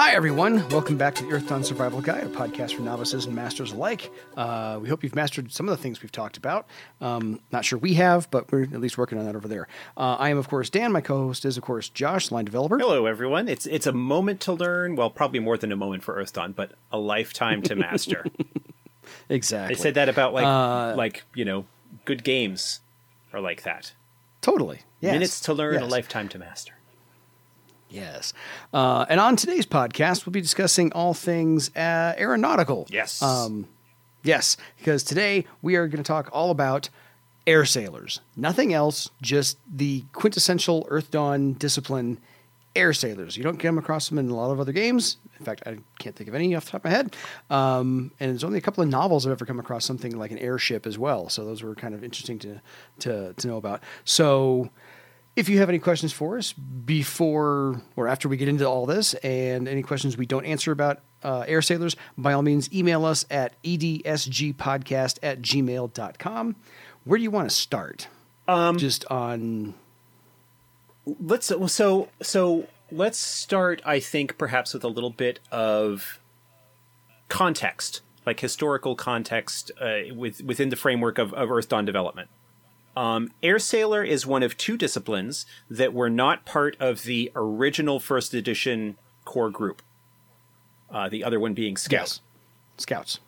Hi, 0.00 0.12
everyone. 0.12 0.66
Welcome 0.70 0.96
back 0.96 1.14
to 1.16 1.24
the 1.26 1.32
Earth 1.32 1.46
Dawn 1.46 1.62
Survival 1.62 2.00
Guide, 2.00 2.24
a 2.24 2.28
podcast 2.30 2.72
for 2.72 2.80
novices 2.80 3.26
and 3.26 3.36
masters 3.36 3.72
alike. 3.72 4.10
Uh, 4.34 4.78
we 4.80 4.88
hope 4.88 5.04
you've 5.04 5.14
mastered 5.14 5.52
some 5.52 5.68
of 5.68 5.76
the 5.76 5.82
things 5.82 6.00
we've 6.00 6.10
talked 6.10 6.38
about. 6.38 6.66
Um, 7.02 7.38
not 7.52 7.66
sure 7.66 7.78
we 7.78 7.92
have, 7.92 8.30
but 8.30 8.50
we're 8.50 8.62
at 8.62 8.80
least 8.80 8.96
working 8.96 9.18
on 9.18 9.26
that 9.26 9.36
over 9.36 9.46
there. 9.46 9.68
Uh, 9.98 10.16
I 10.18 10.30
am, 10.30 10.38
of 10.38 10.48
course, 10.48 10.70
Dan. 10.70 10.90
My 10.90 11.02
co-host 11.02 11.44
is, 11.44 11.58
of 11.58 11.64
course, 11.64 11.90
Josh, 11.90 12.30
line 12.30 12.46
developer. 12.46 12.78
Hello, 12.78 13.04
everyone. 13.04 13.46
It's 13.46 13.66
it's 13.66 13.86
a 13.86 13.92
moment 13.92 14.40
to 14.40 14.54
learn. 14.54 14.96
Well, 14.96 15.10
probably 15.10 15.40
more 15.40 15.58
than 15.58 15.70
a 15.70 15.76
moment 15.76 16.02
for 16.02 16.14
Earth 16.14 16.32
Dawn, 16.32 16.52
but 16.52 16.72
a 16.90 16.98
lifetime 16.98 17.60
to 17.64 17.76
master. 17.76 18.24
Exactly. 19.28 19.74
they 19.74 19.80
said 19.80 19.94
that 19.94 20.08
about 20.08 20.32
like 20.32 20.46
Uh, 20.46 20.94
like 20.96 21.24
you 21.34 21.44
know 21.44 21.66
good 22.06 22.24
games 22.24 22.80
are 23.34 23.40
like 23.40 23.64
that. 23.64 23.92
Totally. 24.40 24.80
Yes. 25.00 25.12
Minutes 25.12 25.40
to 25.40 25.52
learn, 25.52 25.82
a 25.82 25.86
lifetime 25.86 26.28
to 26.28 26.38
master. 26.38 26.72
Yes. 27.90 28.32
Uh, 28.72 29.04
and 29.08 29.20
on 29.20 29.36
today's 29.36 29.66
podcast, 29.66 30.24
we'll 30.24 30.32
be 30.32 30.40
discussing 30.40 30.92
all 30.92 31.12
things 31.12 31.74
uh, 31.76 32.14
aeronautical. 32.16 32.86
Yes. 32.88 33.20
Um, 33.20 33.68
yes, 34.22 34.56
because 34.78 35.02
today 35.02 35.44
we 35.60 35.76
are 35.76 35.88
going 35.88 36.02
to 36.02 36.06
talk 36.06 36.30
all 36.32 36.50
about 36.50 36.88
air 37.46 37.64
sailors. 37.64 38.20
Nothing 38.36 38.72
else, 38.72 39.10
just 39.20 39.58
the 39.70 40.04
quintessential 40.12 40.86
Earth 40.88 41.10
Dawn 41.10 41.54
discipline 41.54 42.18
air 42.76 42.92
sailors. 42.92 43.36
You 43.36 43.42
don't 43.42 43.58
come 43.58 43.78
across 43.78 44.08
them 44.08 44.18
in 44.18 44.30
a 44.30 44.36
lot 44.36 44.52
of 44.52 44.60
other 44.60 44.72
games. 44.72 45.16
In 45.38 45.44
fact, 45.44 45.62
I 45.66 45.78
can't 45.98 46.14
think 46.14 46.28
of 46.28 46.34
any 46.34 46.54
off 46.54 46.66
the 46.66 46.72
top 46.72 46.84
of 46.84 46.84
my 46.84 46.90
head. 46.90 47.16
Um, 47.48 48.12
and 48.20 48.30
there's 48.30 48.44
only 48.44 48.58
a 48.58 48.60
couple 48.60 48.82
of 48.84 48.88
novels 48.88 49.26
I've 49.26 49.32
ever 49.32 49.46
come 49.46 49.58
across 49.58 49.84
something 49.84 50.16
like 50.16 50.30
an 50.30 50.38
airship 50.38 50.86
as 50.86 50.98
well. 50.98 51.28
So 51.28 51.44
those 51.44 51.62
were 51.62 51.74
kind 51.74 51.94
of 51.94 52.04
interesting 52.04 52.38
to, 52.40 52.60
to, 53.00 53.32
to 53.32 53.48
know 53.48 53.56
about. 53.56 53.82
So 54.04 54.70
if 55.40 55.48
you 55.48 55.58
have 55.58 55.70
any 55.70 55.78
questions 55.78 56.12
for 56.12 56.36
us 56.36 56.52
before 56.52 57.80
or 57.96 58.06
after 58.06 58.28
we 58.28 58.36
get 58.36 58.46
into 58.46 58.68
all 58.68 58.84
this, 58.84 59.14
and 59.14 59.66
any 59.66 59.82
questions 59.82 60.16
we 60.16 60.26
don't 60.26 60.44
answer 60.44 60.70
about 60.70 61.00
uh, 61.24 61.44
air 61.48 61.62
sailors, 61.62 61.96
by 62.18 62.34
all 62.34 62.42
means, 62.42 62.70
email 62.74 63.06
us 63.06 63.24
at 63.30 63.60
edsgpodcast 63.62 65.18
at 65.22 65.40
gmail.com. 65.40 66.56
Where 67.04 67.16
do 67.16 67.22
you 67.22 67.30
want 67.30 67.48
to 67.48 67.56
start? 67.56 68.08
Um, 68.46 68.76
Just 68.76 69.06
on. 69.06 69.74
Let's 71.06 71.46
so 71.46 72.08
so 72.20 72.68
let's 72.92 73.18
start. 73.18 73.80
I 73.86 73.98
think 73.98 74.36
perhaps 74.36 74.74
with 74.74 74.84
a 74.84 74.88
little 74.88 75.10
bit 75.10 75.40
of 75.50 76.20
context, 77.28 78.02
like 78.26 78.40
historical 78.40 78.94
context, 78.94 79.70
uh, 79.80 80.14
with 80.14 80.42
within 80.42 80.68
the 80.68 80.76
framework 80.76 81.16
of, 81.18 81.32
of 81.32 81.50
Earth 81.50 81.70
Dawn 81.70 81.86
development. 81.86 82.28
Um, 82.96 83.30
Air 83.42 83.58
Sailor 83.58 84.02
is 84.02 84.26
one 84.26 84.42
of 84.42 84.56
two 84.56 84.76
disciplines 84.76 85.46
that 85.70 85.92
were 85.94 86.10
not 86.10 86.44
part 86.44 86.76
of 86.80 87.04
the 87.04 87.30
original 87.36 88.00
first 88.00 88.34
edition 88.34 88.96
core 89.24 89.50
group. 89.50 89.80
Uh, 90.90 91.08
the 91.08 91.22
other 91.22 91.38
one 91.38 91.54
being 91.54 91.76
scouts. 91.76 92.20
Yes. 92.78 92.80
Scouts. 92.82 93.20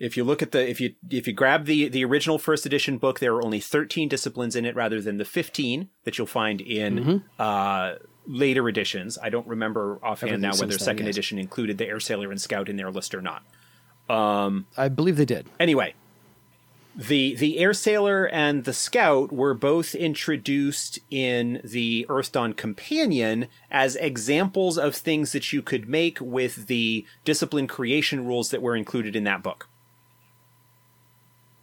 If 0.00 0.16
you 0.16 0.22
look 0.22 0.42
at 0.42 0.52
the 0.52 0.68
if 0.68 0.80
you 0.80 0.94
if 1.10 1.26
you 1.26 1.32
grab 1.32 1.64
the 1.64 1.88
the 1.88 2.04
original 2.04 2.38
first 2.38 2.64
edition 2.66 2.98
book, 2.98 3.18
there 3.18 3.34
are 3.34 3.44
only 3.44 3.58
13 3.58 4.08
disciplines 4.08 4.54
in 4.54 4.64
it 4.64 4.76
rather 4.76 5.00
than 5.00 5.16
the 5.18 5.24
15 5.24 5.88
that 6.04 6.18
you'll 6.18 6.26
find 6.26 6.60
in 6.60 6.96
Mm-hmm. 6.98 7.16
uh, 7.40 7.94
later 8.26 8.68
editions. 8.68 9.18
I 9.20 9.28
don't 9.30 9.46
remember 9.48 9.98
offhand 10.02 10.40
now 10.42 10.50
whether 10.52 10.66
then, 10.66 10.78
second 10.78 11.06
yes. 11.06 11.16
edition 11.16 11.38
included 11.38 11.78
the 11.78 11.86
Air 11.86 11.98
Sailor 11.98 12.30
and 12.30 12.40
Scout 12.40 12.68
in 12.68 12.76
their 12.76 12.90
list 12.90 13.12
or 13.14 13.22
not. 13.22 13.42
I 14.76 14.88
believe 14.88 15.16
they 15.16 15.24
did. 15.24 15.46
Anyway, 15.58 15.94
the 16.98 17.36
the 17.36 17.58
Air 17.58 17.72
Sailor 17.72 18.26
and 18.26 18.64
the 18.64 18.72
Scout 18.72 19.32
were 19.32 19.54
both 19.54 19.94
introduced 19.94 20.98
in 21.12 21.60
the 21.62 22.04
Earth 22.08 22.32
Dawn 22.32 22.52
Companion 22.52 23.46
as 23.70 23.94
examples 23.96 24.76
of 24.76 24.96
things 24.96 25.30
that 25.30 25.52
you 25.52 25.62
could 25.62 25.88
make 25.88 26.18
with 26.20 26.66
the 26.66 27.06
discipline 27.24 27.68
creation 27.68 28.26
rules 28.26 28.50
that 28.50 28.60
were 28.60 28.74
included 28.74 29.14
in 29.14 29.22
that 29.24 29.44
book. 29.44 29.68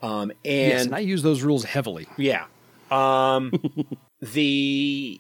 Um, 0.02 0.32
and 0.46 0.72
yes, 0.72 0.86
and 0.86 0.96
I 0.96 1.00
use 1.00 1.22
those 1.22 1.44
rules 1.44 1.66
heavily. 1.66 2.08
yeah. 2.18 2.46
Um, 2.90 3.52
the 4.22 5.20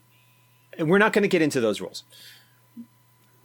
we're 0.79 0.97
not 0.97 1.11
going 1.11 1.23
to 1.23 1.27
get 1.27 1.41
into 1.41 1.59
those 1.59 1.81
rules. 1.81 2.05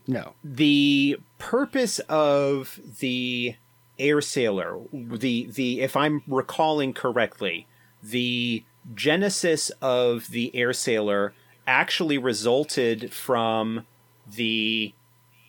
No. 0.07 0.35
The 0.45 1.19
purpose 1.39 1.99
of 2.09 2.79
the 3.01 3.57
air 4.01 4.21
sailor, 4.21 4.81
the 4.93 5.47
the 5.51 5.81
if 5.81 5.97
I'm 5.97 6.23
recalling 6.27 6.93
correctly, 6.93 7.67
the 8.03 8.65
genesis 8.95 9.71
of 9.83 10.29
the 10.29 10.55
air 10.57 10.73
sailor 10.73 11.35
actually 11.67 12.19
resulted 12.19 13.13
from 13.13 13.87
the 14.27 14.93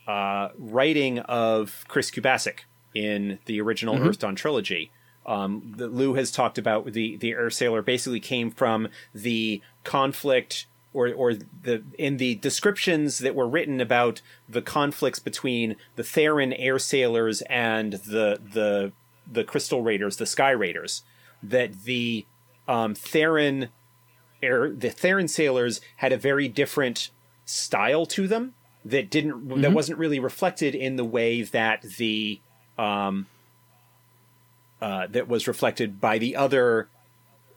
uh, 0.07 0.49
writing 0.57 1.19
of 1.19 1.85
Chris 1.87 2.11
Kubasik 2.11 2.61
in 2.93 3.39
the 3.45 3.61
original 3.61 3.95
Earth 3.97 4.19
Dawn 4.19 4.35
trilogy. 4.35 4.91
Um, 5.25 5.75
Lou 5.77 6.15
has 6.15 6.31
talked 6.31 6.57
about 6.57 6.91
the 6.91 7.15
the 7.17 7.31
air 7.31 7.49
sailor 7.49 7.81
basically 7.81 8.19
came 8.19 8.51
from 8.51 8.89
the 9.13 9.61
conflict 9.83 10.65
or 10.93 11.11
or 11.13 11.33
the 11.33 11.83
in 11.97 12.17
the 12.17 12.35
descriptions 12.35 13.19
that 13.19 13.35
were 13.35 13.47
written 13.47 13.79
about 13.79 14.21
the 14.47 14.61
conflicts 14.61 15.19
between 15.19 15.75
the 15.95 16.03
Theran 16.03 16.55
air 16.57 16.79
sailors 16.79 17.41
and 17.43 17.93
the 17.93 18.39
the 18.43 18.91
the 19.31 19.43
Crystal 19.43 19.81
Raiders, 19.81 20.17
the 20.17 20.25
Sky 20.25 20.51
Raiders, 20.51 21.03
that 21.41 21.83
the 21.83 22.25
um, 22.67 22.93
Theran 22.93 23.69
air 24.43 24.69
the 24.69 24.89
Theran 24.89 25.29
sailors 25.29 25.81
had 25.97 26.11
a 26.11 26.17
very 26.17 26.47
different 26.47 27.09
style 27.45 28.05
to 28.05 28.27
them 28.27 28.53
that 28.83 29.09
didn't 29.09 29.61
that 29.61 29.73
wasn't 29.73 29.97
really 29.97 30.19
reflected 30.19 30.75
in 30.75 30.95
the 30.95 31.05
way 31.05 31.41
that 31.41 31.81
the 31.97 32.39
um 32.77 33.27
uh, 34.81 35.05
that 35.07 35.27
was 35.27 35.47
reflected 35.47 36.01
by 36.01 36.17
the 36.17 36.35
other 36.35 36.89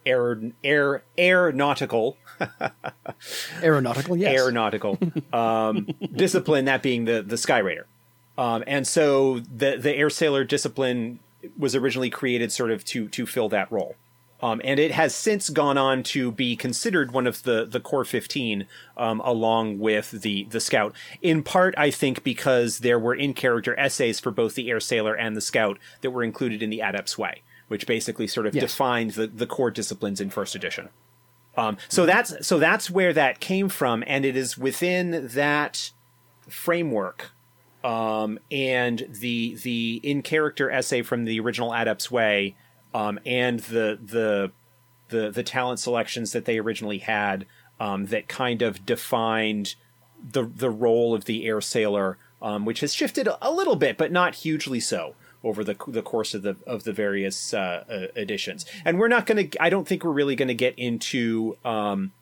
air 0.07 0.39
air 0.63 1.03
aeronautical 1.19 2.17
Aeronautical, 3.63 4.17
yes. 4.17 4.39
aeronautical 4.39 4.99
um, 5.33 5.89
discipline, 6.15 6.65
that 6.67 6.83
being 6.83 7.05
the 7.05 7.23
the 7.23 7.37
Sky 7.37 7.59
Raider. 7.59 7.87
Um, 8.37 8.65
and 8.67 8.87
so 8.87 9.41
the 9.41 9.77
the 9.77 9.95
air 9.95 10.11
sailor 10.11 10.45
discipline 10.45 11.21
was 11.59 11.75
originally 11.75 12.11
created 12.11 12.53
sort 12.53 12.71
of 12.71 12.85
to 12.87 13.09
to 13.09 13.27
fill 13.27 13.49
that 13.51 13.71
role. 13.71 13.97
Um, 14.43 14.61
and 14.63 14.79
it 14.79 14.91
has 14.91 15.15
since 15.15 15.49
gone 15.49 15.79
on 15.79 16.03
to 16.03 16.31
be 16.31 16.55
considered 16.55 17.13
one 17.13 17.27
of 17.27 17.45
the, 17.45 17.65
the 17.65 17.81
core 17.81 18.05
15, 18.05 18.67
um, 18.99 19.21
along 19.25 19.79
with 19.79 20.11
the, 20.11 20.45
the 20.51 20.61
scout. 20.61 20.95
In 21.23 21.43
part, 21.43 21.75
I 21.79 21.91
think, 21.91 22.23
because 22.23 22.81
there 22.81 22.99
were 22.99 23.15
in 23.15 23.33
character 23.33 23.79
essays 23.79 24.21
for 24.21 24.31
both 24.31 24.55
the 24.55 24.69
air 24.69 24.81
sailor 24.81 25.15
and 25.15 25.35
the 25.35 25.41
scout 25.41 25.79
that 26.03 26.11
were 26.11 26.23
included 26.23 26.63
in 26.63 26.69
the 26.69 26.81
Adept's 26.81 27.17
Way, 27.17 27.41
which 27.75 27.89
basically 27.89 28.29
sort 28.29 28.47
of 28.47 28.55
Yes. 28.55 28.63
defined 28.71 29.11
the, 29.15 29.27
the 29.27 29.49
core 29.49 29.73
disciplines 29.73 30.21
in 30.21 30.31
first 30.31 30.55
edition. 30.55 30.91
Um, 31.57 31.77
so 31.89 32.07
that's 32.07 32.47
so 32.47 32.61
that's 32.61 32.89
where 32.89 33.13
that 33.13 33.41
came 33.41 33.69
from, 33.69 34.05
and 34.07 34.25
it 34.25 34.37
is 34.37 34.57
within 34.57 35.27
that 35.35 35.91
framework 36.49 37.33
um, 37.83 38.39
and 38.49 39.09
the 39.11 39.57
the 39.65 40.01
in 40.05 40.23
character 40.23 40.71
essay 40.71 41.03
from 41.03 41.25
the 41.25 41.41
original 41.41 41.73
Adept's 41.73 42.13
Way, 42.13 42.55
um, 42.95 43.19
and 43.27 43.59
the 43.59 43.99
the 44.01 44.53
the 45.09 45.33
the 45.33 45.43
talent 45.43 45.81
selections 45.81 46.31
that 46.31 46.45
they 46.45 46.61
originally 46.61 46.99
had 46.99 47.45
um, 47.81 48.07
that 48.07 48.29
kind 48.29 48.63
of 48.63 48.87
defined 48.87 49.75
the 50.31 50.45
the 50.45 50.71
role 50.71 51.13
of 51.13 51.25
the 51.25 51.45
air 51.45 51.61
sailor, 51.61 52.19
um, 52.41 52.65
which 52.65 52.79
has 52.81 52.95
shifted 52.95 53.29
a 53.43 53.51
little 53.51 53.75
bit, 53.75 53.99
but 53.99 54.13
not 54.13 54.37
hugely 54.37 54.79
so 54.79 55.17
over 55.45 55.63
the 55.63 55.77
the 55.87 56.03
course 56.03 56.35
of 56.35 56.43
the 56.43 56.57
of 56.67 56.85
the 56.85 56.93
various 56.93 57.55
uh, 57.55 57.85
uh, 57.89 58.21
editions. 58.21 58.67
And 58.85 58.99
we're 58.99 59.09
not 59.09 59.27
going 59.27 59.51
to. 59.51 59.63
I 59.63 59.71
don't 59.71 59.87
think 59.87 60.03
we're 60.03 60.11
really 60.13 60.37
going 60.37 60.49
to 60.49 60.55
get 60.55 60.75
into. 60.77 61.57
Um, 61.65 62.13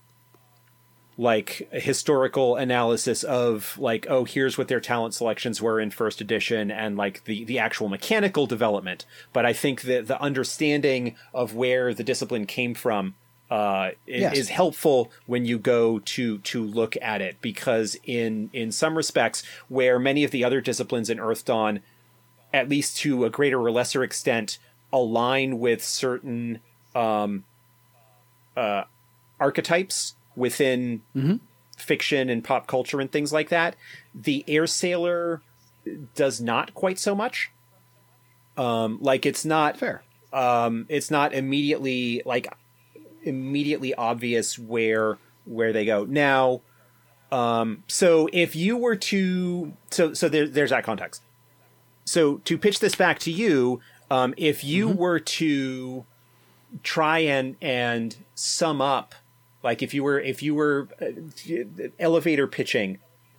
like 1.18 1.68
a 1.72 1.78
historical 1.78 2.56
analysis 2.56 3.22
of 3.22 3.76
like 3.78 4.06
oh 4.08 4.24
here's 4.24 4.56
what 4.56 4.68
their 4.68 4.80
talent 4.80 5.12
selections 5.12 5.60
were 5.60 5.78
in 5.78 5.90
first 5.90 6.22
edition 6.22 6.70
and 6.70 6.96
like 6.96 7.22
the 7.24 7.44
the 7.44 7.58
actual 7.58 7.90
mechanical 7.90 8.46
development 8.46 9.04
but 9.34 9.44
i 9.44 9.52
think 9.52 9.82
that 9.82 10.06
the 10.06 10.20
understanding 10.22 11.14
of 11.34 11.54
where 11.54 11.92
the 11.92 12.02
discipline 12.02 12.46
came 12.46 12.74
from 12.74 13.14
uh, 13.50 13.90
Yes. 14.06 14.38
is 14.38 14.48
helpful 14.48 15.12
when 15.26 15.44
you 15.44 15.58
go 15.58 15.98
to 15.98 16.38
to 16.38 16.64
look 16.64 16.96
at 17.02 17.20
it 17.20 17.36
because 17.42 17.98
in 18.04 18.48
in 18.54 18.72
some 18.72 18.96
respects 18.96 19.42
where 19.68 19.98
many 19.98 20.24
of 20.24 20.30
the 20.30 20.42
other 20.42 20.62
disciplines 20.62 21.10
in 21.10 21.20
Earth 21.20 21.44
Dawn, 21.44 21.80
at 22.52 22.68
least 22.68 22.96
to 22.98 23.24
a 23.24 23.30
greater 23.30 23.60
or 23.60 23.70
lesser 23.70 24.02
extent, 24.02 24.58
align 24.92 25.58
with 25.58 25.82
certain 25.82 26.60
um, 26.94 27.44
uh, 28.56 28.84
archetypes 29.40 30.14
within 30.36 31.00
fiction 31.76 32.28
and 32.28 32.44
pop 32.44 32.66
culture 32.66 33.00
and 33.00 33.10
things 33.10 33.32
like 33.32 33.48
that. 33.48 33.74
The 34.14 34.44
air 34.46 34.66
sailor 34.66 35.40
does 36.14 36.40
not 36.40 36.74
quite 36.74 36.98
so 36.98 37.14
much. 37.14 37.50
Um, 38.56 38.98
like 39.00 39.24
it's 39.24 39.44
not 39.44 39.78
Fair. 39.78 40.02
um, 40.32 40.84
it's 40.90 41.10
not 41.10 41.32
immediately 41.32 42.20
like 42.26 42.46
immediately 43.22 43.94
obvious 43.94 44.58
where 44.58 45.16
where 45.46 45.72
they 45.72 45.86
go 45.86 46.04
now 46.04 46.60
Um, 47.32 47.82
so 47.88 48.28
if 48.30 48.54
you 48.54 48.76
were 48.76 48.96
to, 48.96 49.72
so 49.90 50.12
so 50.12 50.28
there, 50.28 50.46
there's 50.46 50.68
that 50.68 50.84
context. 50.84 51.22
So 52.12 52.36
to 52.44 52.58
pitch 52.58 52.78
this 52.80 52.94
back 52.94 53.18
to 53.20 53.30
you, 53.30 53.80
um, 54.10 54.34
if 54.36 54.62
you 54.62 54.88
were 54.88 55.18
to 55.18 56.04
try 56.82 57.20
and 57.20 57.56
and 57.62 58.14
sum 58.34 58.82
up, 58.82 59.14
like 59.62 59.82
if 59.82 59.94
you 59.94 60.02
were 60.04 60.20
if 60.20 60.42
you 60.42 60.54
were 60.54 60.88
uh, 61.00 61.06
elevator 61.98 62.46
pitching, 62.46 62.98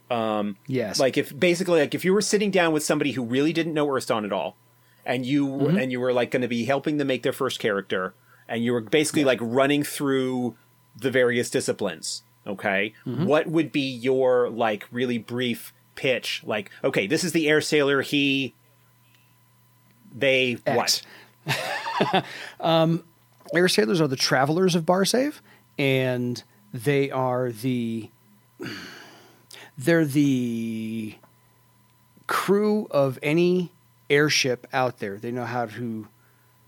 um, 0.09 0.57
Yes. 0.65 0.99
like 0.99 1.19
if 1.19 1.37
basically 1.39 1.81
like 1.81 1.93
if 1.93 2.03
you 2.03 2.13
were 2.13 2.21
sitting 2.21 2.49
down 2.49 2.73
with 2.73 2.83
somebody 2.83 3.11
who 3.11 3.23
really 3.23 3.53
didn't 3.53 3.75
know 3.75 3.85
Earthdawn 3.85 4.25
at 4.25 4.33
all, 4.33 4.55
and 5.05 5.23
you 5.23 5.67
and 5.77 5.91
you 5.91 5.99
were 5.99 6.11
like 6.11 6.31
going 6.31 6.41
to 6.41 6.47
be 6.47 6.65
helping 6.65 6.97
them 6.97 7.07
make 7.09 7.21
their 7.21 7.31
first 7.31 7.59
character, 7.59 8.15
and 8.47 8.63
you 8.63 8.73
were 8.73 8.81
basically 8.81 9.23
like 9.23 9.39
running 9.39 9.83
through 9.83 10.55
the 10.97 11.11
various 11.11 11.51
disciplines. 11.51 12.23
Okay, 12.47 12.93
what 13.05 13.45
would 13.45 13.71
be 13.71 13.87
your 13.87 14.49
like 14.49 14.87
really 14.91 15.19
brief 15.19 15.73
pitch? 15.93 16.41
Like, 16.43 16.71
okay, 16.83 17.05
this 17.05 17.23
is 17.23 17.33
the 17.33 17.47
air 17.47 17.61
sailor. 17.61 18.01
He, 18.01 18.55
they, 20.13 20.57
what? 20.65 21.01
X. 21.47 22.23
Air 23.53 23.67
sailors 23.67 24.01
are 24.01 24.07
the 24.07 24.15
travelers 24.15 24.75
of 24.75 24.85
Barsaive, 24.85 25.41
and 25.77 26.43
they 26.73 27.11
are 27.11 27.51
the 27.51 28.09
they're 29.77 30.05
the 30.05 31.15
crew 32.27 32.87
of 32.91 33.19
any 33.21 33.71
airship 34.09 34.67
out 34.73 34.99
there. 34.99 35.17
They 35.17 35.31
know 35.31 35.45
how 35.45 35.65
to 35.65 36.07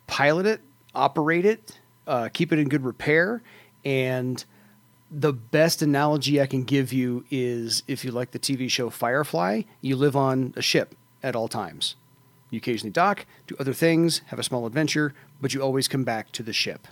pilot 0.08 0.46
it, 0.46 0.62
operate 0.94 1.46
it, 1.46 1.80
uh, 2.08 2.30
keep 2.34 2.52
it 2.52 2.60
in 2.60 2.68
good 2.70 2.84
repair, 2.84 3.42
and 3.84 4.44
the 5.12 5.34
best 5.34 5.82
analogy 5.82 6.42
I 6.42 6.46
can 6.46 6.64
give 6.64 6.92
you 6.92 7.26
is 7.30 7.84
if 7.88 8.04
you 8.04 8.12
like 8.12 8.32
the 8.32 8.40
TV 8.40 8.70
show 8.70 8.90
Firefly, 8.90 9.62
you 9.82 9.96
live 9.96 10.16
on 10.16 10.54
a 10.58 10.62
ship 10.62 10.96
at 11.24 11.36
all 11.36 11.48
times. 11.48 11.96
You 12.56 12.60
occasionally 12.60 12.92
dock, 12.92 13.26
do 13.48 13.56
other 13.60 13.74
things, 13.74 14.22
have 14.28 14.40
a 14.40 14.44
small 14.44 14.66
adventure, 14.66 15.14
but 15.42 15.54
you 15.54 15.62
always 15.62 15.90
come 15.90 16.06
back 16.06 16.32
to 16.32 16.42
the 16.42 16.54
ship. 16.54 16.88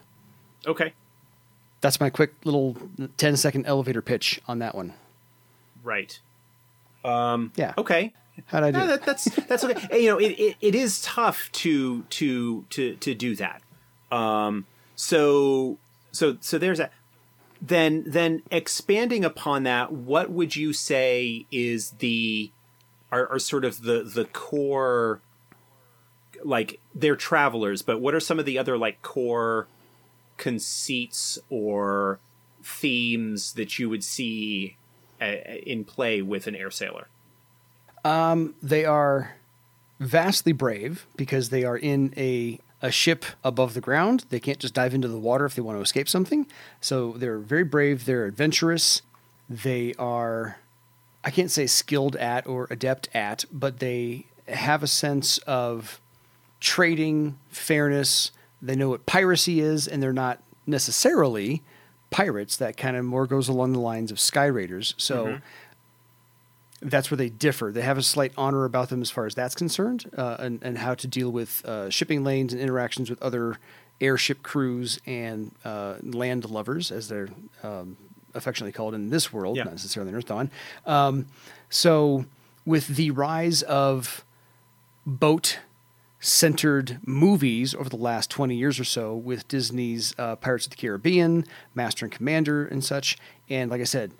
Okay, 0.67 0.93
That's 1.79 1.99
my 2.01 2.09
quick 2.09 2.33
little 2.43 2.75
10 3.17 3.37
second 3.37 3.65
elevator 3.65 4.01
pitch 4.01 4.41
on 4.47 4.59
that 4.59 4.75
one. 4.75 4.93
right. 5.83 6.19
Yeah. 7.05 7.73
Okay. 7.77 8.13
How'd 8.47 8.63
I 8.63 8.71
do? 8.71 8.77
No, 8.79 8.87
that, 8.87 9.05
that's 9.05 9.25
that's 9.47 9.63
okay. 9.63 10.01
You 10.01 10.09
know, 10.09 10.17
it, 10.17 10.31
it, 10.39 10.55
it 10.61 10.75
is 10.75 11.01
tough 11.01 11.49
to 11.53 12.03
to 12.03 12.65
to 12.71 12.95
to 12.95 13.13
do 13.13 13.35
that. 13.35 13.61
Um, 14.11 14.65
so 14.95 15.77
so 16.11 16.37
so 16.41 16.57
there's 16.57 16.79
that. 16.79 16.91
Then 17.61 18.03
then 18.07 18.41
expanding 18.51 19.23
upon 19.23 19.63
that, 19.63 19.91
what 19.91 20.31
would 20.31 20.55
you 20.55 20.73
say 20.73 21.45
is 21.51 21.91
the 21.99 22.51
are, 23.11 23.27
are 23.27 23.39
sort 23.39 23.65
of 23.65 23.83
the 23.83 24.01
the 24.03 24.25
core 24.25 25.19
like 26.43 26.79
they're 26.93 27.15
travelers, 27.15 27.81
but 27.81 27.99
what 27.99 28.13
are 28.13 28.19
some 28.19 28.39
of 28.39 28.45
the 28.45 28.57
other 28.57 28.77
like 28.77 29.01
core 29.01 29.67
conceits 30.37 31.39
or 31.49 32.19
themes 32.63 33.53
that 33.53 33.77
you 33.79 33.89
would 33.89 34.03
see 34.03 34.77
uh, 35.21 35.25
in 35.65 35.83
play 35.83 36.21
with 36.21 36.47
an 36.47 36.55
air 36.55 36.71
sailor? 36.71 37.07
They 38.61 38.85
are 38.85 39.35
vastly 39.99 40.51
brave 40.51 41.05
because 41.15 41.49
they 41.49 41.63
are 41.63 41.77
in 41.77 42.13
a 42.17 42.59
a 42.81 42.91
ship 42.91 43.23
above 43.45 43.73
the 43.73 43.81
ground. 43.81 44.25
They 44.29 44.41
can't 44.41 44.59
just 44.59 44.73
dive 44.73 44.93
into 44.93 45.07
the 45.07 45.17
water 45.17 45.45
if 45.45 45.55
they 45.55 45.61
want 45.61 45.77
to 45.77 45.81
escape 45.81 46.09
something. 46.09 46.47
So 46.81 47.13
they're 47.13 47.39
very 47.39 47.63
brave, 47.63 48.03
they're 48.03 48.25
adventurous. 48.25 49.01
They 49.49 49.93
are 49.97 50.57
I 51.23 51.31
can't 51.31 51.49
say 51.49 51.67
skilled 51.67 52.17
at 52.17 52.45
or 52.45 52.67
adept 52.69 53.07
at, 53.13 53.45
but 53.51 53.79
they 53.79 54.25
have 54.49 54.83
a 54.83 54.87
sense 54.87 55.37
of 55.39 56.01
trading, 56.63 57.37
fairness. 57.49 58.31
They 58.61 58.75
know 58.75 58.89
what 58.89 59.05
piracy 59.05 59.59
is, 59.59 59.85
and 59.87 60.01
they're 60.01 60.13
not 60.13 60.41
necessarily 60.65 61.61
pirates. 62.09 62.55
That 62.55 62.77
kind 62.77 62.95
of 62.95 63.03
more 63.03 63.27
goes 63.27 63.49
along 63.49 63.73
the 63.73 63.79
lines 63.81 64.11
of 64.11 64.19
sky 64.19 64.45
raiders. 64.45 64.95
So 64.97 65.39
that's 66.81 67.11
where 67.11 67.17
they 67.17 67.29
differ. 67.29 67.71
They 67.73 67.81
have 67.81 67.97
a 67.97 68.01
slight 68.03 68.31
honor 68.37 68.63
about 68.63 68.87
them 68.89 69.01
as 69.01 69.09
far 69.11 69.25
as 69.25 69.35
that's 69.35 69.55
concerned, 69.55 70.09
uh, 70.17 70.37
and, 70.39 70.63
and 70.63 70.77
how 70.77 70.93
to 70.95 71.07
deal 71.07 71.29
with 71.31 71.63
uh, 71.65 71.89
shipping 71.89 72.23
lanes 72.23 72.53
and 72.53 72.61
interactions 72.61 73.09
with 73.09 73.21
other 73.21 73.57
airship 73.99 74.41
crews 74.41 74.99
and 75.05 75.51
uh, 75.65 75.95
land 76.01 76.49
lovers, 76.49 76.91
as 76.91 77.09
they're 77.09 77.29
um, 77.63 77.97
affectionately 78.33 78.71
called 78.71 78.93
in 78.93 79.09
this 79.09 79.31
world, 79.33 79.57
Yeah. 79.57 79.63
not 79.65 79.73
necessarily 79.73 80.09
in 80.11 80.15
Earth 80.15 80.25
Dawn. 80.27 80.49
Um, 80.85 81.27
so, 81.69 82.25
with 82.65 82.87
the 82.95 83.11
rise 83.11 83.61
of 83.63 84.23
boat 85.05 85.59
centered 86.23 86.99
movies 87.05 87.75
over 87.75 87.89
the 87.89 87.97
last 87.97 88.29
20 88.29 88.55
years 88.55 88.79
or 88.79 88.85
so 88.85 89.13
with 89.13 89.45
Disney's 89.49 90.15
uh, 90.17 90.37
Pirates 90.37 90.65
of 90.65 90.69
the 90.69 90.77
Caribbean, 90.77 91.45
Master 91.75 92.05
and 92.05 92.13
Commander, 92.13 92.65
and 92.65 92.81
such. 92.81 93.17
And 93.49 93.69
like 93.69 93.81
I 93.81 93.83
said, 93.83 94.13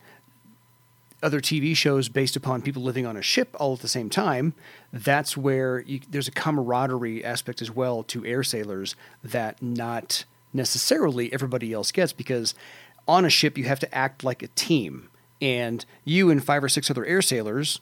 other 1.24 1.40
TV 1.40 1.74
shows 1.76 2.10
based 2.10 2.36
upon 2.36 2.62
people 2.62 2.84
living 2.84 3.06
on 3.06 3.16
a 3.16 3.22
ship 3.22 3.56
all 3.58 3.74
at 3.74 3.80
the 3.80 3.88
same 3.88 4.10
time, 4.10 4.54
that's 4.92 5.38
where 5.38 5.80
you, 5.80 6.02
there's 6.10 6.28
a 6.28 6.32
camaraderie 6.32 7.24
aspect 7.24 7.62
as 7.62 7.72
well 7.72 8.04
to 8.04 8.26
air 8.26 8.44
sailors 8.44 8.98
that 9.24 9.62
not 9.62 10.26
necessarily 10.52 11.32
everybody 11.32 11.72
else 11.72 11.94
gets 11.94 12.12
because 12.12 12.54
on 13.08 13.24
a 13.24 13.30
ship 13.30 13.58
you 13.58 13.64
have 13.64 13.80
to 13.80 13.96
act 13.96 14.26
like 14.26 14.44
a 14.44 14.48
team. 14.50 15.10
And 15.42 15.86
you 16.04 16.30
and 16.30 16.44
five 16.44 16.66
or 16.66 16.70
six 16.70 16.92
other 16.92 17.06
air 17.06 17.22
sailors 17.22 17.80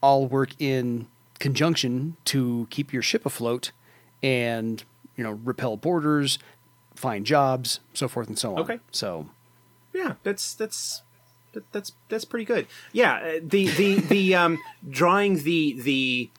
all 0.00 0.28
work 0.28 0.50
in 0.60 1.08
conjunction 1.38 2.16
to 2.26 2.66
keep 2.70 2.92
your 2.92 3.02
ship 3.02 3.24
afloat 3.26 3.72
and, 4.22 4.84
you 5.16 5.24
know, 5.24 5.32
repel 5.44 5.76
boarders, 5.76 6.38
find 6.94 7.24
jobs, 7.24 7.80
so 7.94 8.08
forth 8.08 8.28
and 8.28 8.38
so 8.38 8.54
on. 8.54 8.60
Okay. 8.60 8.80
So, 8.90 9.28
Yeah, 9.94 10.14
that's 10.22 10.54
that's 10.54 11.02
that, 11.52 11.70
that's 11.72 11.92
that's 12.08 12.24
pretty 12.24 12.44
good. 12.44 12.66
Yeah, 12.92 13.14
uh, 13.14 13.40
the 13.42 13.68
the 13.68 13.94
the 14.00 14.34
um 14.34 14.58
drawing 14.88 15.42
the 15.42 15.80
the 15.80 16.30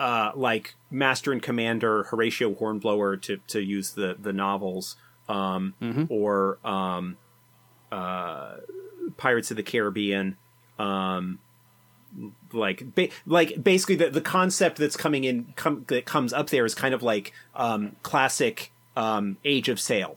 uh 0.00 0.32
like 0.34 0.74
Master 0.90 1.32
and 1.32 1.42
Commander 1.42 2.04
Horatio 2.04 2.54
Hornblower 2.54 3.16
to 3.18 3.38
to 3.48 3.60
use 3.60 3.92
the 3.92 4.16
the 4.20 4.32
novels 4.32 4.96
um 5.28 5.74
or 6.08 6.58
um 6.66 7.16
uh 7.90 8.56
Pirates 9.16 9.50
of 9.50 9.56
the 9.56 9.62
Caribbean 9.62 10.36
um 10.78 11.38
like 12.52 12.94
ba- 12.94 13.08
like 13.26 13.62
basically 13.62 13.96
the, 13.96 14.10
the 14.10 14.20
concept 14.20 14.76
that's 14.78 14.96
coming 14.96 15.24
in 15.24 15.52
com- 15.56 15.84
that 15.88 16.04
comes 16.04 16.32
up 16.32 16.50
there 16.50 16.64
is 16.64 16.74
kind 16.74 16.92
of 16.94 17.02
like 17.02 17.32
um 17.54 17.96
classic 18.02 18.70
um 18.96 19.36
age 19.44 19.68
of 19.68 19.80
sail 19.80 20.16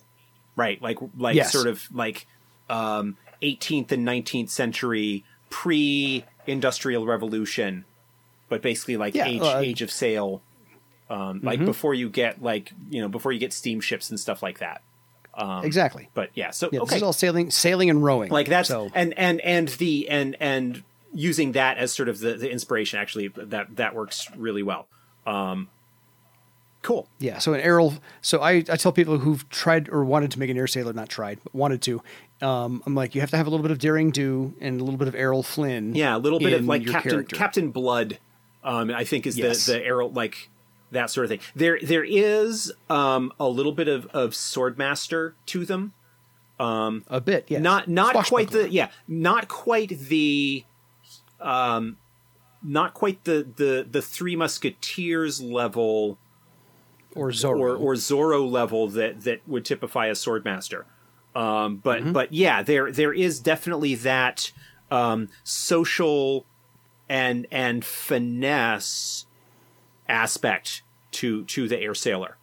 right 0.55 0.81
like 0.81 0.97
like 1.17 1.35
Yes. 1.35 1.51
sort 1.53 1.67
of 1.67 1.87
like 1.93 2.27
um 2.69 3.15
18th 3.41 3.91
and 3.93 4.05
19th 4.07 4.49
century 4.49 5.23
pre 5.49 6.25
industrial 6.47 7.05
revolution 7.05 7.85
but 8.49 8.61
basically 8.61 8.97
like 8.97 9.15
Yeah, 9.15 9.27
age 9.27 9.41
uh, 9.41 9.59
age 9.59 9.81
of 9.81 9.91
sail 9.91 10.41
um 11.09 11.39
like 11.43 11.63
before 11.63 11.93
you 11.93 12.09
get 12.09 12.41
like 12.41 12.73
you 12.89 12.99
know 13.01 13.07
before 13.07 13.31
you 13.31 13.39
get 13.39 13.53
steamships 13.53 14.09
and 14.09 14.19
stuff 14.19 14.43
like 14.43 14.59
that 14.59 14.81
exactly. 15.63 16.09
but 16.13 16.29
yeah 16.33 16.51
so 16.51 16.69
Yeah, 16.71 16.79
okay 16.81 16.89
this 16.91 16.97
is 16.97 17.03
all 17.03 17.13
sailing, 17.13 17.51
sailing 17.51 17.89
and 17.89 18.03
rowing. 18.03 18.31
like 18.31 18.47
that's 18.47 18.69
so. 18.69 18.89
and 18.95 19.17
and 19.17 19.39
and 19.41 19.67
the 19.69 20.09
and 20.09 20.35
and 20.39 20.83
using 21.15 21.53
that 21.53 21.77
as 21.77 21.91
sort 21.91 22.09
of 22.09 22.19
the, 22.19 22.33
the 22.33 22.51
inspiration 22.51 22.99
actually 22.99 23.29
that 23.29 23.75
that 23.77 23.95
works 23.95 24.29
really 24.37 24.61
well 24.61 24.87
um 25.25 25.69
cool 26.81 27.07
Yeah, 27.17 27.39
so 27.39 27.53
an 27.55 27.61
Errol. 27.61 27.95
So 28.21 28.41
I, 28.43 28.51
I 28.57 28.75
tell 28.77 28.91
people 28.91 29.17
who've 29.17 29.47
tried 29.49 29.89
or 29.89 30.05
wanted 30.05 30.29
to 30.31 30.39
make 30.39 30.51
an 30.51 30.57
air 30.57 30.67
sailor, 30.67 30.93
not 30.93 31.09
tried, 31.09 31.39
but 31.43 31.55
wanted 31.55 31.81
to. 31.81 31.99
Um, 32.43 32.83
I'm 32.85 32.93
like, 32.93 33.15
you 33.15 33.21
have 33.21 33.31
to 33.31 33.37
have 33.37 33.47
a 33.47 33.49
little 33.49 33.63
bit 33.63 33.71
of 33.71 33.79
daring 33.79 34.11
do 34.11 34.53
and 34.61 34.79
a 34.79 34.83
little 34.83 34.99
bit 34.99 35.07
of 35.07 35.15
Errol 35.15 35.41
Flynn. 35.41 35.95
yeah 35.95 36.15
a 36.15 36.19
little 36.19 36.37
bit 36.37 36.53
of 36.53 36.65
like 36.65 36.85
captain 36.85 37.09
character. 37.11 37.35
captain 37.35 37.71
blood 37.71 38.19
um 38.63 38.91
i 38.91 39.03
think 39.03 39.25
is 39.25 39.35
Yes. 39.37 39.65
the 39.65 39.73
the 39.73 39.83
arrow 39.85 40.07
like 40.09 40.49
that 40.91 41.09
sort 41.09 41.25
of 41.25 41.29
thing 41.29 41.39
there 41.55 41.79
there 41.81 42.03
is 42.03 42.71
um 42.89 43.31
a 43.39 43.47
little 43.47 43.71
bit 43.71 43.87
of 43.87 44.05
of 44.07 44.31
swordmaster 44.31 45.33
to 45.47 45.65
them 45.65 45.93
a 46.59 47.21
bit. 47.23 47.45
Yeah, 47.47 47.59
not 47.59 47.87
not 47.87 48.25
quite 48.27 48.51
the 48.51 48.69
yeah 48.69 48.89
not 49.07 49.47
quite 49.47 49.89
the 49.89 50.63
um 51.45 51.97
not 52.63 52.93
quite 52.93 53.23
the 53.23 53.47
the 53.55 53.87
the 53.89 54.01
three 54.01 54.35
musketeers 54.35 55.39
level 55.41 56.17
or 57.15 57.29
Zorro. 57.29 57.59
or 57.59 57.75
or 57.75 57.93
Zorro 57.93 58.49
level 58.49 58.87
that 58.89 59.21
that 59.21 59.47
would 59.47 59.63
typify 59.63 60.07
a 60.07 60.13
swordmaster. 60.13 60.83
Um, 61.35 61.77
but 61.77 62.01
Mm-hmm. 62.01 62.11
but 62.11 62.33
yeah, 62.33 62.63
there 62.63 62.91
there 62.91 63.13
is 63.13 63.39
definitely 63.39 63.95
that 63.95 64.51
um, 64.89 65.29
social 65.43 66.45
and 67.07 67.45
and 67.51 67.85
finesse 67.85 69.25
aspect 70.07 70.81
to 71.11 71.43
to 71.45 71.67
the 71.67 71.79
air 71.79 71.93
sailor. 71.93 72.37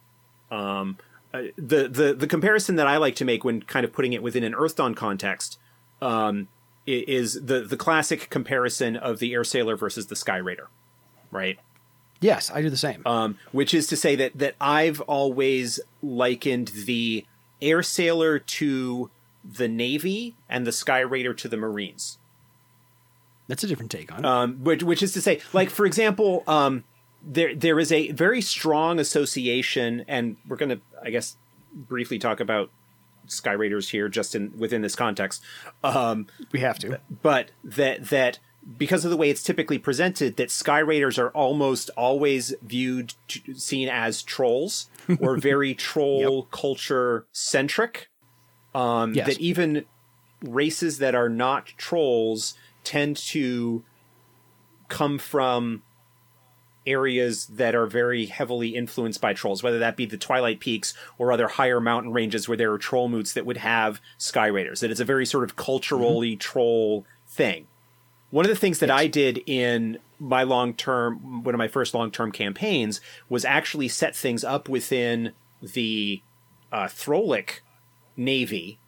Um, 0.51 0.97
uh, 1.33 1.43
the 1.57 1.87
the 1.89 2.13
the 2.13 2.27
comparison 2.27 2.75
that 2.75 2.87
I 2.87 2.97
like 2.97 3.15
to 3.17 3.25
make 3.25 3.43
when 3.43 3.61
kind 3.63 3.83
of 3.83 3.91
putting 3.91 4.13
it 4.13 4.23
within 4.23 4.43
an 4.43 4.53
Earth 4.53 4.75
Dawn 4.75 4.93
context 4.95 5.59
um, 6.01 6.47
is 6.85 7.33
the 7.45 7.61
the 7.61 7.77
classic 7.77 8.29
comparison 8.29 8.95
of 8.95 9.19
the 9.19 9.33
air 9.33 9.43
sailor 9.43 9.75
versus 9.75 10.07
the 10.07 10.15
sky 10.15 10.37
raider, 10.37 10.67
right? 11.31 11.59
Yes, 12.19 12.49
I 12.51 12.61
do 12.61 12.69
the 12.69 12.77
same. 12.77 13.01
um, 13.05 13.37
which 13.51 13.73
is 13.73 13.87
to 13.87 13.97
say 13.97 14.15
that 14.15 14.37
that 14.37 14.55
I've 14.61 15.01
always 15.01 15.79
likened 16.01 16.69
the 16.85 17.25
air 17.61 17.83
sailor 17.83 18.39
to 18.39 19.09
the 19.43 19.67
navy 19.67 20.35
and 20.49 20.65
the 20.65 20.71
sky 20.71 20.99
raider 21.01 21.33
to 21.33 21.47
the 21.49 21.57
marines 21.57 22.17
That's 23.47 23.63
a 23.63 23.67
different 23.67 23.91
take 23.91 24.11
on 24.11 24.19
it. 24.19 24.25
um, 24.25 24.63
which, 24.63 24.83
which 24.83 25.03
is 25.03 25.11
to 25.13 25.21
say 25.21 25.41
like 25.51 25.69
for 25.69 25.85
example 25.85 26.43
um, 26.47 26.83
there 27.21 27.53
there 27.53 27.77
is 27.79 27.91
a 27.91 28.11
very 28.11 28.39
strong 28.41 28.99
association 28.99 30.05
and 30.07 30.37
we're 30.47 30.55
going 30.57 30.69
to 30.69 30.79
i 31.03 31.09
guess 31.09 31.35
briefly 31.73 32.17
talk 32.19 32.39
about 32.39 32.69
sky 33.27 33.51
raiders 33.53 33.89
here 33.89 34.09
just 34.09 34.35
in 34.35 34.51
within 34.57 34.81
this 34.81 34.95
context 34.95 35.41
um, 35.83 36.27
we 36.51 36.59
have 36.59 36.77
to. 36.79 36.99
but 37.21 37.51
that 37.63 38.09
that 38.09 38.39
because 38.77 39.03
of 39.03 39.11
the 39.11 39.17
way 39.17 39.29
it's 39.29 39.43
typically 39.43 39.77
presented 39.77 40.37
that 40.37 40.49
sky 40.49 40.79
raiders 40.79 41.19
are 41.19 41.29
almost 41.29 41.89
always 41.97 42.53
viewed 42.61 43.13
to, 43.27 43.53
seen 43.55 43.89
as 43.89 44.21
trolls 44.23 44.87
or 45.19 45.37
very 45.51 45.73
troll 45.73 46.43
culture 46.51 47.25
centric 47.31 48.09
um 48.75 49.13
Yes. 49.13 49.27
that 49.27 49.39
even 49.39 49.85
races 50.41 50.97
that 50.99 51.15
are 51.15 51.29
not 51.29 51.67
trolls 51.77 52.53
tend 52.83 53.15
to 53.17 53.83
come 54.89 55.17
from 55.17 55.81
areas 56.85 57.45
that 57.47 57.75
are 57.75 57.85
very 57.85 58.25
heavily 58.25 58.69
influenced 58.69 59.21
by 59.21 59.33
trolls, 59.33 59.63
whether 59.63 59.79
that 59.79 59.95
be 59.95 60.05
the 60.05 60.17
Twilight 60.17 60.59
Peaks 60.59 60.93
or 61.17 61.31
other 61.31 61.47
higher 61.47 61.79
mountain 61.79 62.11
ranges 62.11 62.47
where 62.47 62.57
there 62.57 62.71
are 62.71 62.77
troll 62.77 63.07
moots 63.07 63.33
that 63.33 63.45
would 63.45 63.57
have 63.57 64.01
sky 64.17 64.47
raiders. 64.47 64.81
That 64.81 64.91
it's 64.91 64.99
a 64.99 65.05
very 65.05 65.25
sort 65.25 65.43
of 65.43 65.55
culturally 65.55 66.35
troll 66.35 67.05
thing. 67.27 67.67
One 68.29 68.45
of 68.45 68.49
the 68.49 68.55
things 68.55 68.79
that 68.79 68.89
I 68.89 69.07
did 69.07 69.41
in 69.45 69.99
my 70.19 70.43
long 70.43 70.73
term, 70.73 71.43
one 71.43 71.53
of 71.53 71.59
my 71.59 71.67
first 71.67 71.93
long 71.93 72.11
term 72.11 72.31
campaigns, 72.31 72.99
was 73.29 73.45
actually 73.45 73.87
set 73.87 74.15
things 74.15 74.43
up 74.43 74.67
within 74.67 75.33
the 75.61 76.21
uh, 76.71 76.85
Throalic 76.85 77.59
Navy 78.17 78.79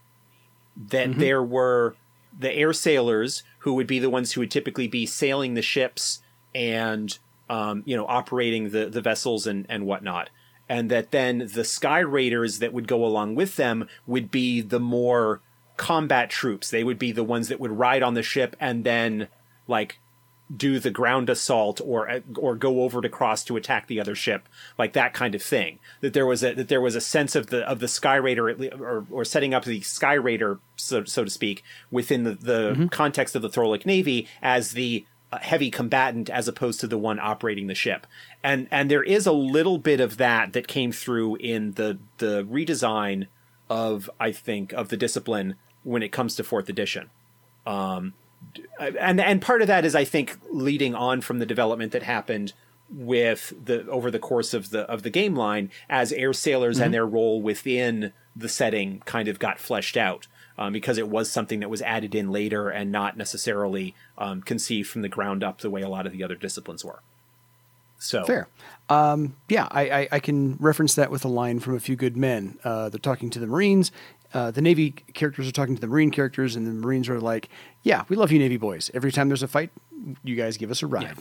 that 0.75 1.17
there 1.17 1.43
were 1.43 1.95
the 2.37 2.51
air 2.51 2.73
sailors 2.73 3.43
who 3.59 3.73
would 3.73 3.87
be 3.87 3.99
the 3.99 4.09
ones 4.09 4.33
who 4.33 4.41
would 4.41 4.51
typically 4.51 4.87
be 4.87 5.05
sailing 5.05 5.53
the 5.53 5.61
ships 5.61 6.21
and 6.53 7.17
um, 7.49 7.83
you 7.85 7.95
know 7.95 8.05
operating 8.07 8.69
the 8.69 8.87
the 8.87 9.01
vessels 9.01 9.47
and 9.47 9.65
and 9.69 9.85
whatnot. 9.85 10.29
And 10.67 10.89
that 10.89 11.11
then 11.11 11.49
the 11.53 11.63
sky 11.63 11.99
raiders 11.99 12.57
that 12.57 12.73
would 12.73 12.87
go 12.87 13.05
along 13.05 13.35
with 13.35 13.55
them 13.55 13.87
would 14.07 14.31
be 14.31 14.61
the 14.61 14.79
more 14.79 15.41
combat 15.77 16.29
troops. 16.29 16.71
They 16.71 16.83
would 16.83 16.97
be 16.97 17.11
the 17.11 17.23
ones 17.23 17.49
that 17.49 17.59
would 17.59 17.71
ride 17.71 18.01
on 18.01 18.15
the 18.15 18.23
ship 18.23 18.55
and 18.59 18.83
then 18.83 19.27
like 19.67 19.99
do 20.55 20.79
the 20.79 20.91
ground 20.91 21.29
assault 21.29 21.81
or 21.83 22.21
or 22.37 22.55
go 22.55 22.83
over 22.83 23.01
to 23.01 23.09
cross 23.09 23.43
to 23.43 23.57
attack 23.57 23.87
the 23.87 23.99
other 23.99 24.13
ship 24.13 24.47
like 24.77 24.93
that 24.93 25.13
kind 25.13 25.33
of 25.33 25.41
thing. 25.41 25.79
That 26.01 26.13
there 26.13 26.25
was 26.25 26.43
a 26.43 26.53
that 26.53 26.67
there 26.67 26.81
was 26.81 26.95
a 26.95 27.01
sense 27.01 27.35
of 27.35 27.47
the 27.47 27.67
of 27.67 27.79
the 27.79 27.87
sky 27.87 28.15
raider 28.15 28.49
at 28.49 28.59
le- 28.59 28.77
or 28.77 29.05
or 29.09 29.25
setting 29.25 29.53
up 29.53 29.65
the 29.65 29.81
sky 29.81 30.13
raider 30.13 30.59
so, 30.75 31.03
so 31.03 31.23
to 31.23 31.31
speak 31.31 31.63
within 31.89 32.23
the 32.23 32.35
the 32.35 32.89
context 32.91 33.35
of 33.35 33.41
the 33.41 33.49
Throalic 33.49 33.85
navy 33.85 34.27
as 34.41 34.71
the 34.71 35.05
heavy 35.37 35.71
combatant 35.71 36.29
as 36.29 36.47
opposed 36.47 36.79
to 36.79 36.87
the 36.87 36.97
one 36.97 37.19
operating 37.19 37.67
the 37.67 37.75
ship. 37.75 38.07
And 38.43 38.67
and 38.71 38.89
there 38.89 39.03
is 39.03 39.25
a 39.25 39.31
little 39.31 39.77
bit 39.77 39.99
of 39.99 40.17
that 40.17 40.53
that 40.53 40.67
came 40.67 40.91
through 40.91 41.35
in 41.37 41.73
the 41.73 41.99
the 42.17 42.43
redesign 42.43 43.27
of 43.69 44.09
I 44.19 44.31
think 44.31 44.73
of 44.73 44.89
the 44.89 44.97
discipline 44.97 45.55
when 45.83 46.03
it 46.03 46.11
comes 46.11 46.35
to 46.35 46.43
fourth 46.43 46.69
edition. 46.69 47.09
Um, 47.65 48.13
and 48.79 49.19
and 49.19 49.41
part 49.41 49.61
of 49.61 49.67
that 49.67 49.85
is 49.85 49.95
I 49.95 50.03
think 50.03 50.37
leading 50.51 50.95
on 50.95 51.21
from 51.21 51.39
the 51.39 51.45
development 51.45 51.91
that 51.93 52.03
happened 52.03 52.53
with 52.89 53.53
the 53.65 53.87
over 53.87 54.11
the 54.11 54.19
course 54.19 54.53
of 54.53 54.69
the 54.69 54.81
of 54.81 55.03
the 55.03 55.09
game 55.09 55.35
line 55.35 55.71
as 55.89 56.11
air 56.11 56.33
sailors 56.33 56.79
and 56.79 56.93
their 56.93 57.05
role 57.05 57.41
within 57.41 58.13
the 58.35 58.49
setting 58.49 59.01
kind 59.05 59.27
of 59.27 59.39
got 59.39 59.59
fleshed 59.59 59.97
out 59.97 60.27
um, 60.57 60.73
because 60.73 60.97
it 60.97 61.07
was 61.07 61.31
something 61.31 61.59
that 61.59 61.69
was 61.69 61.81
added 61.81 62.15
in 62.15 62.31
later 62.31 62.69
and 62.69 62.91
not 62.91 63.17
necessarily 63.17 63.95
um, 64.17 64.41
conceived 64.41 64.89
from 64.89 65.01
the 65.01 65.09
ground 65.09 65.43
up 65.43 65.59
the 65.59 65.69
way 65.69 65.81
a 65.81 65.89
lot 65.89 66.05
of 66.05 66.11
the 66.11 66.23
other 66.23 66.35
disciplines 66.35 66.83
were. 66.83 67.01
So 67.97 68.23
Fair. 68.25 68.47
Um, 68.89 69.35
yeah, 69.49 69.67
I, 69.71 69.89
I, 69.89 70.07
I 70.13 70.19
can 70.19 70.57
reference 70.59 70.95
that 70.95 71.09
with 71.09 71.25
a 71.25 71.27
line 71.27 71.59
from 71.59 71.75
A 71.75 71.79
Few 71.79 71.95
Good 71.95 72.15
Men. 72.15 72.59
Uh, 72.63 72.89
they're 72.89 72.99
talking 72.99 73.29
to 73.31 73.39
the 73.39 73.47
Marines. 73.47 73.91
Uh, 74.33 74.51
the 74.51 74.61
Navy 74.61 74.91
characters 74.91 75.47
are 75.47 75.51
talking 75.51 75.75
to 75.75 75.81
the 75.81 75.87
Marine 75.87 76.11
characters, 76.11 76.55
and 76.55 76.67
the 76.67 76.71
Marines 76.71 77.07
are 77.07 77.21
like, 77.21 77.47
"Yeah, 77.83 78.03
we 78.09 78.15
love 78.15 78.31
you, 78.31 78.39
Navy 78.39 78.57
boys. 78.57 78.91
Every 78.93 79.11
time 79.11 79.29
there's 79.29 79.43
a 79.43 79.47
fight, 79.47 79.71
you 80.23 80.35
guys 80.35 80.57
give 80.57 80.71
us 80.71 80.83
a 80.83 80.87
ride." 80.87 81.15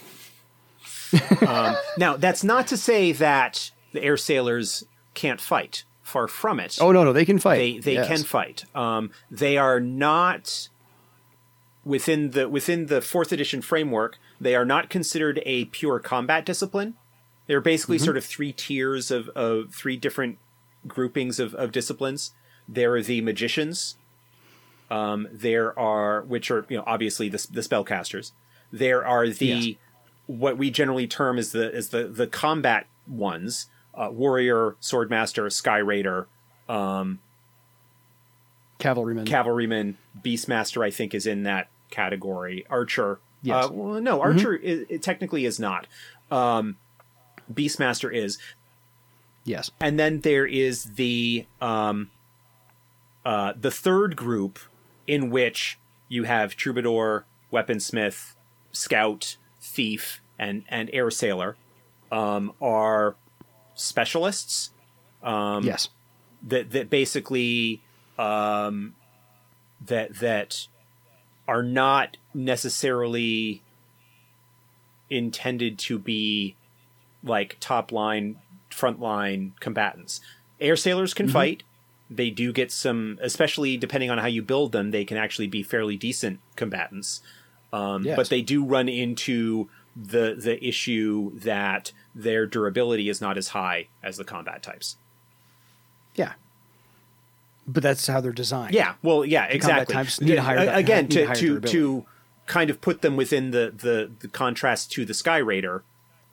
now 1.97 2.17
that's 2.17 2.43
not 2.43 2.67
to 2.67 2.77
say 2.77 3.13
that 3.13 3.71
the 3.93 4.03
air 4.03 4.17
sailors 4.17 4.85
can't 5.15 5.41
fight. 5.41 5.85
Far 6.05 6.29
from 6.29 6.61
it. 6.61 6.79
Oh 6.81 6.93
no, 6.93 7.03
no, 7.03 7.13
they 7.13 7.25
can 7.25 7.39
fight. 7.41 7.57
they 7.59 7.79
they 7.81 7.95
Yes. 7.95 8.07
can 8.07 8.23
fight. 8.23 8.65
Um, 8.77 9.11
they 9.31 9.57
are 9.59 9.81
not 9.81 10.69
within 11.85 12.31
the 12.31 12.49
within 12.49 12.87
the 12.87 13.01
fourth 13.01 13.33
edition 13.33 13.61
framework. 13.63 14.19
They 14.41 14.55
are 14.55 14.65
not 14.65 14.91
considered 14.91 15.41
a 15.45 15.65
pure 15.67 15.99
combat 15.99 16.45
discipline. 16.47 16.95
They're 17.47 17.61
basically 17.61 17.97
Mm-hmm. 17.97 18.05
sort 18.05 18.17
of 18.17 18.25
three 18.25 18.53
tiers 18.53 19.11
of, 19.11 19.29
of 19.31 19.75
three 19.75 19.97
different 19.97 20.39
groupings 20.87 21.39
of, 21.41 21.55
of 21.55 21.73
disciplines. 21.73 22.33
There 22.69 22.95
are 22.95 23.03
the 23.03 23.21
magicians. 23.21 23.97
Um, 24.91 25.27
there 25.33 25.77
are 25.79 26.23
which 26.23 26.51
are 26.51 26.67
you 26.69 26.77
know 26.77 26.85
obviously 26.87 27.29
the 27.29 27.47
the 27.51 27.61
spellcasters. 27.63 28.33
There 28.73 29.05
are 29.07 29.29
the 29.29 29.47
Yes. 29.47 29.75
what 30.27 30.59
we 30.59 30.71
generally 30.71 31.07
term 31.07 31.39
as 31.39 31.53
the 31.53 31.75
as 31.75 31.89
the 31.89 32.05
the 32.09 32.27
combat 32.27 32.87
ones: 33.09 33.69
uh, 33.97 34.11
warrior, 34.11 34.77
swordmaster, 34.81 35.51
sky 35.53 35.79
raider, 35.79 36.27
cavalrymen. 38.79 39.25
cavalryman 39.25 39.97
beastmaster 40.23 40.85
i 40.85 40.91
think 40.91 41.15
is 41.15 41.27
in 41.27 41.45
that 41.45 41.69
category 41.91 42.67
archer 42.69 43.19
Yes. 43.43 43.67
uh, 43.67 43.69
well, 43.73 44.01
no 44.01 44.23
archer 44.23 44.55
is, 44.55 44.87
it 44.89 45.03
technically 45.03 45.45
is 45.45 45.61
not 45.61 45.87
um, 46.31 46.77
beastmaster 47.53 48.13
is 48.13 48.39
yes. 49.45 49.71
and 49.81 49.99
then 49.99 50.21
there 50.21 50.47
is 50.47 50.95
the 50.95 51.47
um, 51.61 52.11
uh, 53.25 53.53
the 53.59 53.71
third 53.71 54.17
group 54.17 54.59
in 55.07 55.31
which 55.31 55.79
you 56.09 56.25
have 56.25 56.57
troubadour 56.57 57.27
weaponsmith 57.53 58.35
scout 58.73 59.37
thief 59.61 60.23
and 60.39 60.65
and 60.69 60.89
air 60.93 61.11
sailor 61.11 61.57
um, 62.11 62.53
are 62.63 63.15
specialists 63.75 64.71
Um, 65.23 65.65
yes. 65.65 65.89
that 66.43 66.71
that 66.73 66.91
basically 66.91 67.83
um, 68.19 68.95
that 69.85 70.19
that 70.21 70.67
are 71.49 71.63
not 71.63 72.17
necessarily 72.33 73.63
intended 75.11 75.79
to 75.79 75.99
be 75.99 76.57
like 77.23 77.57
top 77.61 77.93
line, 77.93 78.37
front 78.71 79.01
line 79.01 79.53
combatants. 79.61 80.21
Air 80.61 80.77
sailors 80.77 81.15
can 81.15 81.29
fight. 81.29 81.63
They 82.11 82.31
do 82.31 82.53
get 82.53 82.71
some, 82.71 83.19
especially 83.23 83.77
depending 83.77 84.11
on 84.11 84.19
how 84.19 84.27
you 84.27 84.43
build 84.43 84.73
them, 84.73 84.91
they 84.91 85.05
can 85.05 85.17
actually 85.17 85.47
be 85.47 85.63
fairly 85.63 85.97
decent 85.97 86.41
combatants. 86.57 87.23
Um, 87.73 88.05
Yes. 88.05 88.17
But 88.17 88.29
they 88.29 88.43
do 88.43 88.65
run 88.65 88.89
into 88.89 89.69
the 89.97 90.35
the 90.39 90.63
issue 90.65 91.33
that 91.41 91.93
their 92.15 92.47
durability 92.47 93.09
is 93.09 93.21
not 93.21 93.37
as 93.37 93.49
high 93.49 93.89
as 94.03 94.17
the 94.17 94.25
combat 94.25 94.63
types. 94.63 94.97
Yeah. 96.15 96.35
But 97.67 97.83
that's 97.83 98.07
how 98.07 98.21
they're 98.21 98.33
designed. 98.33 98.75
Yeah, 98.75 98.95
well, 99.03 99.25
yeah, 99.25 99.47
exactly. 99.47 99.93
types 99.95 100.21
need 100.21 100.39
higher- 100.39 100.71
again 100.71 101.05
need 101.05 101.11
to 101.13 101.27
higher 101.27 101.35
to 101.35 101.47
durability. 101.47 101.73
to 101.79 102.07
kind 102.47 102.69
of 102.71 102.81
put 102.83 103.01
them 103.01 103.17
within 103.17 103.53
the, 103.53 103.73
the 103.75 104.11
the 104.21 104.29
contrast 104.29 104.93
to 104.93 105.05
the 105.07 105.15
Sky 105.15 105.39
Raider. 105.39 105.83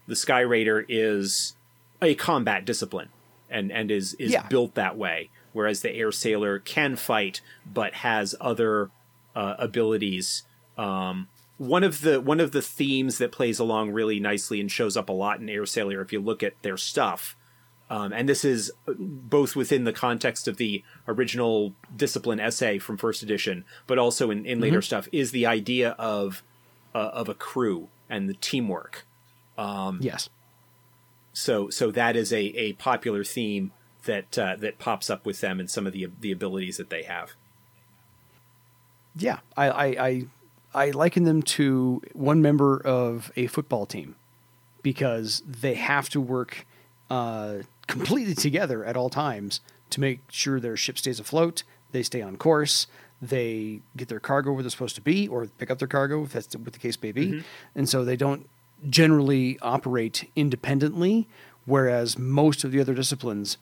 The 0.08 0.16
Sky 0.16 0.42
Raider 0.42 0.86
is 0.90 1.56
a 2.02 2.16
combat 2.16 2.66
discipline 2.66 3.10
and 3.50 3.72
and 3.72 3.90
is 3.90 4.14
is 4.16 4.32
Yeah. 4.34 4.46
built 4.48 4.76
that 4.76 4.98
way, 4.98 5.30
whereas 5.54 5.82
the 5.82 5.92
Air 5.96 6.12
Sailor 6.12 6.60
can 6.60 6.98
fight 6.98 7.40
but 7.66 7.94
has 7.96 8.36
other 8.42 8.90
uh, 9.34 9.56
abilities. 9.58 10.44
Um, 10.78 11.30
one 11.62 11.84
of 11.84 12.02
the 12.02 12.20
one 12.20 12.40
of 12.40 12.54
the 12.54 12.62
themes 12.62 13.20
that 13.20 13.32
plays 13.32 13.60
along 13.60 13.92
really 13.92 14.20
nicely 14.20 14.60
and 14.60 14.72
shows 14.72 14.98
up 14.98 15.10
a 15.10 15.14
lot 15.14 15.40
in 15.40 15.48
Air 15.48 15.68
Sailor, 15.68 16.02
if 16.02 16.12
you 16.12 16.20
look 16.20 16.42
at 16.42 16.60
their 16.64 16.76
stuff, 16.76 17.36
um, 17.88 18.12
and 18.12 18.28
this 18.28 18.44
is 18.44 18.72
both 18.88 19.56
within 19.56 19.84
the 19.84 19.94
context 19.94 20.48
of 20.48 20.58
the 20.58 20.84
original 21.08 21.76
discipline 21.96 22.40
essay 22.40 22.80
from 22.80 22.98
first 22.98 23.22
edition, 23.22 23.64
but 23.86 24.00
also 24.00 24.32
in, 24.32 24.44
in 24.44 24.60
later 24.60 24.82
stuff, 24.82 25.08
is 25.12 25.30
the 25.30 25.46
idea 25.46 25.92
of 26.00 26.42
uh, 26.96 27.12
of 27.14 27.30
a 27.30 27.36
crew 27.36 27.90
and 28.10 28.28
the 28.28 28.34
teamwork. 28.34 29.06
Yes. 30.02 30.30
So 31.32 31.70
so 31.70 31.92
that 31.92 32.16
is 32.16 32.34
a, 32.34 32.42
a 32.42 32.74
popular 32.74 33.24
theme 33.24 33.72
that 34.06 34.36
uh, 34.36 34.56
that 34.56 34.80
pops 34.80 35.12
up 35.12 35.28
with 35.28 35.42
them 35.42 35.60
and 35.60 35.70
some 35.70 35.86
of 35.86 35.94
the 35.94 36.08
the 36.22 36.32
abilities 36.32 36.78
that 36.78 36.90
they 36.90 37.04
have. 37.04 37.34
Yeah, 39.16 39.40
I, 39.56 39.70
I, 39.70 39.86
I, 39.86 40.26
I 40.74 40.92
liken 40.92 41.24
them 41.24 41.42
to 41.44 42.02
one 42.14 42.42
member 42.42 42.82
of 42.82 43.32
a 43.36 43.48
football 43.48 43.86
team 43.86 44.16
because 44.82 45.44
they 45.46 45.76
have 45.76 46.10
to 46.10 46.22
work 46.22 46.66
uh, 47.10 47.58
completely 47.88 48.36
together 48.36 48.84
at 48.86 48.96
all 48.96 49.10
times 49.10 49.62
to 49.90 50.00
make 50.00 50.22
sure 50.30 50.60
their 50.60 50.78
ship 50.78 50.98
stays 50.98 51.20
afloat, 51.20 51.64
they 51.92 52.04
stay 52.04 52.22
on 52.22 52.38
course, 52.38 52.88
they 53.22 53.82
get 53.96 54.08
their 54.08 54.20
cargo 54.20 54.54
where 54.54 54.64
they're 54.64 54.70
supposed 54.70 54.96
to 54.96 55.02
be, 55.02 55.28
or 55.28 55.46
pick 55.46 55.70
up 55.70 55.80
their 55.80 55.88
cargo 55.88 56.24
if 56.24 56.32
that's 56.32 56.56
what 56.56 56.74
the 56.74 56.80
case 56.80 56.98
may 57.02 57.12
be, 57.12 57.44
and 57.76 57.88
so 57.88 58.04
they 58.04 58.16
don't 58.16 58.50
generally 58.90 59.60
operate 59.62 60.30
independently. 60.36 61.28
Whereas 61.66 62.18
most 62.18 62.64
of 62.64 62.72
the 62.72 62.80
other 62.80 62.96
disciplines 62.96 63.58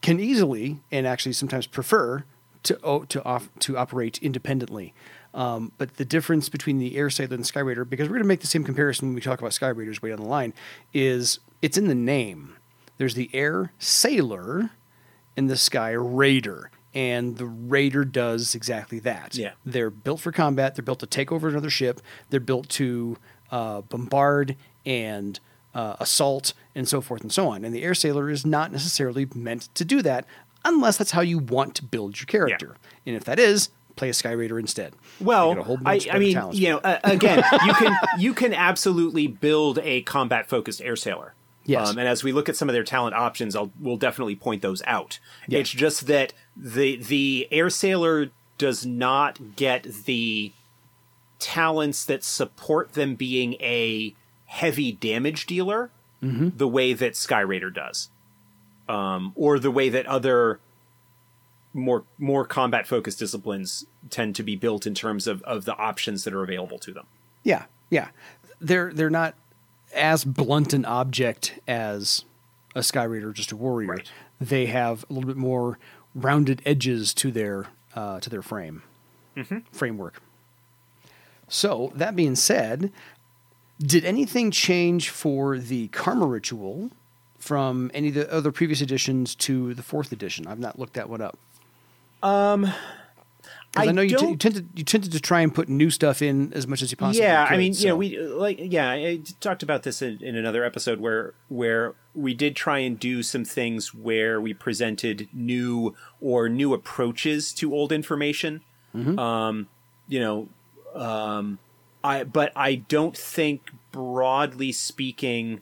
can 0.00 0.18
easily 0.18 0.80
and 0.90 1.06
actually 1.06 1.34
sometimes 1.34 1.66
prefer 1.66 2.24
to 2.64 2.78
oh, 2.82 3.04
to 3.04 3.24
off, 3.24 3.48
to 3.60 3.76
operate 3.76 4.18
independently. 4.18 4.94
Um, 5.32 5.72
but 5.78 5.96
the 5.96 6.04
difference 6.04 6.48
between 6.48 6.78
the 6.78 6.96
Air 6.96 7.08
Sailor 7.08 7.34
and 7.34 7.44
the 7.44 7.48
Sky 7.48 7.60
Raider, 7.60 7.84
because 7.84 8.08
we're 8.08 8.14
going 8.14 8.24
to 8.24 8.28
make 8.28 8.40
the 8.40 8.46
same 8.46 8.64
comparison 8.64 9.08
when 9.08 9.14
we 9.14 9.20
talk 9.20 9.38
about 9.38 9.52
Sky 9.52 9.68
Raiders 9.68 10.02
way 10.02 10.10
down 10.10 10.18
the 10.18 10.26
line, 10.26 10.52
is 10.92 11.38
it's 11.62 11.78
in 11.78 11.88
the 11.88 11.94
name. 11.94 12.56
There's 12.98 13.14
the 13.14 13.30
Air 13.32 13.72
Sailor 13.78 14.70
and 15.36 15.48
the 15.48 15.56
Sky 15.56 15.92
Raider. 15.92 16.70
And 16.92 17.36
the 17.36 17.46
Raider 17.46 18.04
does 18.04 18.56
exactly 18.56 18.98
that. 19.00 19.36
Yeah. 19.36 19.52
They're 19.64 19.90
built 19.90 20.20
for 20.20 20.32
combat. 20.32 20.74
They're 20.74 20.82
built 20.82 20.98
to 21.00 21.06
take 21.06 21.30
over 21.30 21.48
another 21.48 21.70
ship. 21.70 22.00
They're 22.30 22.40
built 22.40 22.68
to 22.70 23.16
uh, 23.52 23.82
bombard 23.82 24.56
and 24.84 25.38
uh, 25.72 25.96
assault 26.00 26.52
and 26.74 26.88
so 26.88 27.00
forth 27.00 27.22
and 27.22 27.32
so 27.32 27.48
on. 27.48 27.64
And 27.64 27.72
the 27.72 27.84
Air 27.84 27.94
Sailor 27.94 28.28
is 28.28 28.44
not 28.44 28.72
necessarily 28.72 29.28
meant 29.34 29.72
to 29.76 29.84
do 29.84 30.02
that 30.02 30.26
unless 30.64 30.96
that's 30.98 31.10
how 31.12 31.20
you 31.20 31.38
want 31.38 31.74
to 31.76 31.84
build 31.84 32.18
your 32.20 32.26
character. 32.26 32.76
And 33.06 33.16
if 33.16 33.24
that 33.24 33.38
is, 33.38 33.70
play 33.96 34.08
a 34.08 34.14
Sky 34.14 34.32
Raider 34.32 34.58
instead. 34.58 34.94
Well, 35.20 35.54
get 35.54 35.58
a 35.60 35.62
whole 35.64 35.78
I, 35.84 36.00
I 36.10 36.18
mean, 36.18 36.34
talents. 36.34 36.58
you 36.58 36.68
know, 36.70 36.78
uh, 36.78 36.98
again, 37.04 37.42
you 37.66 37.74
can 37.74 37.96
you 38.18 38.34
can 38.34 38.54
absolutely 38.54 39.26
build 39.26 39.78
a 39.82 40.02
combat 40.02 40.48
focused 40.48 40.80
air 40.80 40.96
sailor. 40.96 41.34
Yes. 41.64 41.90
Um, 41.90 41.98
and 41.98 42.08
as 42.08 42.24
we 42.24 42.32
look 42.32 42.48
at 42.48 42.56
some 42.56 42.68
of 42.68 42.72
their 42.72 42.84
talent 42.84 43.14
options, 43.14 43.54
I'll 43.54 43.70
we'll 43.78 43.96
definitely 43.98 44.36
point 44.36 44.62
those 44.62 44.82
out. 44.86 45.18
Yeah. 45.46 45.58
It's 45.60 45.70
just 45.70 46.06
that 46.06 46.32
the 46.56 46.96
the 46.96 47.46
air 47.50 47.68
sailor 47.70 48.30
does 48.58 48.84
not 48.86 49.56
get 49.56 49.84
the 50.04 50.52
talents 51.38 52.04
that 52.04 52.22
support 52.22 52.92
them 52.92 53.14
being 53.14 53.54
a 53.54 54.14
heavy 54.46 54.92
damage 54.92 55.46
dealer 55.46 55.90
Mm-hmm. 56.22 56.58
the 56.58 56.68
way 56.68 56.92
that 56.92 57.16
Sky 57.16 57.40
Raider 57.40 57.70
does, 57.70 58.10
um, 58.90 59.32
or 59.36 59.58
the 59.60 59.70
way 59.70 59.88
that 59.88 60.04
other 60.06 60.58
more 61.72 62.02
more 62.18 62.44
combat 62.44 62.86
focused 62.86 63.20
disciplines 63.20 63.86
tend 64.10 64.34
to 64.34 64.42
be 64.42 64.56
built 64.56 64.86
in 64.86 64.94
terms 64.94 65.28
of, 65.28 65.40
of 65.42 65.64
the 65.64 65.76
options 65.76 66.24
that 66.24 66.34
are 66.34 66.42
available 66.42 66.78
to 66.80 66.92
them. 66.92 67.06
Yeah, 67.44 67.66
yeah. 67.88 68.08
They're 68.60 68.92
they're 68.92 69.08
not 69.08 69.36
as 69.94 70.24
blunt 70.24 70.72
an 70.72 70.84
object 70.84 71.58
as 71.68 72.24
a 72.74 72.82
Sky 72.82 73.04
Raider, 73.04 73.28
or 73.28 73.32
just 73.32 73.52
a 73.52 73.56
warrior. 73.56 73.88
Right. 73.88 74.10
They 74.40 74.66
have 74.66 75.04
a 75.08 75.12
little 75.12 75.28
bit 75.28 75.36
more 75.36 75.78
rounded 76.14 76.60
edges 76.66 77.14
to 77.14 77.30
their 77.30 77.66
uh, 77.94 78.18
to 78.20 78.28
their 78.28 78.42
frame 78.42 78.82
framework. 79.70 80.20
So 81.48 81.92
that 81.94 82.14
being 82.14 82.34
said, 82.36 82.92
did 83.78 84.04
anything 84.04 84.50
change 84.50 85.08
for 85.08 85.58
the 85.58 85.88
Karma 85.88 86.26
Ritual 86.26 86.90
from 87.40 87.90
any 87.92 88.08
of 88.08 88.14
the 88.14 88.32
other 88.32 88.52
previous 88.52 88.80
editions 88.80 89.34
to 89.34 89.74
the 89.74 89.82
fourth 89.82 90.12
edition? 90.12 90.46
I've 90.46 90.60
not 90.60 90.78
looked 90.78 90.94
that 90.94 91.08
one 91.08 91.20
up. 91.20 91.36
Um, 92.22 92.66
I, 93.76 93.86
I 93.86 93.92
know 93.92 94.02
you, 94.02 94.16
t- 94.16 94.28
you 94.28 94.36
tended 94.36 94.68
you 94.74 94.84
tended 94.84 95.12
to 95.12 95.20
try 95.20 95.40
and 95.40 95.54
put 95.54 95.68
new 95.68 95.90
stuff 95.90 96.22
in 96.22 96.52
as 96.52 96.66
much 96.66 96.82
as 96.82 96.90
you 96.90 96.96
possibly 96.96 97.22
yeah, 97.22 97.46
could. 97.46 97.54
I 97.54 97.56
mean, 97.56 97.74
so- 97.74 97.82
you 97.82 97.88
know, 97.88 97.96
we 97.96 98.18
like 98.18 98.58
yeah, 98.60 98.90
I 98.90 99.20
talked 99.40 99.62
about 99.62 99.84
this 99.84 100.02
in, 100.02 100.22
in 100.22 100.36
another 100.36 100.64
episode 100.64 101.00
where 101.00 101.34
where 101.48 101.94
we 102.14 102.34
did 102.34 102.56
try 102.56 102.78
and 102.78 102.98
do 102.98 103.22
some 103.22 103.44
things 103.44 103.94
where 103.94 104.40
we 104.40 104.52
presented 104.54 105.28
new 105.32 105.94
or 106.20 106.48
new 106.48 106.74
approaches 106.74 107.52
to 107.54 107.72
old 107.72 107.92
information. 107.92 108.62
Um, 108.92 109.68
you 110.08 110.18
know, 110.18 110.48
um, 110.94 111.60
I 112.02 112.24
but 112.24 112.52
I 112.56 112.74
don't 112.74 113.16
think 113.16 113.70
broadly 113.92 114.72
speaking 114.72 115.60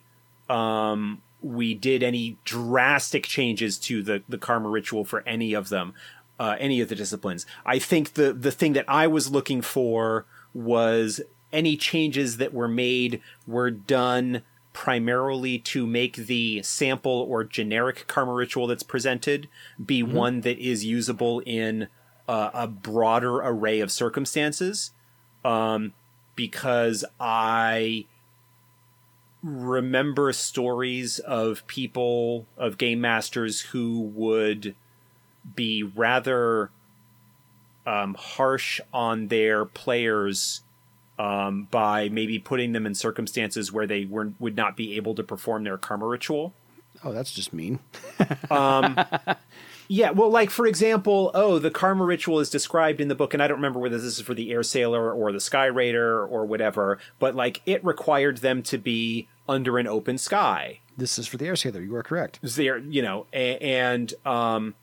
um, 0.49 1.21
we 1.41 1.75
did 1.75 2.03
any 2.03 2.37
drastic 2.45 3.25
changes 3.25 3.79
to 3.79 4.03
the 4.03 4.23
the 4.29 4.39
karma 4.39 4.69
ritual 4.69 5.05
for 5.05 5.27
any 5.27 5.55
of 5.55 5.69
them, 5.69 5.95
uh, 6.39 6.57
any 6.59 6.81
of 6.81 6.89
the 6.89 6.95
disciplines. 6.95 7.47
I 7.65 7.79
think 7.79 8.15
the 8.15 8.33
the 8.33 8.53
thing 8.53 8.73
that 8.75 8.85
I 8.89 9.07
was 9.07 9.31
looking 9.31 9.63
for 9.63 10.27
was 10.55 11.21
any 11.53 11.77
changes 11.77 12.37
that 12.39 12.53
were 12.53 12.69
made 12.69 13.21
were 13.47 13.71
done 13.71 14.43
primarily 14.73 15.59
to 15.59 15.87
make 15.87 16.15
the 16.15 16.63
sample 16.63 17.27
or 17.29 17.43
generic 17.43 18.07
karma 18.07 18.33
ritual 18.33 18.67
that's 18.67 18.83
presented 18.83 19.49
be 19.85 20.03
one 20.03 20.43
that 20.43 20.59
is 20.59 20.85
usable 20.85 21.41
in 21.41 21.89
uh, 22.29 22.51
a 22.53 22.69
broader 22.69 23.39
array 23.39 23.81
of 23.81 23.91
circumstances 23.91 24.93
um, 25.45 25.95
because 26.37 27.05
I 27.19 28.07
remember 29.49 30.33
stories 30.33 31.19
of 31.21 31.67
people 31.67 32.47
of 32.57 32.79
game 32.79 33.01
masters 33.01 33.61
who 33.61 34.01
would 34.01 34.75
be 35.55 35.83
rather 35.83 36.71
um, 37.87 38.15
harsh 38.15 38.81
on 38.93 39.29
their 39.29 39.65
players 39.65 40.63
um, 41.19 41.67
by 41.71 42.09
maybe 42.09 42.39
putting 42.39 42.73
them 42.73 42.87
in 42.87 42.95
circumstances 42.95 43.73
where 43.73 43.87
they 43.87 44.05
were, 44.05 44.33
would 44.39 44.57
not 44.57 44.77
be 44.77 44.97
able 44.97 45.15
to 45.15 45.23
perform 45.23 45.65
their 45.65 45.79
karma 45.79 46.07
ritual. 46.07 46.53
oh, 47.03 47.13
that's 47.13 47.33
just 47.33 47.53
mean. 47.53 47.81
Yeah, 49.91 50.11
well, 50.11 50.31
like 50.31 50.51
for 50.51 50.67
example, 50.67 51.31
oh, 51.33 51.59
the 51.59 51.71
karma 51.71 52.05
ritual 52.05 52.41
is 52.41 52.51
described 52.51 53.01
in 53.01 53.09
the 53.09 53.15
book, 53.15 53.33
and 53.33 53.43
I 53.43 53.49
don't 53.49 53.57
remember 53.57 53.81
whether 53.81 53.97
this 53.97 54.19
is 54.19 54.21
for 54.21 54.35
the 54.35 54.51
air 54.53 54.63
sailor 54.63 55.11
or 55.11 55.33
the 55.33 55.41
sky 55.41 55.65
raider 55.65 56.25
or 56.27 56.45
whatever, 56.45 56.99
but 57.19 57.35
like 57.35 57.63
it 57.65 57.83
required 57.83 58.39
them 58.39 58.63
to 58.65 58.77
be 58.77 59.29
under 59.49 59.79
an 59.79 59.87
open 59.87 60.19
sky. 60.19 60.81
This 60.97 61.19
is 61.19 61.27
for 61.27 61.37
the 61.37 61.47
air 61.47 61.57
sailor. 61.57 61.81
You 61.81 61.95
are 61.97 62.03
correct. 62.03 62.39
Is 62.43 62.57
there, 62.57 62.79
you 62.79 63.03
know, 63.03 63.27
and 63.33 64.13
um, 64.27 64.75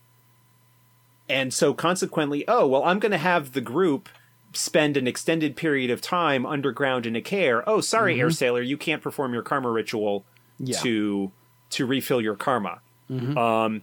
and 1.27 1.53
so 1.53 1.73
consequently, 1.73 2.45
oh, 2.47 2.65
well, 2.67 2.83
I'm 2.83 2.99
going 2.99 3.11
to 3.11 3.17
have 3.17 3.51
the 3.53 3.61
group 3.61 4.09
spend 4.53 4.95
an 4.95 5.05
extended 5.07 5.55
period 5.57 5.89
of 5.91 5.99
time 5.99 6.45
underground 6.45 7.05
in 7.05 7.15
a 7.15 7.21
care. 7.21 7.67
Oh, 7.67 7.81
sorry, 7.81 8.19
air 8.21 8.31
sailor, 8.31 8.61
you 8.61 8.77
can't 8.77 9.01
perform 9.01 9.33
your 9.33 9.43
karma 9.43 9.69
ritual 9.69 10.23
Yeah. 10.59 10.79
to 10.79 11.31
to 11.71 11.85
refill 11.85 12.21
your 12.21 12.35
karma. 12.35 12.79
Um, 13.09 13.81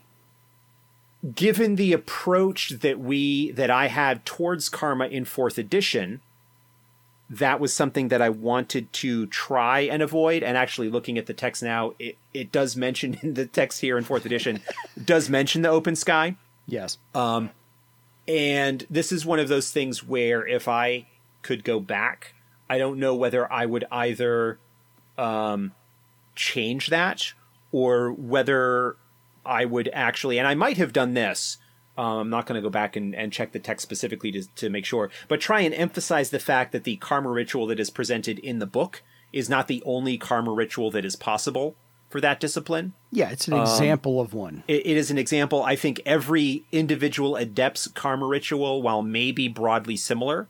given 1.34 1.76
the 1.76 1.92
approach 1.92 2.70
that 2.80 2.98
we 2.98 3.50
that 3.52 3.70
I 3.70 3.88
had 3.88 4.24
towards 4.24 4.68
karma 4.68 5.06
in 5.06 5.24
fourth 5.24 5.58
edition, 5.58 6.20
that 7.32 7.60
was 7.60 7.72
something 7.72 8.08
that 8.08 8.20
I 8.20 8.28
wanted 8.28 8.92
to 8.92 9.26
try 9.26 9.80
and 9.80 10.02
avoid. 10.02 10.42
And 10.42 10.56
actually, 10.56 10.90
looking 10.90 11.16
at 11.16 11.26
the 11.26 11.34
text 11.34 11.62
now, 11.62 11.94
it 11.98 12.18
it 12.34 12.52
does 12.52 12.76
mention 12.76 13.18
in 13.22 13.34
the 13.34 13.46
text 13.46 13.80
here 13.80 13.96
in 13.96 14.04
fourth 14.04 14.26
edition 14.26 14.60
does 15.04 15.28
mention 15.30 15.62
the 15.62 15.70
open 15.70 15.96
sky. 15.96 16.36
Yes. 16.66 16.98
And 18.28 18.86
this 18.88 19.10
is 19.10 19.26
one 19.26 19.40
of 19.40 19.48
those 19.48 19.72
things 19.72 20.04
where 20.04 20.46
if 20.46 20.68
I 20.68 21.06
could 21.42 21.64
go 21.64 21.80
back, 21.80 22.34
I 22.70 22.78
don't 22.78 22.98
know 22.98 23.14
whether 23.14 23.50
I 23.52 23.66
would 23.66 23.84
either 23.90 24.58
um, 25.18 25.72
change 26.36 26.88
that 26.88 27.32
or 27.72 28.12
whether 28.12 28.96
I 29.44 29.64
would 29.64 29.90
actually, 29.92 30.38
and 30.38 30.46
I 30.46 30.54
might 30.54 30.76
have 30.76 30.92
done 30.92 31.14
this. 31.14 31.58
Um, 31.96 32.18
I'm 32.18 32.30
not 32.30 32.46
going 32.46 32.56
to 32.56 32.62
go 32.62 32.70
back 32.70 32.96
and, 32.96 33.14
and 33.14 33.32
check 33.32 33.52
the 33.52 33.58
text 33.58 33.82
specifically 33.82 34.32
to, 34.32 34.42
to 34.56 34.70
make 34.70 34.84
sure, 34.84 35.10
but 35.28 35.40
try 35.40 35.60
and 35.60 35.74
emphasize 35.74 36.30
the 36.30 36.38
fact 36.38 36.72
that 36.72 36.84
the 36.84 36.96
karma 36.96 37.30
ritual 37.30 37.66
that 37.66 37.78
is 37.78 37.90
presented 37.90 38.38
in 38.38 38.58
the 38.58 38.66
book 38.66 39.02
is 39.32 39.48
not 39.48 39.68
the 39.68 39.82
only 39.84 40.16
karma 40.16 40.52
ritual 40.52 40.90
that 40.90 41.04
is 41.04 41.16
possible 41.16 41.74
for 42.08 42.20
that 42.20 42.40
discipline 42.40 42.92
yeah, 43.10 43.30
it's 43.30 43.46
an 43.46 43.54
example 43.54 44.20
of 44.20 44.32
one. 44.32 44.64
it, 44.66 44.86
it 44.86 44.96
is 44.96 45.10
an 45.10 45.18
example. 45.18 45.62
I 45.62 45.76
think 45.76 46.00
every 46.06 46.64
individual 46.72 47.36
adept's 47.36 47.88
karma 47.88 48.26
ritual, 48.26 48.80
while 48.80 49.02
maybe 49.02 49.48
broadly 49.48 49.96
similar, 49.96 50.48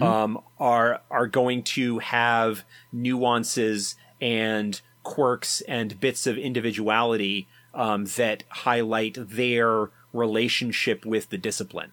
um, 0.00 0.40
are 0.58 1.00
are 1.10 1.26
going 1.26 1.62
to 1.64 1.98
have 1.98 2.64
nuances 2.92 3.94
and 4.20 4.80
quirks 5.02 5.60
and 5.62 6.00
bits 6.00 6.26
of 6.26 6.36
individuality 6.36 7.46
um, 7.74 8.06
that 8.16 8.44
highlight 8.48 9.16
their 9.18 9.90
relationship 10.18 11.06
with 11.06 11.30
the 11.30 11.38
discipline. 11.38 11.92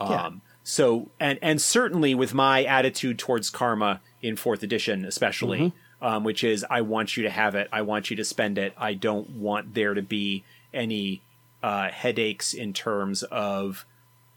Yeah. 0.00 0.24
Um, 0.24 0.42
so, 0.62 1.10
and 1.18 1.38
and 1.42 1.60
certainly 1.60 2.14
with 2.14 2.34
my 2.34 2.64
attitude 2.64 3.18
towards 3.18 3.50
karma 3.50 4.00
in 4.22 4.36
fourth 4.36 4.62
edition, 4.62 5.04
especially, 5.04 5.72
um, 6.02 6.24
which 6.24 6.44
is 6.44 6.64
I 6.70 6.80
want 6.80 7.16
you 7.16 7.22
to 7.24 7.30
have 7.30 7.54
it, 7.54 7.68
I 7.72 7.82
want 7.82 8.10
you 8.10 8.16
to 8.16 8.24
spend 8.24 8.58
it, 8.58 8.72
I 8.76 8.94
don't 8.94 9.30
want 9.30 9.74
there 9.74 9.94
to 9.94 10.02
be 10.02 10.44
any 10.72 11.22
uh, 11.62 11.88
headaches 11.88 12.54
in 12.54 12.72
terms 12.72 13.22
of 13.24 13.84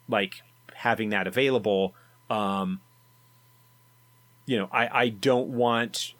like 0.08 0.42
having 0.74 1.10
that 1.10 1.28
available. 1.28 1.94
Um, 2.30 2.82
you 4.46 4.58
know, 4.58 4.70
I, 4.72 5.04
I 5.04 5.10
don't 5.10 5.50
want 5.50 6.14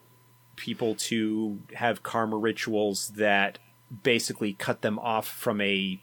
people 0.56 0.94
to 0.94 1.58
have 1.74 2.02
karma 2.02 2.36
rituals 2.36 3.08
that 3.16 3.58
basically 4.02 4.54
cut 4.54 4.82
them 4.82 4.98
off 4.98 5.28
from 5.28 5.60
a 5.60 6.00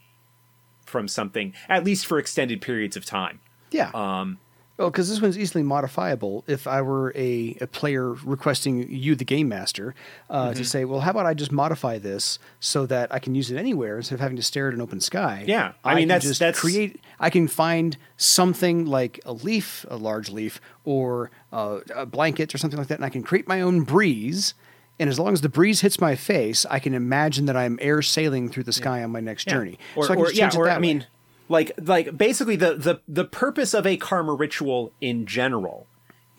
from 0.92 1.08
something 1.08 1.52
at 1.68 1.82
least 1.82 2.06
for 2.06 2.18
extended 2.20 2.60
periods 2.60 2.96
of 2.96 3.04
time. 3.04 3.40
Yeah. 3.72 3.90
Um, 3.94 4.38
well, 4.78 4.90
because 4.90 5.08
this 5.10 5.20
one's 5.20 5.38
easily 5.38 5.62
modifiable. 5.62 6.44
If 6.46 6.66
I 6.66 6.80
were 6.82 7.12
a, 7.14 7.56
a 7.60 7.66
player 7.66 8.10
requesting 8.12 8.90
you, 8.90 9.14
the 9.14 9.24
game 9.24 9.48
master, 9.48 9.94
uh, 10.30 10.46
Mm-hmm. 10.48 10.56
to 10.58 10.64
say, 10.64 10.84
well, 10.86 11.00
how 11.00 11.10
about 11.10 11.26
I 11.26 11.34
just 11.34 11.52
modify 11.52 11.98
this 11.98 12.38
so 12.58 12.86
that 12.86 13.12
I 13.12 13.18
can 13.18 13.34
use 13.34 13.50
it 13.50 13.56
anywhere 13.58 13.98
instead 13.98 14.14
of 14.16 14.20
having 14.20 14.36
to 14.38 14.42
stare 14.42 14.68
at 14.68 14.74
an 14.74 14.80
open 14.80 15.00
sky? 15.00 15.44
Yeah, 15.46 15.72
I 15.84 15.92
I, 15.92 15.94
mean, 15.94 16.08
that's- 16.08 16.26
just 16.28 16.40
that's- 16.40 16.58
create. 16.58 17.00
I 17.20 17.28
can 17.30 17.48
find 17.48 17.96
something 18.16 18.86
like 18.86 19.20
a 19.26 19.32
leaf, 19.32 19.84
a 19.88 19.96
large 19.96 20.30
leaf, 20.30 20.60
or 20.84 21.30
uh, 21.52 21.80
a 21.94 22.06
blanket 22.06 22.54
or 22.54 22.58
something 22.58 22.78
like 22.78 22.88
that, 22.88 22.96
and 22.98 23.04
I 23.04 23.10
can 23.10 23.22
create 23.22 23.46
my 23.46 23.60
own 23.60 23.82
breeze. 23.82 24.54
And 24.98 25.08
as 25.10 25.18
long 25.18 25.32
as 25.32 25.40
the 25.40 25.48
breeze 25.48 25.80
hits 25.80 26.00
my 26.00 26.14
face, 26.14 26.64
I 26.70 26.78
can 26.78 26.94
imagine 26.94 27.46
that 27.46 27.56
I'm 27.56 27.78
air 27.82 28.02
sailing 28.02 28.48
through 28.48 28.64
the 28.64 28.72
sky 28.72 29.02
on 29.02 29.10
my 29.10 29.20
next 29.20 29.46
Yeah. 29.46 29.54
journey. 29.54 29.78
Or, 29.96 30.06
so 30.06 30.12
I 30.12 30.16
can 30.16 30.24
or 30.24 30.32
yeah, 30.32 30.50
or 30.56 30.66
that 30.66 30.72
I 30.72 30.76
way. 30.76 30.80
mean, 30.80 31.06
like 31.48 31.72
like 31.80 32.16
basically 32.16 32.56
the 32.56 32.74
the 32.74 33.00
the 33.08 33.24
purpose 33.24 33.74
of 33.74 33.86
a 33.86 33.96
karma 33.96 34.34
ritual 34.34 34.92
in 35.00 35.26
general 35.26 35.86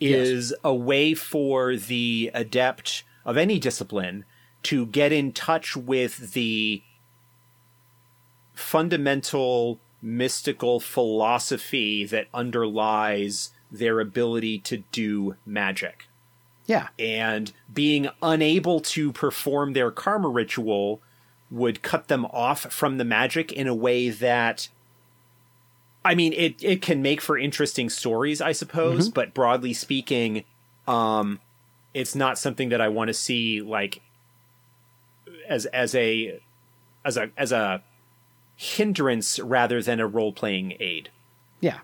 is 0.00 0.54
a 0.64 0.74
way 0.74 1.14
for 1.14 1.76
the 1.76 2.30
adept 2.34 3.04
of 3.24 3.36
any 3.36 3.58
discipline 3.58 4.24
to 4.64 4.86
get 4.86 5.12
in 5.12 5.32
touch 5.32 5.76
with 5.76 6.32
the 6.32 6.82
fundamental 8.54 9.78
mystical 10.02 10.80
philosophy 10.80 12.04
that 12.04 12.26
underlies 12.34 13.50
their 13.70 14.00
ability 14.00 14.58
to 14.58 14.78
do 14.92 15.36
magic 15.46 16.06
yeah, 16.66 16.88
and 16.98 17.52
being 17.72 18.08
unable 18.22 18.80
to 18.80 19.12
perform 19.12 19.72
their 19.72 19.90
karma 19.90 20.28
ritual 20.28 21.00
would 21.50 21.82
cut 21.82 22.08
them 22.08 22.24
off 22.26 22.72
from 22.72 22.98
the 22.98 23.04
magic 23.04 23.52
in 23.52 23.68
a 23.68 23.74
way 23.74 24.08
that 24.08 24.68
I 26.04 26.14
mean 26.14 26.32
it 26.32 26.62
it 26.62 26.82
can 26.82 27.02
make 27.02 27.20
for 27.20 27.38
interesting 27.38 27.88
stories 27.90 28.40
I 28.40 28.52
suppose 28.52 29.08
but 29.08 29.34
broadly 29.34 29.72
speaking 29.72 30.44
um 30.88 31.40
it's 31.92 32.14
not 32.14 32.38
something 32.38 32.70
that 32.70 32.80
I 32.80 32.88
want 32.88 33.08
to 33.08 33.14
see 33.14 33.60
like 33.60 34.02
as 35.48 35.66
as 35.66 35.94
a 35.94 36.40
as 37.04 37.16
a 37.16 37.30
as 37.36 37.52
a 37.52 37.82
hindrance 38.56 39.38
rather 39.38 39.82
than 39.82 40.00
a 40.00 40.06
role 40.06 40.32
playing 40.32 40.76
aid. 40.80 41.10
Yeah. 41.60 41.80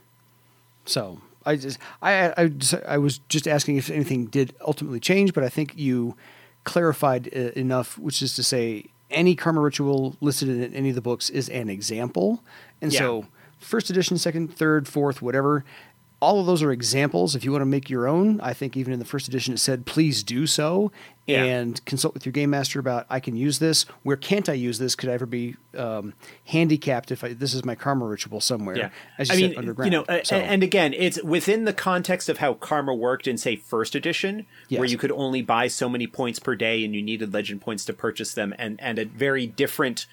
So 0.85 1.21
I 1.46 1.57
just 1.57 1.79
I 2.03 2.33
I, 2.37 2.46
just, 2.48 2.74
I 2.87 2.98
was 2.98 3.18
just 3.29 3.46
asking 3.48 3.76
if 3.76 3.90
anything 3.90 4.26
did 4.26 4.55
ultimately 4.61 5.00
change, 5.00 5.33
but 5.35 5.42
I 5.44 5.48
think 5.48 5.72
you 5.76 6.16
clarified 6.64 7.29
uh, 7.35 7.50
enough, 7.57 7.96
which 7.98 8.22
is 8.22 8.35
to 8.37 8.42
say 8.42 8.87
any 9.11 9.35
karma 9.35 9.61
ritual 9.61 10.16
listed 10.20 10.48
in 10.48 10.74
any 10.74 10.90
of 10.90 10.94
the 10.94 11.00
books 11.00 11.31
is 11.31 11.48
an 11.48 11.68
example, 11.68 12.42
and 12.81 12.92
Yeah. 12.92 12.98
so 13.00 13.26
first 13.59 13.90
edition, 13.90 14.18
second, 14.18 14.55
third, 14.55 14.87
fourth, 14.87 15.20
whatever. 15.22 15.64
All 16.20 16.38
of 16.38 16.44
those 16.44 16.62
are 16.62 16.70
examples. 16.70 17.35
If 17.35 17.44
you 17.46 17.50
want 17.52 17.62
to 17.62 17.66
make 17.66 17.88
your 17.88 18.06
own, 18.06 18.40
I 18.42 18.52
think 18.52 18.76
even 18.76 18.92
in 18.92 18.98
the 18.98 19.06
first 19.06 19.26
edition 19.26 19.54
it 19.54 19.59
said, 19.59 19.87
please 19.87 20.22
do 20.22 20.46
so 20.46 20.92
Yeah. 21.26 21.44
and 21.44 21.83
consult 21.87 22.12
with 22.12 22.26
your 22.26 22.33
game 22.35 22.50
master 22.50 22.78
about 22.78 23.06
I 23.09 23.20
can 23.20 23.37
use 23.37 23.59
this. 23.59 23.85
Where 24.02 24.18
can't 24.18 24.46
I 24.48 24.52
use 24.52 24.78
this? 24.78 24.94
Could 24.94 25.09
I 25.09 25.12
ever 25.14 25.24
be 25.24 25.56
um, 25.78 26.12
handicapped 26.44 27.11
if 27.11 27.24
I, 27.24 27.33
this 27.33 27.54
is 27.54 27.64
my 27.64 27.74
karma 27.74 28.04
ritual 28.04 28.42
somewhere? 28.42 28.76
Yeah, 28.76 28.90
as 29.16 29.28
you 29.30 29.35
I 29.35 29.38
said, 29.38 29.48
mean, 29.50 29.59
underground. 29.59 29.92
you 29.92 29.98
know, 29.98 30.04
a- 30.09 30.24
So- 30.26 30.37
and 30.37 30.62
again, 30.62 30.92
it's 30.94 31.22
within 31.22 31.64
the 31.64 31.72
context 31.72 32.28
of 32.28 32.37
how 32.37 32.52
karma 32.52 32.94
worked 32.94 33.26
in, 33.26 33.38
say, 33.38 33.56
first 33.56 33.94
edition, 33.94 34.44
where 34.68 34.85
you 34.85 34.98
could 34.98 35.12
only 35.12 35.40
buy 35.40 35.68
so 35.68 35.88
many 35.88 36.06
points 36.06 36.38
per 36.38 36.54
day, 36.54 36.85
and 36.85 36.94
you 36.94 37.00
needed 37.00 37.33
legend 37.33 37.62
points 37.62 37.87
to 37.87 37.94
purchase 37.94 38.35
them, 38.35 38.52
and 38.59 38.78
and 38.83 38.98
a 38.98 39.06
very 39.06 39.46
different 39.46 40.04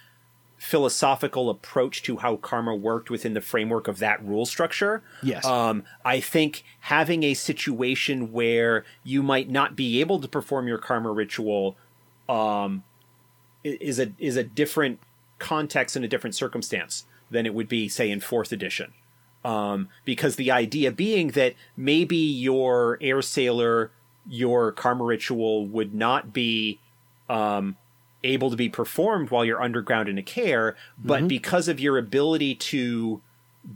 philosophical 0.58 1.50
approach 1.50 2.02
to 2.04 2.18
how 2.18 2.36
karma 2.38 2.76
worked 2.76 3.10
within 3.10 3.34
the 3.34 3.42
framework 3.42 3.88
of 3.88 4.00
that 4.00 4.24
rule 4.26 4.46
structure. 4.46 5.04
Yes. 5.22 5.46
Um, 5.46 5.84
I 6.04 6.20
think 6.20 6.64
having 6.82 7.24
a 7.24 7.34
situation 7.36 8.32
where 8.32 8.84
you 9.04 9.22
might 9.22 9.50
not 9.50 9.76
be 9.76 10.02
able 10.02 10.20
to 10.20 10.28
perform 10.28 10.68
your 10.68 10.80
karma 10.80 11.12
ritual 11.12 11.78
um, 12.28 12.84
is 13.64 14.00
a 14.00 14.14
is 14.18 14.36
a 14.36 14.44
different 14.44 15.00
context 15.40 15.96
and 15.96 16.04
a 16.04 16.08
different 16.08 16.36
circumstance 16.36 17.06
than 17.30 17.46
it 17.46 17.54
would 17.54 17.68
be, 17.68 17.88
say, 17.88 18.10
in 18.10 18.20
fourth 18.20 18.52
edition. 18.52 18.94
Um, 19.46 19.90
because 20.04 20.36
the 20.36 20.52
idea 20.52 20.92
being 20.92 21.30
that 21.30 21.54
maybe 21.76 22.18
your 22.18 22.98
air 23.00 23.22
sailor, 23.22 23.92
your 24.28 24.72
karma 24.72 25.04
ritual 25.04 25.68
would 25.68 25.94
not 25.94 26.34
be 26.34 26.80
um, 27.30 27.78
able 28.24 28.50
to 28.50 28.56
be 28.56 28.70
performed 28.70 29.30
while 29.30 29.46
you're 29.46 29.62
underground 29.62 30.10
in 30.10 30.18
a 30.18 30.24
care, 30.24 30.76
but 30.98 31.28
because 31.28 31.68
of 31.68 31.80
your 31.80 31.98
ability 31.98 32.56
to 32.56 33.22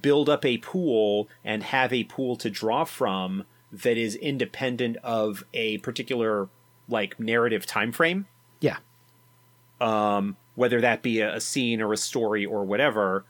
build 0.02 0.30
up 0.30 0.46
a 0.46 0.58
pool 0.58 1.28
and 1.44 1.64
have 1.64 1.92
a 1.92 2.04
pool 2.06 2.36
to 2.38 2.50
draw 2.50 2.84
from 2.84 3.44
that 3.72 3.98
is 3.98 4.16
independent 4.16 4.98
of 4.98 5.44
a 5.54 5.78
particular 5.80 6.50
like 6.88 7.20
narrative 7.20 7.66
time 7.66 7.92
frame 7.92 8.26
yeah, 8.62 8.78
um, 9.80 10.38
whether 10.56 10.80
that 10.82 11.02
be 11.02 11.20
a, 11.20 11.36
a 11.36 11.42
scene 11.42 11.82
or 11.82 11.92
a 11.92 11.98
story 11.98 12.46
or 12.46 12.64
whatever, 12.64 13.26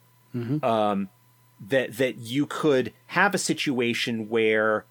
um, 0.63 1.09
that 1.67 1.97
that 1.97 2.17
you 2.17 2.45
could 2.45 2.93
have 3.07 3.33
a 3.33 3.37
situation 3.37 4.29
where, 4.29 4.85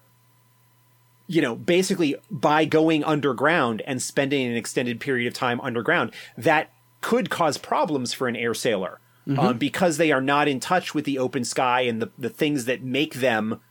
you 1.31 1.41
know, 1.41 1.55
basically 1.55 2.13
by 2.29 2.65
going 2.65 3.05
underground 3.05 3.81
and 3.87 4.01
spending 4.01 4.45
an 4.51 4.57
extended 4.57 4.99
period 4.99 5.27
of 5.27 5.33
time 5.33 5.61
underground, 5.61 6.11
that 6.37 6.71
could 6.99 7.29
cause 7.29 7.57
problems 7.57 8.11
for 8.11 8.27
an 8.27 8.35
air 8.35 8.53
sailor 8.53 8.99
um, 9.37 9.57
because 9.57 9.95
they 9.95 10.11
are 10.11 10.19
not 10.19 10.49
in 10.49 10.59
touch 10.59 10.93
with 10.93 11.05
the 11.05 11.17
open 11.17 11.45
sky 11.45 11.81
and 11.81 12.01
the, 12.01 12.11
the 12.17 12.29
things 12.29 12.65
that 12.65 12.83
make 12.83 13.13
them 13.13 13.61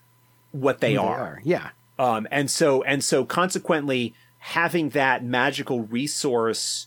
what 0.53 0.81
they 0.81 0.93
They 0.93 0.97
are. 0.97 1.19
are. 1.19 1.41
Yeah, 1.45 1.69
Um, 1.99 2.27
and 2.31 2.51
so 2.51 2.83
and 2.85 3.05
so 3.05 3.27
consequently 3.27 4.15
having 4.39 4.89
that 4.91 5.23
magical 5.23 5.83
resource 5.83 6.87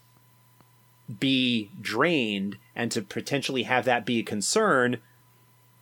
be 1.19 1.69
drained 1.79 2.57
and 2.75 2.91
to 2.93 3.01
potentially 3.03 3.63
have 3.63 3.85
that 3.85 4.05
be 4.07 4.19
a 4.19 4.23
concern 4.23 4.97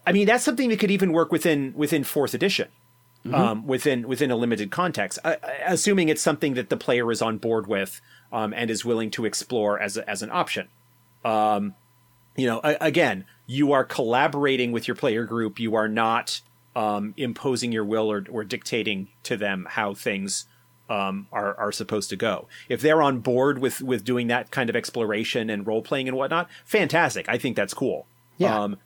i 0.05 0.11
mean 0.11 0.25
that's 0.25 0.43
something 0.43 0.67
that 0.69 0.79
could 0.79 0.91
even 0.91 1.13
work 1.13 1.31
within 1.31 1.71
within 1.77 2.03
fourth 2.03 2.33
edition 2.33 2.67
um, 3.31 3.67
within 3.67 4.07
within 4.07 4.31
a 4.31 4.35
limited 4.35 4.71
context 4.71 5.19
uh, 5.23 5.35
assuming 5.65 6.09
it's 6.09 6.21
something 6.21 6.55
that 6.55 6.69
the 6.69 6.77
player 6.77 7.11
is 7.11 7.21
on 7.21 7.37
board 7.37 7.67
with 7.67 8.01
um, 8.31 8.53
and 8.53 8.69
is 8.69 8.83
willing 8.83 9.11
to 9.11 9.25
explore 9.25 9.79
as, 9.79 9.97
a, 9.97 10.09
as 10.09 10.21
an 10.21 10.29
option 10.31 10.67
um, 11.23 11.75
you 12.35 12.47
know 12.47 12.59
a- 12.63 12.77
again 12.81 13.25
you 13.45 13.71
are 13.71 13.83
collaborating 13.83 14.71
with 14.71 14.87
your 14.87 14.95
player 14.95 15.25
group 15.25 15.59
you 15.59 15.75
are 15.75 15.87
not 15.87 16.41
um, 16.75 17.13
imposing 17.17 17.71
your 17.71 17.83
will 17.83 18.11
or, 18.11 18.25
or 18.31 18.43
dictating 18.43 19.09
to 19.23 19.37
them 19.37 19.67
how 19.69 19.93
things 19.93 20.45
um, 20.91 21.27
are 21.31 21.57
are 21.57 21.71
supposed 21.71 22.09
to 22.09 22.15
go. 22.15 22.47
If 22.67 22.81
they're 22.81 23.01
on 23.01 23.19
board 23.19 23.59
with 23.59 23.81
with 23.81 24.03
doing 24.03 24.27
that 24.27 24.51
kind 24.51 24.69
of 24.69 24.75
exploration 24.75 25.49
and 25.49 25.65
role 25.65 25.81
playing 25.81 26.07
and 26.07 26.17
whatnot, 26.17 26.49
fantastic. 26.65 27.27
I 27.29 27.37
think 27.37 27.55
that's 27.55 27.73
cool. 27.73 28.07
Yeah. 28.37 28.59
Um, 28.59 28.77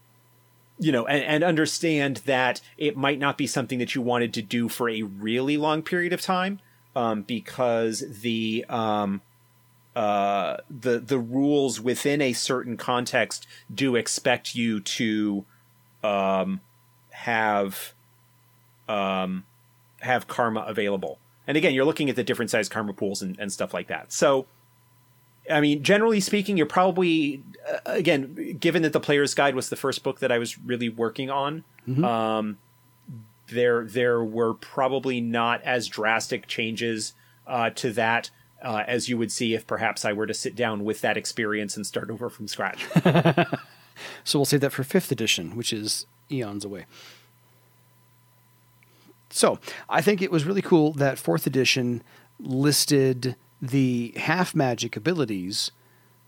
you 0.80 0.92
know, 0.92 1.06
and, 1.06 1.24
and 1.24 1.44
understand 1.44 2.18
that 2.26 2.62
it 2.78 2.98
might 2.98 3.20
not 3.20 3.38
be 3.38 3.48
something 3.48 3.80
that 3.80 3.96
you 3.96 4.02
wanted 4.02 4.34
to 4.34 4.42
do 4.42 4.68
for 4.68 4.90
a 4.90 5.04
really 5.04 5.58
long 5.58 5.82
period 5.82 6.14
of 6.14 6.22
time, 6.22 6.60
um, 6.96 7.22
because 7.22 8.04
the 8.22 8.66
um, 8.70 9.22
uh, 9.96 10.58
the 10.70 11.00
the 11.00 11.20
rules 11.20 11.80
within 11.80 12.22
a 12.22 12.34
certain 12.34 12.78
context 12.78 13.48
do 13.74 13.96
expect 13.96 14.56
you 14.56 14.82
to 14.82 15.46
um, 16.04 16.60
have 17.12 17.94
um, 18.90 19.46
have 20.02 20.28
karma 20.28 20.62
available. 20.62 21.20
And 21.48 21.58
again, 21.58 21.74
you're 21.74 21.86
looking 21.86 22.10
at 22.10 22.16
the 22.16 22.24
different 22.24 22.52
size 22.52 22.68
karma 22.68 22.94
pools 22.94 23.22
and, 23.22 23.40
and 23.40 23.52
stuff 23.52 23.74
like 23.74 23.88
that. 23.88 24.12
So, 24.12 24.48
I 25.50 25.62
mean, 25.62 25.84
generally 25.84 26.20
speaking, 26.20 26.58
you're 26.58 26.66
probably 26.66 27.44
uh, 27.68 27.80
again, 27.86 28.58
given 28.60 28.82
that 28.84 28.94
the 28.94 29.00
player's 29.00 29.34
guide 29.34 29.56
was 29.56 29.70
the 29.70 29.76
first 29.76 30.04
book 30.04 30.20
that 30.20 30.32
I 30.32 30.38
was 30.38 30.58
really 30.58 30.90
working 30.90 31.30
on, 31.30 31.64
um, 32.04 32.58
there 33.48 33.86
there 33.86 34.24
were 34.24 34.54
probably 34.54 35.22
not 35.22 35.62
as 35.64 35.88
drastic 35.88 36.48
changes 36.48 37.14
uh, 37.46 37.70
to 37.72 37.92
that 37.94 38.32
uh, 38.62 38.84
as 38.88 39.08
you 39.10 39.18
would 39.18 39.32
see 39.32 39.54
if 39.54 39.68
perhaps 39.68 40.04
I 40.06 40.14
were 40.14 40.26
to 40.26 40.34
sit 40.34 40.56
down 40.56 40.84
with 40.84 41.02
that 41.02 41.18
experience 41.18 41.76
and 41.76 41.86
start 41.86 42.10
over 42.10 42.30
from 42.30 42.48
scratch. 42.48 42.86
So 44.24 44.40
we'll 44.40 44.46
save 44.46 44.62
that 44.62 44.72
for 44.72 44.84
fifth 44.84 45.12
edition, 45.12 45.56
which 45.56 45.72
is 45.72 46.06
eons 46.32 46.66
away. 46.66 46.86
So 49.30 49.60
I 49.90 50.02
think 50.02 50.22
it 50.22 50.32
was 50.32 50.46
really 50.46 50.62
cool 50.62 50.92
that 50.94 51.18
fourth 51.18 51.46
edition 51.48 52.02
listed 52.40 53.36
the 53.62 54.14
half 54.18 54.54
magic 54.56 54.96
abilities 54.96 55.72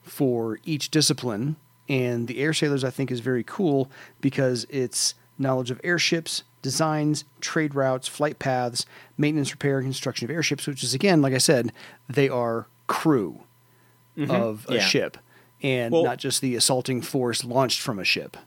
for 0.04 0.60
each 0.66 0.90
discipline. 0.90 1.56
And 1.90 2.28
the 2.28 2.40
air 2.40 2.54
sailors, 2.54 2.84
I 2.84 2.90
think, 2.90 3.12
is 3.12 3.22
very 3.22 3.44
cool 3.44 3.90
because 4.20 4.66
it's 4.70 5.16
knowledge 5.38 5.72
of 5.72 5.80
airships, 5.84 6.44
designs, 6.62 7.24
trade 7.40 7.76
routes, 7.76 8.08
flight 8.08 8.40
paths, 8.40 8.86
maintenance, 9.18 9.52
repair, 9.52 9.78
and 9.78 9.86
construction 9.86 10.26
of 10.30 10.36
airships, 10.36 10.68
which 10.68 10.84
is 10.84 10.94
again, 10.94 11.22
like 11.22 11.34
I 11.34 11.38
said, 11.38 11.72
they 12.10 12.28
are 12.28 12.68
crew 12.88 13.42
mm-hmm. 14.18 14.32
of 14.32 14.66
a 14.70 14.76
Yeah. 14.76 14.80
ship 14.82 15.18
and 15.62 15.94
Well- 15.94 16.04
not 16.04 16.18
just 16.18 16.42
the 16.42 16.56
assaulting 16.56 17.02
force 17.02 17.44
launched 17.46 17.80
from 17.80 18.00
a 18.00 18.04
ship. 18.04 18.38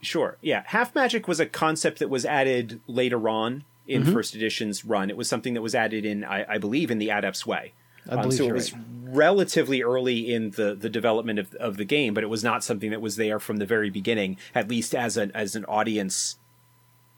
Sure. 0.00 0.36
Yeah. 0.40 0.62
Half 0.66 0.94
magic 0.94 1.26
was 1.26 1.40
a 1.40 1.46
concept 1.46 1.98
that 1.98 2.08
was 2.08 2.24
added 2.24 2.80
later 2.86 3.28
on 3.28 3.64
in 3.86 4.02
mm-hmm. 4.02 4.12
first 4.12 4.34
edition's 4.34 4.84
run. 4.84 5.10
It 5.10 5.16
was 5.16 5.28
something 5.28 5.54
that 5.54 5.62
was 5.62 5.74
added 5.74 6.04
in, 6.04 6.24
I, 6.24 6.54
I 6.54 6.58
believe, 6.58 6.90
in 6.90 6.98
the 6.98 7.10
Adept's 7.10 7.46
Way. 7.46 7.72
I 8.08 8.22
believe 8.22 8.38
so 8.38 8.46
it 8.46 8.52
was 8.52 8.72
right. 8.72 8.82
relatively 9.04 9.82
early 9.82 10.32
in 10.32 10.52
the, 10.52 10.74
the 10.74 10.88
development 10.88 11.38
of, 11.38 11.54
of 11.54 11.76
the 11.76 11.84
game, 11.84 12.14
but 12.14 12.24
it 12.24 12.28
was 12.28 12.42
not 12.42 12.64
something 12.64 12.90
that 12.90 13.00
was 13.00 13.16
there 13.16 13.38
from 13.38 13.58
the 13.58 13.66
very 13.66 13.90
beginning, 13.90 14.38
at 14.54 14.68
least 14.68 14.94
as 14.94 15.16
an 15.16 15.30
as 15.34 15.54
an 15.54 15.64
audience, 15.66 16.36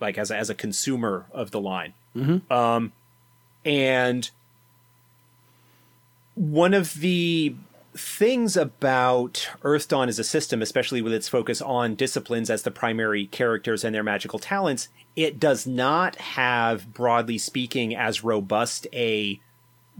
like 0.01 0.19
as 0.19 0.31
a, 0.31 0.37
as 0.37 0.51
a 0.51 0.55
consumer 0.55 1.27
of 1.33 1.51
the 1.51 1.61
line. 1.61 1.95
Um, 2.51 2.93
and 3.65 4.31
one 6.35 6.75
of 6.75 6.95
the 6.95 7.55
things 7.95 8.57
about 8.57 9.51
Earth 9.63 9.89
Dawn 9.89 10.09
as 10.09 10.19
a 10.19 10.25
system, 10.25 10.63
especially 10.63 11.03
with 11.03 11.13
its 11.13 11.29
focus 11.29 11.61
on 11.61 11.95
disciplines 11.95 12.49
as 12.49 12.63
the 12.63 12.71
primary 12.71 13.27
characters 13.27 13.85
and 13.85 13.95
their 13.95 14.03
magical 14.03 14.39
talents, 14.39 14.89
it 15.17 15.41
does 15.41 15.67
not 15.67 16.17
have, 16.17 16.95
broadly 16.95 17.37
speaking, 17.37 17.95
as 17.95 18.25
robust 18.25 18.87
a 18.93 19.41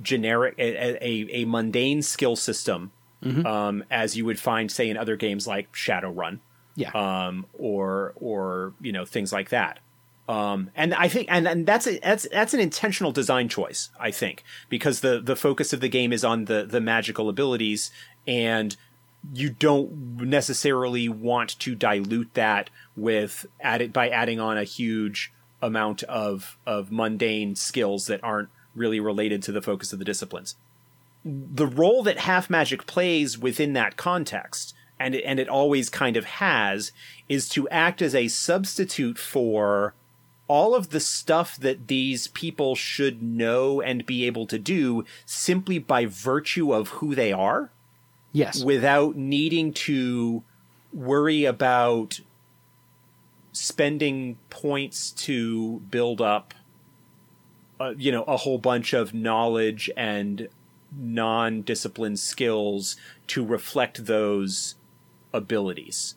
generic, 0.03 0.55
a, 0.59 1.05
a, 1.07 1.29
a 1.43 1.45
mundane 1.45 2.03
skill 2.03 2.37
system 2.37 2.93
um, 3.45 3.85
as 3.91 4.17
you 4.17 4.25
would 4.25 4.39
find, 4.41 4.73
say, 4.73 4.89
in 4.89 4.97
other 4.97 5.15
games 5.15 5.47
like 5.47 5.71
Shadowrun 5.75 6.39
Yeah. 6.75 6.91
um, 6.95 7.45
or 7.53 8.15
or 8.17 8.73
you 8.81 8.93
know 8.93 9.05
things 9.05 9.31
like 9.33 9.51
that. 9.51 9.79
Um, 10.27 10.71
and 10.77 10.95
I 10.95 11.09
think, 11.09 11.27
and, 11.29 11.47
and 11.49 11.67
that's 11.67 11.87
a, 11.87 11.99
that's 11.99 12.27
that's 12.31 12.55
an 12.55 12.61
intentional 12.61 13.13
design 13.13 13.49
choice, 13.49 13.91
I 13.99 14.11
think, 14.11 14.43
because 14.71 15.01
the 15.01 15.21
the 15.21 15.37
focus 15.37 15.73
of 15.75 15.81
the 15.81 15.89
game 15.89 16.13
is 16.15 16.25
on 16.25 16.47
the 16.47 16.65
the 16.65 16.81
magical 16.81 17.29
abilities, 17.29 17.91
and 18.27 18.75
you 19.35 19.51
don't 19.51 20.17
necessarily 20.23 21.09
want 21.11 21.59
to 21.59 21.75
dilute 21.75 22.33
that 22.35 22.71
with 22.97 23.45
added 23.61 23.93
by 23.93 24.09
adding 24.09 24.41
on 24.41 24.57
a 24.57 24.65
huge 24.65 25.31
amount 25.61 26.05
of 26.05 26.57
of 26.65 26.91
mundane 26.91 27.55
skills 27.55 28.07
that 28.07 28.23
aren't 28.25 28.49
really 28.75 29.01
related 29.01 29.43
to 29.43 29.53
the 29.53 29.63
focus 29.63 29.93
of 29.93 29.99
the 29.99 30.05
disciplines 30.05 30.57
the 31.25 31.67
role 31.67 32.03
that 32.03 32.19
half 32.19 32.49
magic 32.49 32.87
plays 32.87 33.39
within 33.39 33.75
that 33.75 33.97
context 33.97 34.75
and 34.99 35.15
it, 35.15 35.23
and 35.25 35.39
it 35.39 35.49
always 35.49 35.89
kind 35.89 36.17
of 36.17 36.25
has 36.25 36.93
is 37.29 37.49
to 37.49 37.69
act 37.69 38.03
as 38.03 38.15
a 38.15 38.29
substitute 38.29 39.19
for 39.19 39.95
all 40.49 40.75
of 40.75 40.91
the 40.91 41.01
stuff 41.01 41.57
that 41.57 41.89
these 41.89 42.27
people 42.29 42.75
should 42.75 43.23
know 43.23 43.81
and 43.81 44.05
be 44.05 44.27
able 44.27 44.47
to 44.47 44.59
do 44.59 45.05
simply 45.25 45.79
by 45.79 46.07
virtue 46.07 46.73
of 46.75 46.89
who 46.89 47.15
they 47.15 47.33
are 47.33 47.71
yes. 48.33 48.65
without 48.65 49.15
needing 49.17 49.73
to 49.73 50.43
worry 50.93 51.45
about 51.45 52.21
spending 53.53 54.39
points 54.49 55.13
to 55.13 55.81
build 55.91 56.21
up 56.21 56.53
uh, 57.81 57.95
you 57.97 58.13
know 58.13 58.23
a 58.25 58.37
whole 58.37 58.59
bunch 58.59 58.93
of 58.93 59.13
knowledge 59.15 59.91
and 59.97 60.49
non-discipline 60.97 62.17
skills 62.17 62.97
to 63.29 63.45
reflect 63.45 64.07
those 64.07 64.75
abilities 65.33 66.15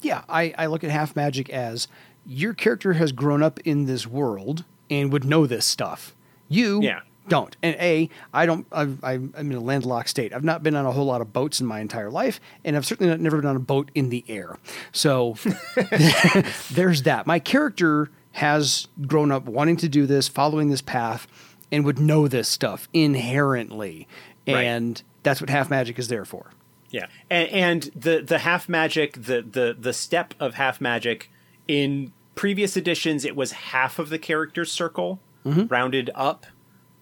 yeah, 0.00 0.22
I, 0.28 0.52
I 0.58 0.66
look 0.66 0.84
at 0.84 0.90
half 0.90 1.16
magic 1.16 1.48
as 1.48 1.88
your 2.26 2.52
character 2.52 2.92
has 2.92 3.10
grown 3.10 3.42
up 3.42 3.58
in 3.60 3.86
this 3.86 4.06
world 4.06 4.64
and 4.90 5.10
would 5.10 5.24
know 5.24 5.46
this 5.46 5.64
stuff. 5.64 6.14
You 6.46 6.82
Yeah. 6.82 7.00
don't. 7.26 7.56
And 7.62 7.74
A, 7.80 8.10
I 8.30 8.44
don't, 8.44 8.66
I've, 8.70 9.02
I'm 9.02 9.32
I'm 9.34 9.50
in 9.50 9.56
a 9.56 9.60
landlocked 9.60 10.10
state. 10.10 10.34
I've 10.34 10.44
not 10.44 10.62
been 10.62 10.76
on 10.76 10.84
a 10.84 10.92
whole 10.92 11.06
lot 11.06 11.22
of 11.22 11.32
boats 11.32 11.58
in 11.58 11.66
my 11.66 11.80
entire 11.80 12.10
life, 12.10 12.38
and 12.66 12.76
I've 12.76 12.84
certainly 12.84 13.08
not, 13.08 13.18
never 13.20 13.38
been 13.38 13.48
on 13.48 13.56
a 13.56 13.60
boat 13.60 13.90
in 13.94 14.10
the 14.10 14.22
air. 14.28 14.58
So 14.92 15.36
there's 16.70 17.04
that. 17.04 17.26
My 17.26 17.38
character 17.38 18.10
has 18.34 18.88
grown 19.06 19.30
up 19.30 19.44
wanting 19.46 19.76
to 19.76 19.88
do 19.88 20.06
this, 20.06 20.26
following 20.26 20.68
this 20.68 20.82
path, 20.82 21.28
and 21.70 21.84
would 21.84 22.00
know 22.00 22.26
this 22.26 22.48
stuff 22.48 22.88
inherently. 22.92 24.08
Right. 24.46 24.64
And 24.64 25.02
that's 25.22 25.40
what 25.40 25.50
half 25.50 25.70
magic 25.70 25.98
is 25.98 26.08
there 26.08 26.24
for. 26.24 26.50
Yeah, 26.90 27.06
and, 27.28 27.48
and 27.48 27.82
the 27.96 28.20
the 28.20 28.38
half 28.38 28.68
magic, 28.68 29.14
the 29.14 29.42
the 29.42 29.76
the 29.78 29.92
step 29.92 30.34
of 30.38 30.54
half 30.54 30.80
magic 30.80 31.30
in 31.66 32.12
previous 32.34 32.76
editions, 32.76 33.24
it 33.24 33.34
was 33.34 33.52
half 33.52 33.98
of 33.98 34.10
the 34.10 34.18
character's 34.18 34.70
circle 34.70 35.20
rounded 35.44 36.10
up, 36.14 36.46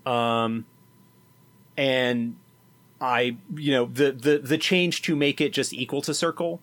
um, 0.06 0.64
and 1.76 2.36
I 3.00 3.36
you 3.54 3.72
know 3.72 3.86
the 3.86 4.12
the 4.12 4.38
the 4.38 4.58
change 4.58 5.02
to 5.02 5.14
make 5.14 5.40
it 5.40 5.52
just 5.52 5.72
equal 5.74 6.00
to 6.02 6.14
circle, 6.14 6.60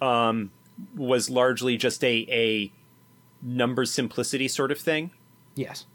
um, 0.00 0.50
was 0.96 1.30
largely 1.30 1.76
just 1.76 2.02
a 2.02 2.26
a 2.28 2.72
number 3.42 3.84
simplicity 3.84 4.48
sort 4.48 4.70
of 4.70 4.78
thing 4.78 5.10
Yes. 5.54 5.86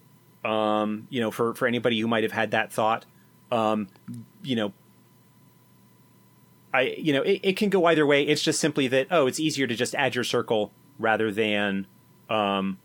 um, 0.44 1.08
you 1.10 1.20
know, 1.22 1.32
for, 1.32 1.54
for 1.56 1.68
anybody 1.68 2.00
who 2.00 2.08
might 2.08 2.24
have 2.24 2.32
had 2.32 2.52
that 2.52 2.72
thought, 2.72 3.06
um, 3.52 3.88
you 4.44 4.56
know, 4.56 4.74
I, 6.74 6.96
you 6.98 7.14
know, 7.14 7.22
it, 7.22 7.40
it 7.44 7.58
can 7.58 7.70
go 7.70 7.86
either 7.86 8.06
way. 8.06 8.24
It's 8.24 8.42
just 8.42 8.60
simply 8.60 8.88
that, 8.90 9.08
oh, 9.10 9.26
it's 9.28 9.40
easier 9.40 9.68
to 9.68 9.76
just 9.76 9.96
add 9.96 10.16
your 10.16 10.24
circle 10.24 10.72
rather 11.00 11.32
than, 11.32 11.88
um, 12.30 12.78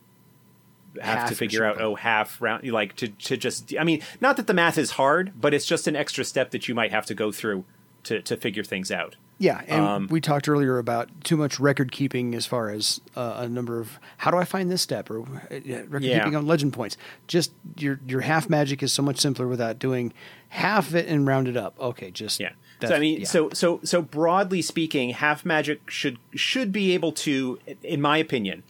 have 1.00 1.20
Half 1.20 1.28
to 1.30 1.34
figure 1.34 1.64
out, 1.64 1.80
oh, 1.80 1.94
half 1.94 2.40
round, 2.40 2.70
like 2.70 2.94
to, 2.96 3.08
to 3.08 3.36
just, 3.36 3.74
I 3.78 3.84
mean, 3.84 4.02
not 4.20 4.36
that 4.36 4.46
the 4.46 4.54
math 4.54 4.78
is 4.78 4.92
hard, 4.92 5.32
but 5.40 5.54
it's 5.54 5.66
just 5.66 5.86
an 5.86 5.96
extra 5.96 6.24
step 6.24 6.50
that 6.50 6.68
you 6.68 6.74
might 6.74 6.90
have 6.90 7.06
to 7.06 7.14
go 7.14 7.32
through 7.32 7.64
to, 8.04 8.20
to 8.22 8.36
figure 8.36 8.64
things 8.64 8.90
out. 8.90 9.16
Yeah, 9.38 9.62
and 9.66 9.84
Um, 9.84 10.06
we 10.08 10.20
talked 10.20 10.48
earlier 10.48 10.78
about 10.78 11.08
too 11.24 11.36
much 11.36 11.58
record 11.58 11.90
keeping 11.90 12.34
as 12.34 12.46
far 12.46 12.70
as 12.70 13.00
uh, 13.16 13.34
a 13.38 13.48
number 13.48 13.80
of 13.80 13.98
how 14.18 14.30
do 14.30 14.36
I 14.36 14.44
find 14.44 14.70
this 14.70 14.82
step 14.82 15.10
or 15.10 15.22
uh, 15.22 15.24
record 15.50 16.04
Yeah. 16.04 16.18
keeping 16.20 16.36
on 16.36 16.46
legend 16.46 16.72
points. 16.74 16.96
Just 17.26 17.52
your 17.76 17.98
your 18.06 18.20
half 18.20 18.48
magic 18.48 18.82
is 18.84 18.92
so 18.92 19.02
much 19.02 19.18
simpler 19.18 19.48
without 19.48 19.80
doing 19.80 20.12
half 20.50 20.88
of 20.90 20.94
it 20.94 21.08
and 21.08 21.26
round 21.26 21.48
it 21.48 21.56
up. 21.56 21.74
Okay, 21.80 22.12
just 22.12 22.38
Yeah. 22.38 22.50
that's- 22.78 22.90
So 22.90 22.94
I 22.96 23.00
mean, 23.00 23.20
yeah. 23.20 23.26
so 23.26 23.50
so 23.52 23.80
so 23.82 24.00
broadly 24.00 24.62
speaking, 24.62 25.10
half 25.10 25.44
magic 25.44 25.90
should 25.90 26.18
should 26.34 26.70
be 26.70 26.92
able 26.94 27.10
to, 27.12 27.58
in 27.82 28.00
my 28.00 28.18
opinion, 28.18 28.62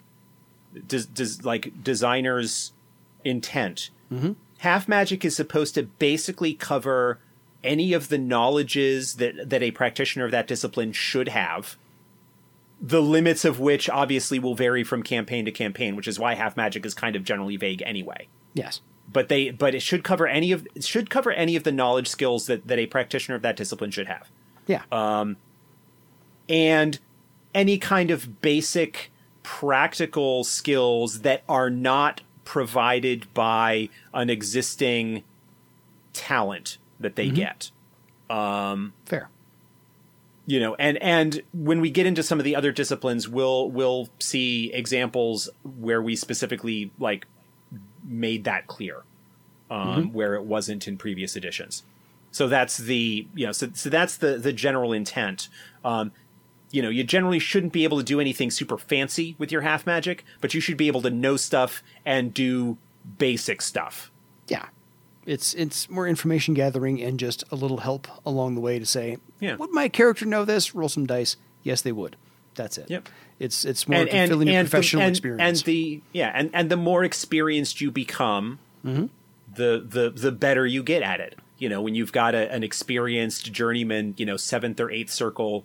does 0.87 1.05
does 1.05 1.45
like 1.45 1.85
designers' 1.85 2.73
intent. 3.25 3.91
Mm-hmm. 4.11 4.33
Half 4.59 4.89
magic 4.89 5.23
is 5.25 5.37
supposed 5.37 5.75
to 5.75 5.83
basically 5.83 6.55
cover 6.55 7.19
any 7.65 7.93
of 7.93 8.09
the 8.09 8.19
knowledges 8.19 9.15
that 9.15 9.51
that 9.51 9.63
a 9.63 9.71
practitioner 9.71 10.25
of 10.25 10.31
that 10.31 10.47
discipline 10.47 10.93
should 10.93 11.29
have. 11.29 11.77
The 12.81 13.03
limits 13.03 13.45
of 13.45 13.61
which 13.61 13.89
obviously 13.89 14.41
will 14.41 14.57
vary 14.57 14.83
from 14.83 15.05
campaign 15.05 15.45
to 15.45 15.53
campaign, 15.53 15.95
which 15.95 16.09
is 16.09 16.19
why 16.19 16.35
half 16.35 16.57
magic 16.57 16.85
is 16.85 16.95
kind 16.95 17.15
of 17.15 17.23
generally 17.23 17.57
vague 17.57 17.83
anyway. 17.87 18.27
Yes, 18.55 18.81
but 19.11 19.29
they 19.29 19.51
but 19.51 19.75
it 19.75 19.83
should 19.83 20.03
cover 20.03 20.27
any 20.27 20.51
of 20.53 20.67
it 20.75 20.85
should 20.85 21.09
cover 21.09 21.31
any 21.31 21.55
of 21.55 21.63
the 21.63 21.73
knowledge 21.73 22.09
skills 22.09 22.47
that, 22.47 22.67
that 22.67 22.79
a 22.79 22.87
practitioner 22.87 23.37
of 23.37 23.43
that 23.43 23.57
discipline 23.57 23.91
should 23.91 24.09
have. 24.09 24.29
Yeah, 24.67 24.83
Uh, 24.91 25.35
and 26.49 26.99
any 27.55 27.79
kind 27.79 28.11
of 28.11 28.41
basic 28.41 29.11
practical 29.43 30.45
skills 30.45 31.21
that 31.21 31.43
are 31.49 31.71
not 31.71 32.21
provided 32.45 33.33
by 33.35 33.89
an 34.15 34.31
existing 34.31 35.25
talent 36.13 36.79
that 37.03 37.17
they 37.17 37.29
get. 37.29 37.71
Fair. 39.05 39.29
you 40.47 40.59
know 40.59 40.75
and 40.77 40.97
and 41.03 41.43
when 41.53 41.81
we 41.81 41.91
get 41.91 42.07
into 42.07 42.23
some 42.23 42.39
of 42.39 42.45
the 42.45 42.57
other 42.57 42.73
disciplines 42.73 43.29
we'll 43.29 43.71
we'll 43.71 44.09
see 44.19 44.73
examples 44.73 45.51
where 45.79 46.01
we 46.01 46.17
specifically 46.17 46.91
like 46.99 47.27
made 48.05 48.45
that 48.45 48.67
clear 48.67 49.03
um, 49.71 50.13
where 50.13 50.35
it 50.35 50.45
wasn't 50.45 50.87
in 50.87 50.99
previous 50.99 51.35
editions. 51.37 51.83
So 52.31 52.49
that's 52.49 52.77
the 52.79 53.27
you 53.35 53.47
know 53.47 53.53
so, 53.53 53.69
so 53.75 53.89
that's 53.91 54.17
the 54.17 54.39
the 54.39 54.53
general 54.53 54.93
intent. 54.93 55.49
Um, 55.85 56.13
you 56.71 56.81
know 56.83 56.89
you 56.89 57.05
generally 57.05 57.39
shouldn't 57.39 57.73
be 57.73 57.85
able 57.85 57.99
to 57.99 58.05
do 58.05 58.19
anything 58.21 58.51
super 58.51 58.79
fancy 58.79 59.35
with 59.39 59.53
your 59.53 59.61
half 59.61 59.87
magic 59.87 60.25
but 60.41 60.55
you 60.55 60.61
should 60.61 60.79
be 60.79 60.87
able 60.87 61.03
to 61.03 61.11
know 61.11 61.37
stuff 61.37 61.83
and 62.07 62.33
do 62.33 62.79
basic 63.19 63.61
stuff. 63.63 64.11
Yeah, 64.49 64.67
it's 65.27 65.55
it's 65.55 65.89
more 65.89 66.07
information 66.09 66.55
gathering 66.55 67.01
and 67.03 67.19
just 67.19 67.45
a 67.53 67.57
little 67.57 67.79
help 67.79 68.09
along 68.27 68.55
the 68.55 68.61
way 68.61 68.79
to 68.79 68.87
say, 68.87 69.19
Yeah. 69.41 69.57
would 69.57 69.71
my 69.71 69.89
character 69.89 70.27
know 70.27 70.45
this? 70.45 70.75
Roll 70.75 70.89
some 70.89 71.07
dice. 71.07 71.37
Yes, 71.63 71.83
they 71.83 71.93
would. 71.93 72.17
That's 72.55 72.77
it. 72.79 72.91
Yep. 72.91 73.09
It's 73.39 73.65
it's 73.65 73.89
more 73.89 74.07
fulfilling 74.07 74.49
your 74.49 74.63
the- 74.63 74.69
professional 74.71 75.03
and, 75.03 75.11
experience. 75.11 75.61
And 75.61 75.67
the 75.67 76.01
yeah, 76.13 76.33
and, 76.35 76.51
and 76.53 76.71
the 76.71 76.77
more 76.77 77.05
experienced 77.05 77.81
you 77.81 77.91
become, 77.91 78.59
Mm-hmm. 78.85 79.07
the 79.55 79.85
the 79.89 80.11
the 80.11 80.33
better 80.33 80.67
you 80.67 80.83
get 80.83 81.03
at 81.03 81.21
it. 81.21 81.39
You 81.59 81.69
know, 81.69 81.81
when 81.81 81.95
you've 81.95 82.13
got 82.13 82.35
a, 82.35 82.51
an 82.53 82.65
experienced 82.65 83.53
journeyman, 83.53 84.15
you 84.17 84.27
know, 84.27 84.37
seventh 84.37 84.81
or 84.81 84.91
eighth 84.91 85.11
circle 85.13 85.65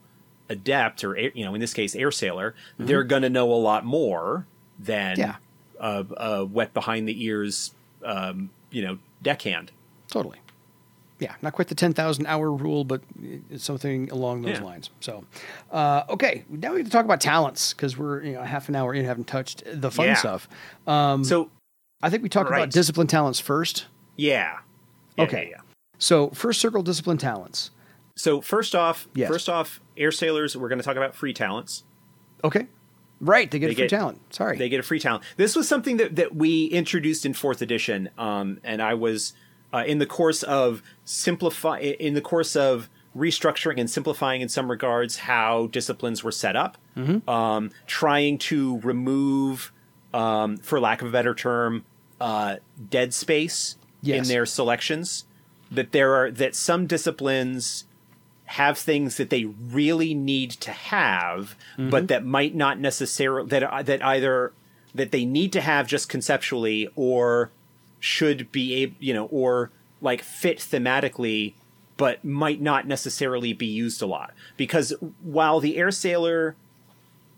adept, 0.49 1.03
or 1.03 1.17
air- 1.17 1.31
you 1.33 1.43
know, 1.43 1.55
in 1.55 1.59
this 1.61 1.73
case, 1.73 1.95
air 1.95 2.11
sailor, 2.11 2.53
they're 2.77 3.03
going 3.03 3.23
to 3.23 3.29
know 3.29 3.51
a 3.51 3.55
lot 3.57 3.83
more 3.85 4.45
than 4.79 5.17
Mm-hmm. 5.17 5.21
Yeah. 5.21 5.35
a, 5.79 6.05
a 6.17 6.45
wet 6.45 6.73
behind 6.75 7.07
the 7.07 7.23
ears, 7.25 7.73
um, 8.05 8.51
you 8.71 8.81
know, 8.83 8.97
deckhand. 9.21 9.71
Totally. 10.09 10.39
Yeah, 11.19 11.33
not 11.41 11.53
quite 11.53 11.67
the 11.67 11.73
10,000 11.75 12.27
hour 12.27 12.51
rule, 12.51 12.83
but 12.83 13.01
it's 13.49 13.63
something 13.63 14.11
along 14.11 14.43
those 14.43 14.59
Yeah. 14.59 14.63
lines. 14.63 14.91
So, 14.99 15.23
uh, 15.71 16.03
okay, 16.09 16.45
now 16.47 16.73
we 16.73 16.77
have 16.79 16.85
to 16.85 16.91
talk 16.91 17.05
about 17.05 17.19
talents 17.19 17.73
because 17.73 17.97
we're 17.97 18.23
you 18.23 18.33
know 18.33 18.43
half 18.43 18.69
an 18.69 18.75
hour 18.75 18.93
in, 18.93 19.03
haven't 19.03 19.25
touched 19.27 19.63
the 19.65 19.89
fun 19.89 20.05
Yeah. 20.07 20.13
stuff. 20.13 20.47
so 20.85 21.49
I 22.03 22.09
think 22.11 22.21
we 22.21 22.29
talked 22.29 22.51
Right. 22.51 22.59
about 22.59 22.71
discipline 22.71 23.07
talents 23.07 23.39
first. 23.39 23.87
yeah. 24.15 24.59
Yeah, 25.17 25.23
Okay. 25.23 25.53
So, 25.97 26.29
first 26.29 26.61
circle 26.61 26.83
discipline 26.83 27.17
talents. 27.17 27.71
So 28.15 28.39
first 28.39 28.75
off, 28.75 29.07
Yes. 29.15 29.27
first 29.27 29.49
off, 29.49 29.79
air 29.97 30.11
sailors. 30.11 30.55
We're 30.55 30.69
going 30.69 30.77
to 30.77 30.85
talk 30.85 30.95
about 30.95 31.15
free 31.15 31.33
talents. 31.33 31.83
Okay. 32.43 32.67
Right, 33.19 33.49
they 33.49 33.57
get 33.59 33.67
They 33.67 33.71
a 33.73 33.75
free 33.75 33.83
get- 33.87 33.89
talent. 33.89 34.33
Sorry. 34.33 34.57
They 34.57 34.69
get 34.69 34.79
a 34.79 34.83
free 34.83 34.99
talent. 34.99 35.23
This 35.37 35.55
was 35.55 35.67
something 35.67 35.97
that, 35.97 36.15
that 36.17 36.35
we 36.35 36.65
introduced 36.65 37.25
in 37.25 37.33
fourth 37.33 37.61
edition, 37.61 38.09
um, 38.17 38.59
and 38.63 38.81
I 38.81 38.93
was 38.93 39.33
uh, 39.73 39.83
in 39.87 39.97
the 39.99 40.05
course 40.05 40.43
of 40.43 40.81
simplify 41.03 41.79
in 41.79 42.13
the 42.13 42.21
course 42.21 42.55
of 42.55 42.89
restructuring 43.15 43.79
and 43.79 43.89
simplifying 43.89 44.41
in 44.41 44.47
some 44.49 44.69
regards 44.69 45.17
how 45.17 45.67
disciplines 45.67 46.23
were 46.23 46.31
set 46.31 46.55
up, 46.55 46.77
um, 47.27 47.71
trying 47.87 48.37
to 48.37 48.79
remove, 48.81 49.71
um, 50.13 50.57
for 50.57 50.79
lack 50.79 51.01
of 51.01 51.07
a 51.07 51.11
better 51.11 51.33
term, 51.33 51.83
uh, 52.21 52.57
dead 52.89 53.13
space 53.13 53.75
Yes. 54.03 54.27
in 54.27 54.33
their 54.33 54.45
selections. 54.45 55.25
That 55.71 55.91
there 55.91 56.13
are 56.13 56.31
that 56.31 56.55
some 56.55 56.85
disciplines 56.85 57.85
have 58.47 58.77
things 58.77 59.17
that 59.17 59.29
they 59.29 59.45
really 59.45 60.13
need 60.13 60.51
to 60.51 60.71
have, 60.71 61.55
but 61.75 61.83
mm-hmm. 61.83 62.05
that 62.07 62.25
might 62.25 62.55
not 62.55 62.79
necessarily 62.79 63.47
that 63.49 63.63
uh, 63.63 63.83
that 63.83 64.03
either 64.03 64.53
that 64.95 65.11
they 65.11 65.25
need 65.25 65.51
to 65.53 65.61
have 65.61 65.87
just 65.87 66.09
conceptually 66.09 66.89
or 66.95 67.51
should 67.99 68.51
be 68.51 68.73
able, 68.75 68.95
you 68.99 69.13
know, 69.13 69.25
or 69.25 69.69
like 70.01 70.23
fit 70.23 70.59
thematically, 70.59 71.53
but 71.97 72.23
might 72.23 72.61
not 72.61 72.87
necessarily 72.87 73.53
be 73.53 73.65
used 73.65 74.01
a 74.01 74.05
lot. 74.05 74.33
Because 74.55 74.93
while 75.21 75.59
the 75.59 75.77
air 75.77 75.91
sailor 75.91 76.55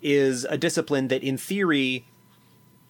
is 0.01 0.45
a 0.45 0.57
discipline 0.57 1.07
that 1.07 1.23
in 1.23 1.37
theory 1.37 2.05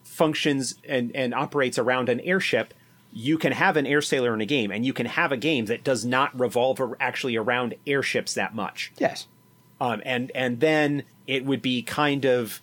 functions 0.03 0.75
and, 0.88 1.15
and 1.15 1.34
operates 1.34 1.79
around 1.79 2.10
an 2.10 2.19
airship, 2.21 2.73
you 3.11 3.37
can 3.37 3.51
have 3.51 3.75
an 3.77 3.85
air 3.87 4.01
sailor 4.01 4.33
in 4.33 4.41
a 4.41 4.45
game, 4.45 4.71
and 4.71 4.85
you 4.85 4.93
can 4.93 5.05
have 5.07 5.31
a 5.31 5.37
game 5.37 5.65
that 5.65 5.83
does 5.83 6.05
not 6.05 6.37
revolve 6.39 6.79
actually 6.99 7.35
around 7.35 7.75
airships 7.87 8.33
that 8.35 8.53
much. 8.53 8.91
yes. 8.97 9.27
Um, 9.81 10.01
and 10.05 10.29
and 10.35 10.59
then 10.59 11.03
it 11.25 11.45
would 11.45 11.61
be 11.61 11.81
kind 11.81 12.25
of 12.25 12.61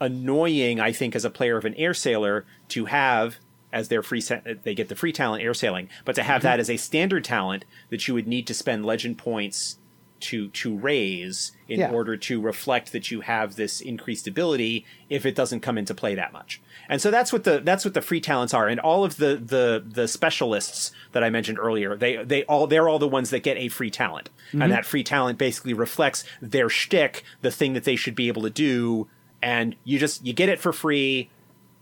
annoying, 0.00 0.80
I 0.80 0.92
think, 0.92 1.14
as 1.14 1.24
a 1.24 1.30
player 1.30 1.56
of 1.56 1.64
an 1.64 1.74
air 1.74 1.94
sailor 1.94 2.44
to 2.68 2.86
have 2.86 3.36
as 3.72 3.88
their 3.88 4.02
free 4.02 4.20
set, 4.20 4.64
they 4.64 4.74
get 4.74 4.88
the 4.88 4.94
free 4.94 5.12
talent 5.12 5.42
air 5.42 5.54
sailing, 5.54 5.88
but 6.04 6.14
to 6.14 6.22
have 6.22 6.40
Mm-hmm. 6.40 6.48
that 6.48 6.60
as 6.60 6.68
a 6.70 6.76
standard 6.76 7.24
talent 7.24 7.64
that 7.90 8.06
you 8.06 8.14
would 8.14 8.28
need 8.28 8.46
to 8.46 8.54
spend 8.54 8.84
legend 8.84 9.16
points 9.18 9.78
to 10.22 10.48
to 10.48 10.76
raise 10.76 11.52
in 11.68 11.80
Yeah. 11.80 11.90
order 11.90 12.16
to 12.16 12.40
reflect 12.40 12.92
that 12.92 13.10
you 13.10 13.20
have 13.22 13.56
this 13.56 13.80
increased 13.80 14.26
ability 14.26 14.84
if 15.08 15.24
it 15.24 15.34
doesn't 15.34 15.60
come 15.60 15.78
into 15.78 15.94
play 15.94 16.14
that 16.14 16.32
much. 16.32 16.60
And 16.88 17.00
so 17.00 17.10
that's 17.10 17.32
what 17.32 17.44
the 17.44 17.60
that's 17.60 17.84
what 17.84 17.94
the 17.94 18.02
free 18.02 18.20
talents 18.20 18.54
are. 18.54 18.68
And 18.68 18.80
all 18.80 19.04
of 19.04 19.16
the 19.16 19.36
the 19.36 19.84
the 19.86 20.08
specialists 20.08 20.92
that 21.12 21.22
I 21.22 21.30
mentioned 21.30 21.58
earlier, 21.58 21.96
they 21.96 22.22
they 22.24 22.44
all 22.44 22.66
they're 22.66 22.88
all 22.88 22.98
the 22.98 23.08
ones 23.08 23.30
that 23.30 23.42
get 23.42 23.56
a 23.56 23.68
free 23.68 23.90
talent. 23.90 24.30
And 24.52 24.62
mm-hmm. 24.62 24.70
that 24.70 24.86
free 24.86 25.04
talent 25.04 25.38
basically 25.38 25.74
reflects 25.74 26.24
their 26.40 26.68
shtick, 26.68 27.24
the 27.40 27.50
thing 27.50 27.72
that 27.74 27.84
they 27.84 27.96
should 27.96 28.14
be 28.14 28.28
able 28.28 28.42
to 28.42 28.50
do, 28.50 29.08
and 29.42 29.76
you 29.84 29.98
just 29.98 30.24
you 30.24 30.32
get 30.32 30.48
it 30.48 30.60
for 30.60 30.72
free, 30.72 31.30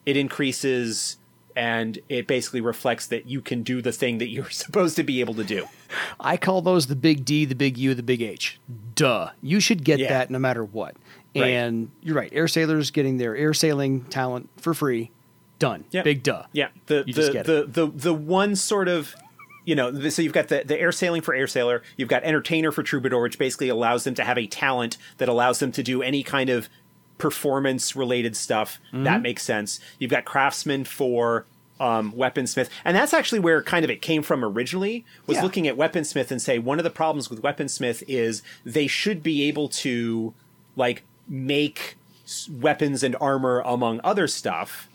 it 0.07 0.17
increases 0.17 1.17
and 1.57 1.99
it 2.09 2.27
basically 2.27 2.61
reflects 2.61 3.07
that 3.09 3.27
you 3.27 3.41
can 3.41 3.63
do 3.63 3.83
the 3.83 3.93
thing 3.93 4.19
that 4.19 4.29
you're 4.35 4.51
supposed 4.51 4.97
to 4.97 5.03
be 5.03 5.21
able 5.21 5.35
to 5.35 5.45
do. 5.45 5.67
I 6.19 6.37
call 6.37 6.63
those 6.63 6.87
the 6.87 6.97
big 6.97 7.25
D, 7.25 7.45
the 7.45 7.55
big 7.55 7.77
U, 7.79 7.95
the 7.95 8.03
big 8.03 8.23
H. 8.23 8.61
Duh. 8.95 9.31
You 9.43 9.61
should 9.61 9.85
get 9.85 9.99
Yeah. 9.99 10.09
that 10.09 10.31
no 10.31 10.39
matter 10.39 10.65
what. 10.65 10.97
Right. 11.35 11.47
And 11.51 11.91
you're 12.03 12.17
right. 12.17 12.31
Air 12.33 12.49
sailors 12.49 12.91
getting 12.91 13.19
their 13.19 13.37
air 13.37 13.55
sailing 13.55 14.05
talent 14.07 14.49
for 14.57 14.75
free. 14.75 15.11
Done. 15.61 15.85
Yeah. 15.91 16.03
Big 16.03 16.23
duh. 16.23 16.45
Yeah, 16.53 16.69
the 16.87 17.05
You 17.07 17.13
the, 17.15 17.33
get 17.33 17.47
the, 17.47 17.67
the 17.69 17.87
the 17.87 18.15
one 18.15 18.57
sort 18.57 18.89
of 18.89 19.15
you 19.67 19.75
know 19.75 19.91
the, 19.91 20.11
so 20.11 20.23
you've 20.23 20.33
got 20.33 20.49
the, 20.49 20.63
the 20.65 20.81
air 20.81 20.91
sailing 20.91 21.21
for 21.21 21.35
air 21.35 21.47
sailor 21.47 21.83
you've 21.99 22.09
got 22.09 22.25
entertainer 22.25 22.73
for 22.73 22.83
troubadour 22.83 23.21
which 23.21 23.39
basically 23.39 23.69
allows 23.69 24.05
them 24.05 24.15
to 24.15 24.25
have 24.25 24.39
a 24.39 24.47
talent 24.47 24.97
that 25.19 25.29
allows 25.29 25.59
them 25.59 25.71
to 25.71 25.83
do 25.83 26.03
any 26.03 26.23
kind 26.23 26.49
of 26.49 26.71
performance 27.21 27.95
related 27.95 28.37
stuff 28.37 28.79
Mm-hmm. 28.93 29.05
that 29.05 29.23
makes 29.23 29.43
sense 29.43 29.79
you've 29.99 30.11
got 30.11 30.25
craftsman 30.25 30.85
for 30.85 31.47
um, 31.79 32.13
weaponsmith 32.13 32.69
and 32.85 32.97
that's 32.97 33.15
actually 33.15 33.39
where 33.41 33.63
kind 33.63 33.85
of 33.85 33.91
it 33.91 34.03
came 34.03 34.23
from 34.23 34.45
originally 34.45 35.05
was 35.27 35.37
Yeah. 35.37 35.43
looking 35.45 35.67
at 35.69 35.77
weaponsmith 35.77 36.31
and 36.31 36.41
say 36.43 36.59
one 36.59 36.79
of 36.79 36.85
the 36.85 36.91
problems 36.91 37.31
with 37.31 37.41
weaponsmith 37.43 38.03
is 38.07 38.43
they 38.67 38.87
should 38.87 39.23
be 39.23 39.45
able 39.49 39.69
to 39.69 40.35
like 40.77 41.05
make 41.29 41.97
weapons 42.51 43.03
and 43.03 43.17
armor 43.21 43.61
among 43.65 44.01
other 44.05 44.27
stuff 44.29 44.89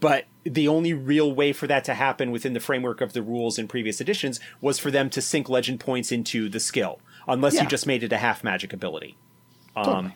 but 0.00 0.24
the 0.44 0.68
only 0.68 0.92
real 0.94 1.32
way 1.32 1.52
for 1.52 1.66
that 1.66 1.84
to 1.84 1.94
happen 1.94 2.30
within 2.30 2.52
the 2.54 2.60
framework 2.60 3.00
of 3.00 3.12
the 3.12 3.22
rules 3.22 3.58
in 3.58 3.66
previous 3.68 4.00
editions 4.00 4.38
was 4.60 4.78
for 4.78 4.90
them 4.90 5.10
to 5.10 5.20
sink 5.20 5.48
legend 5.48 5.80
points 5.80 6.12
into 6.12 6.48
the 6.48 6.60
skill, 6.60 7.00
unless 7.26 7.54
Yeah. 7.54 7.62
you 7.62 7.68
just 7.68 7.86
made 7.86 8.02
it 8.04 8.12
a 8.12 8.16
half 8.18 8.44
magic 8.44 8.72
ability. 8.72 9.16
Um, 9.76 9.84
Totally. 9.84 10.14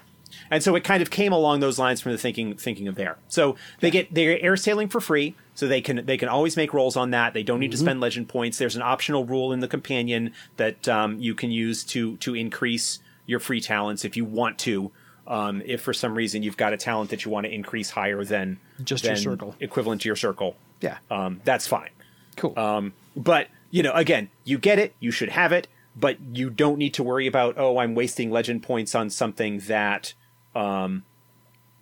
And 0.53 0.63
so 0.63 0.77
it 0.77 0.85
kind 0.85 1.03
of 1.03 1.11
came 1.11 1.33
along 1.33 1.61
those 1.61 1.79
lines 1.79 2.01
from 2.01 2.13
the 2.13 2.19
thinking 2.19 2.55
thinking 2.57 2.87
of 2.87 2.95
there. 2.95 3.17
So 3.29 3.57
they 3.81 3.91
get 3.91 4.13
they're 4.15 4.39
air 4.41 4.57
sailing 4.57 4.89
for 4.89 5.01
free, 5.01 5.35
so 5.55 5.67
they 5.67 5.81
can 5.81 6.05
they 6.07 6.17
can 6.19 6.29
always 6.29 6.57
make 6.57 6.73
rolls 6.75 6.97
on 6.97 7.11
that. 7.11 7.33
They 7.33 7.43
don't 7.43 7.59
need 7.59 7.71
to 7.73 7.77
spend 7.79 8.01
legend 8.01 8.29
points. 8.29 8.59
There's 8.59 8.77
an 8.77 8.83
optional 8.83 9.25
rule 9.25 9.53
in 9.53 9.61
the 9.61 9.67
companion 9.69 10.33
that 10.59 10.87
um, 10.89 11.19
you 11.19 11.35
can 11.35 11.51
use 11.51 11.83
to 11.85 12.17
to 12.19 12.35
increase 12.35 13.01
your 13.27 13.41
free 13.41 13.61
talents 13.61 14.05
if 14.05 14.17
you 14.17 14.25
want 14.27 14.59
to. 14.61 14.93
Um, 15.27 15.63
if 15.65 15.81
for 15.81 15.93
some 15.95 16.15
reason 16.15 16.43
you've 16.43 16.57
got 16.57 16.73
a 16.73 16.77
talent 16.77 17.11
that 17.11 17.25
you 17.25 17.31
want 17.31 17.47
to 17.47 17.53
increase 17.55 17.89
higher 17.91 18.23
than 18.25 18.59
Just 18.85 19.05
your 19.05 19.17
circle. 19.17 19.55
equivalent 19.61 20.03
to 20.03 20.09
your 20.09 20.17
circle, 20.17 20.57
Yeah. 20.81 20.99
um, 21.13 21.41
that's 21.45 21.67
fine. 21.67 21.91
cool. 22.37 22.59
Um, 22.59 22.93
but 23.17 23.47
you 23.71 23.83
know, 23.85 23.93
again, 23.93 24.29
you 24.45 24.59
get 24.59 24.79
it, 24.81 24.95
you 25.01 25.13
should 25.13 25.31
have 25.31 25.53
it, 25.53 25.69
but 25.97 26.17
you 26.35 26.51
don't 26.51 26.77
need 26.77 26.93
to 26.95 27.03
worry 27.05 27.27
about 27.29 27.55
oh, 27.57 27.79
I'm 27.79 27.95
wasting 27.95 28.31
legend 28.33 28.63
points 28.65 28.95
on 28.97 29.09
something 29.11 29.61
that 29.69 30.13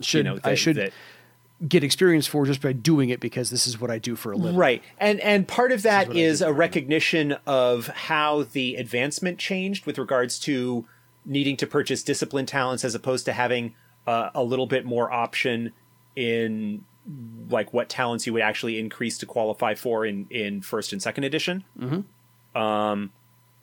should 0.00 0.18
you 0.18 0.24
know 0.24 0.38
I 0.44 0.54
should 0.54 0.76
that- 0.76 0.92
get 1.68 1.84
experience 1.84 2.26
for 2.26 2.46
just 2.46 2.62
by 2.62 2.72
doing 2.72 3.10
it 3.10 3.20
because 3.20 3.50
this 3.50 3.66
is 3.66 3.78
what 3.78 3.90
I 3.90 3.98
do 3.98 4.16
for 4.16 4.32
a 4.32 4.36
living. 4.36 4.56
right. 4.56 4.82
And 4.98 5.20
and 5.20 5.46
part 5.46 5.72
of 5.72 5.82
that 5.82 6.08
what 6.08 6.16
I 6.16 6.20
is 6.20 6.40
a 6.40 6.52
recognition 6.52 7.36
of 7.46 7.88
how 7.88 8.44
the 8.44 8.76
advancement 8.76 9.38
changed 9.38 9.84
with 9.84 9.98
regards 9.98 10.38
to 10.40 10.86
needing 11.26 11.56
to 11.58 11.66
purchase 11.66 12.02
discipline 12.02 12.46
talents 12.46 12.82
as 12.82 12.94
opposed 12.94 13.26
to 13.26 13.32
having 13.32 13.74
uh, 14.06 14.30
a 14.34 14.42
little 14.42 14.66
bit 14.66 14.86
more 14.86 15.12
option 15.12 15.72
in 16.16 16.84
like 17.50 17.72
what 17.74 17.88
talents 17.88 18.26
you 18.26 18.32
would 18.32 18.42
actually 18.42 18.78
increase 18.78 19.18
to 19.18 19.26
qualify 19.26 19.74
for 19.74 20.06
in 20.06 20.26
in 20.30 20.62
first 20.62 20.92
and 20.92 21.02
second 21.02 21.24
edition. 21.24 21.64
Um, 22.54 23.12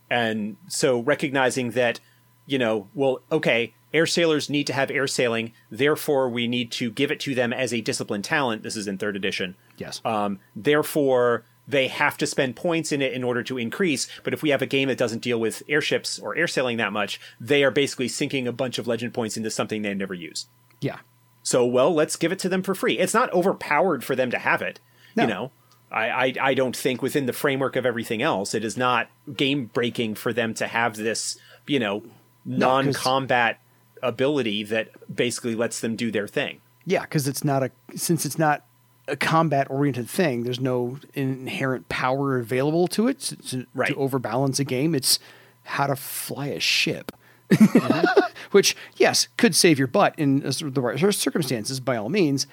and 0.09 0.57
so 0.67 0.99
recognizing 0.99 1.71
that 1.71 1.99
you 2.45 2.59
know 2.59 2.87
well 2.93 3.21
okay 3.31 3.73
air 3.97 4.05
sailors 4.05 4.49
need 4.49 4.67
to 4.67 4.73
have 4.73 4.89
air 4.91 5.07
sailing 5.07 5.51
therefore 5.71 6.29
we 6.29 6.47
need 6.47 6.69
to 6.71 6.85
give 6.91 7.11
it 7.11 7.19
to 7.19 7.33
them 7.35 7.51
as 7.51 7.73
a 7.73 7.81
discipline 7.81 8.21
talent 8.21 8.63
this 8.63 8.75
is 8.75 8.87
in 8.87 8.97
third 8.97 9.15
edition 9.15 9.55
Yes. 9.77 10.01
um, 10.05 10.39
therefore 10.55 11.43
they 11.67 11.87
have 11.87 12.17
to 12.17 12.25
spend 12.25 12.55
points 12.55 12.91
in 12.91 13.01
it 13.01 13.11
in 13.13 13.23
order 13.23 13.43
to 13.43 13.57
increase 13.57 14.07
but 14.23 14.33
if 14.33 14.41
we 14.43 14.49
have 14.51 14.61
a 14.61 14.65
game 14.67 14.87
that 14.89 14.97
doesn't 14.97 15.23
deal 15.23 15.39
with 15.39 15.63
airships 15.67 16.19
or 16.19 16.35
air 16.35 16.47
sailing 16.47 16.77
that 16.77 16.93
much 16.93 17.19
they 17.41 17.63
are 17.63 17.71
basically 17.71 18.07
sinking 18.07 18.47
a 18.47 18.51
bunch 18.53 18.77
of 18.77 18.87
legend 18.87 19.13
points 19.13 19.35
into 19.37 19.49
something 19.49 19.81
they 19.81 19.93
never 19.93 20.13
use 20.13 20.47
yeah. 20.79 20.99
so, 21.43 21.65
well, 21.65 21.91
let's 21.93 22.15
give 22.17 22.31
it 22.31 22.39
to 22.39 22.49
them 22.49 22.61
for 22.61 22.75
free. 22.75 22.99
It's 22.99 23.13
not 23.13 23.33
overpowered 23.33 24.03
for 24.03 24.15
them 24.15 24.29
to 24.31 24.37
have 24.37 24.61
it. 24.61 24.79
No. 25.15 25.23
You 25.23 25.29
know, 25.29 25.51
I, 25.91 26.09
I, 26.09 26.33
I 26.49 26.53
don't 26.53 26.75
think 26.77 27.01
within 27.01 27.25
the 27.25 27.33
framework 27.33 27.75
of 27.75 27.85
everything 27.85 28.21
else, 28.21 28.53
it 28.53 28.63
is 28.63 28.77
not 28.77 29.09
game 29.35 29.71
breaking 29.73 30.15
for 30.15 30.31
them 30.33 30.53
to 30.55 30.67
have 30.67 30.95
this, 30.97 31.35
you 31.65 31.79
know, 31.79 32.03
non 32.45 32.93
combat 32.93 33.59
ability 34.03 34.63
that 34.63 34.89
basically 35.13 35.55
lets 35.55 35.79
them 35.79 35.95
do 35.95 36.11
their 36.11 36.27
thing. 36.27 36.61
Yeah, 36.85 37.01
because 37.01 37.27
it's 37.27 37.43
not 37.43 37.63
a 37.63 37.71
since 37.95 38.25
it's 38.25 38.39
not 38.39 38.63
a 39.07 39.15
combat 39.15 39.67
oriented 39.69 40.09
thing. 40.09 40.43
There's 40.43 40.59
no 40.59 40.99
inherent 41.13 41.87
power 41.89 42.37
available 42.39 42.87
to 42.89 43.07
it 43.07 43.19
to, 43.47 43.65
Right. 43.73 43.89
to 43.89 43.95
overbalance 43.95 44.59
a 44.59 44.63
game. 44.65 44.93
It's 44.95 45.19
how 45.63 45.87
to 45.87 45.95
fly 45.95 46.47
a 46.47 46.59
ship, 46.59 47.11
Mm-hmm. 47.49 48.05
which 48.51 48.75
yes 48.97 49.27
could 49.37 49.55
save 49.55 49.77
your 49.79 49.87
butt 49.87 50.13
in 50.17 50.41
a 50.45 50.51
sort 50.53 50.67
of 50.69 50.73
the 50.75 50.81
right 50.81 50.99
circumstances 51.13 51.79
by 51.79 51.95
all 51.97 52.09
means, 52.09 52.47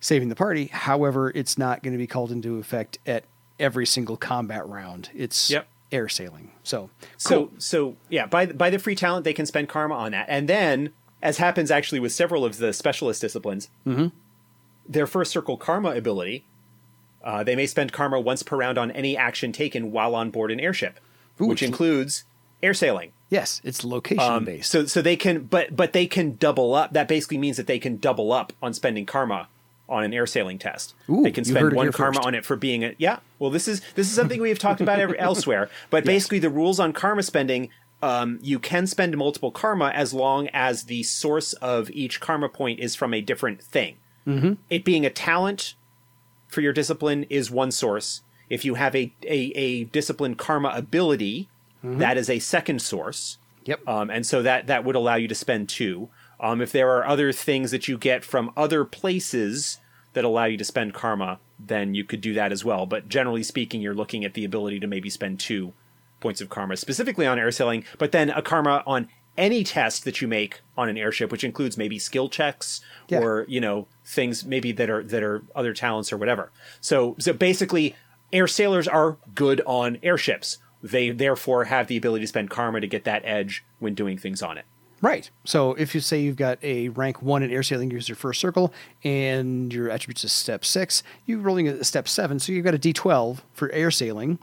saving 0.00 0.28
the 0.28 0.34
party. 0.36 0.66
However, 0.66 1.30
it's 1.34 1.58
not 1.58 1.82
going 1.82 1.92
to 1.92 1.98
be 1.98 2.06
called 2.06 2.30
into 2.32 2.58
effect 2.58 2.98
at 3.06 3.24
every 3.58 3.84
single 3.86 4.16
combat 4.16 4.66
round. 4.66 5.10
It's 5.14 5.50
Yep. 5.50 5.66
Air 5.92 6.08
sailing. 6.08 6.50
So 6.62 6.90
So 7.16 7.50
so 7.58 7.96
yeah, 8.08 8.26
by 8.26 8.46
by 8.46 8.70
the 8.70 8.78
free 8.78 8.94
talent 8.94 9.24
they 9.24 9.32
can 9.32 9.46
spend 9.46 9.68
karma 9.68 9.94
on 9.94 10.12
that, 10.12 10.26
and 10.28 10.48
then 10.48 10.90
as 11.22 11.38
happens 11.38 11.70
actually 11.70 11.98
with 12.00 12.12
several 12.12 12.44
of 12.44 12.58
the 12.58 12.72
specialist 12.72 13.20
disciplines, 13.20 13.68
their 14.88 15.06
first 15.06 15.30
circle 15.32 15.56
karma 15.56 15.90
ability, 15.90 16.44
uh, 17.24 17.42
they 17.44 17.56
may 17.56 17.66
spend 17.66 17.92
karma 17.92 18.20
once 18.20 18.42
per 18.42 18.56
round 18.56 18.78
on 18.78 18.90
any 18.92 19.16
action 19.16 19.52
taken 19.52 19.92
while 19.92 20.14
on 20.14 20.30
board 20.30 20.50
an 20.50 20.60
airship, 20.60 20.98
Ooh, 21.40 21.46
which 21.46 21.62
includes 21.62 22.24
air 22.62 22.74
sailing. 22.74 23.12
Yes, 23.30 23.60
it's 23.64 23.84
location 23.84 24.22
Um, 24.24 24.44
based. 24.44 24.70
so 24.70 24.86
so 24.86 25.02
they 25.02 25.16
can 25.16 25.44
but 25.44 25.74
but 25.76 25.92
they 25.92 26.06
can 26.06 26.36
double 26.36 26.74
up. 26.74 26.92
That 26.92 27.08
basically 27.08 27.38
means 27.38 27.56
that 27.58 27.66
they 27.66 27.78
can 27.78 27.98
double 27.98 28.32
up 28.32 28.52
on 28.62 28.72
spending 28.72 29.04
karma 29.04 29.48
on 29.88 30.04
an 30.04 30.14
air 30.14 30.26
sailing 30.26 30.58
test. 30.58 30.94
Ooh, 31.10 31.22
they 31.22 31.30
can 31.32 31.44
spend 31.44 31.72
one 31.74 31.92
karma 31.92 32.16
first. 32.16 32.26
on 32.26 32.34
it 32.34 32.44
for 32.44 32.56
being 32.56 32.84
a 32.84 32.94
yeah. 32.98 33.18
Well, 33.38 33.50
this 33.50 33.68
is 33.68 33.80
this 33.94 34.06
is 34.08 34.12
something 34.12 34.40
we 34.40 34.48
have 34.48 34.58
talked 34.58 34.80
about 34.80 34.98
every, 34.98 35.18
elsewhere. 35.20 35.70
But 35.90 36.04
basically, 36.04 36.38
the 36.38 36.50
rules 36.50 36.80
on 36.80 36.92
karma 36.92 37.22
spending. 37.22 37.70
Um, 38.00 38.38
you 38.42 38.60
can 38.60 38.86
spend 38.86 39.16
multiple 39.16 39.50
karma 39.50 39.88
as 39.88 40.14
long 40.14 40.48
as 40.52 40.84
the 40.84 41.02
source 41.02 41.52
of 41.54 41.90
each 41.90 42.20
karma 42.20 42.48
point 42.48 42.78
is 42.78 42.94
from 42.94 43.12
a 43.12 43.20
different 43.20 43.60
thing. 43.60 43.96
Mm-hmm. 44.24 44.52
It 44.70 44.84
being 44.84 45.04
a 45.04 45.10
talent 45.10 45.74
for 46.46 46.60
your 46.60 46.72
discipline 46.72 47.24
is 47.28 47.50
one 47.50 47.72
source. 47.72 48.22
If 48.48 48.64
you 48.64 48.74
have 48.74 48.94
a 48.94 49.12
a, 49.24 49.52
a 49.56 49.84
discipline 49.84 50.36
karma 50.36 50.70
ability, 50.74 51.48
that 51.82 52.16
is 52.16 52.30
a 52.30 52.38
second 52.38 52.82
source. 52.82 53.38
yep. 53.64 53.86
Um, 53.86 54.10
and 54.10 54.26
so 54.26 54.42
that 54.42 54.66
that 54.66 54.84
would 54.84 54.96
allow 54.96 55.16
you 55.16 55.28
to 55.28 55.34
spend 55.34 55.68
two. 55.68 56.08
Um, 56.40 56.60
if 56.60 56.72
there 56.72 56.90
are 56.96 57.06
other 57.06 57.32
things 57.32 57.70
that 57.72 57.88
you 57.88 57.98
get 57.98 58.24
from 58.24 58.52
other 58.56 58.84
places 58.84 59.78
that 60.12 60.24
allow 60.24 60.44
you 60.44 60.56
to 60.56 60.64
spend 60.64 60.94
karma, 60.94 61.40
then 61.58 61.94
you 61.94 62.04
could 62.04 62.20
do 62.20 62.34
that 62.34 62.52
as 62.52 62.64
well. 62.64 62.86
But 62.86 63.08
generally 63.08 63.42
speaking, 63.42 63.80
you're 63.80 63.94
looking 63.94 64.24
at 64.24 64.34
the 64.34 64.44
ability 64.44 64.80
to 64.80 64.86
maybe 64.86 65.10
spend 65.10 65.40
two 65.40 65.72
points 66.20 66.40
of 66.40 66.48
karma, 66.48 66.76
specifically 66.76 67.26
on 67.26 67.38
air 67.38 67.50
sailing, 67.50 67.84
but 67.98 68.12
then 68.12 68.30
a 68.30 68.42
karma 68.42 68.82
on 68.86 69.08
any 69.36 69.62
test 69.62 70.04
that 70.04 70.20
you 70.20 70.26
make 70.26 70.60
on 70.76 70.88
an 70.88 70.98
airship, 70.98 71.30
which 71.30 71.44
includes 71.44 71.76
maybe 71.78 71.98
skill 71.98 72.28
checks 72.28 72.80
Yeah. 73.08 73.20
or 73.20 73.44
you 73.48 73.60
know 73.60 73.86
things 74.04 74.44
maybe 74.44 74.72
that 74.72 74.90
are 74.90 75.02
that 75.04 75.22
are 75.22 75.42
other 75.54 75.72
talents 75.74 76.12
or 76.12 76.16
whatever. 76.16 76.50
So 76.80 77.14
so 77.20 77.32
basically, 77.32 77.94
air 78.32 78.48
sailors 78.48 78.88
are 78.88 79.16
good 79.34 79.60
on 79.64 79.98
airships. 80.02 80.58
They 80.82 81.10
therefore 81.10 81.64
have 81.64 81.86
the 81.86 81.96
ability 81.96 82.24
to 82.24 82.28
spend 82.28 82.50
karma 82.50 82.80
to 82.80 82.86
get 82.88 83.04
that 83.04 83.22
edge 83.24 83.64
when 83.78 83.94
doing 83.94 84.18
things 84.18 84.42
on 84.42 84.58
it. 84.58 84.64
Right. 85.00 85.30
So 85.44 85.74
if 85.74 85.94
you 85.94 86.00
say 86.00 86.20
you've 86.20 86.36
got 86.36 86.58
a 86.62 86.88
rank 86.88 87.22
one 87.22 87.42
in 87.44 87.50
air 87.52 87.62
sailing, 87.62 87.90
use 87.90 88.08
your 88.08 88.16
first 88.16 88.40
circle, 88.40 88.72
and 89.04 89.72
your 89.72 89.90
attributes 89.90 90.24
is 90.24 90.32
step 90.32 90.64
six, 90.64 91.02
you're 91.24 91.38
rolling 91.38 91.68
a 91.68 91.84
step 91.84 92.08
seven, 92.08 92.38
so 92.40 92.50
you've 92.52 92.64
got 92.64 92.74
a 92.74 92.78
d12 92.78 93.38
for 93.52 93.70
air 93.72 93.90
sailing. 93.92 94.38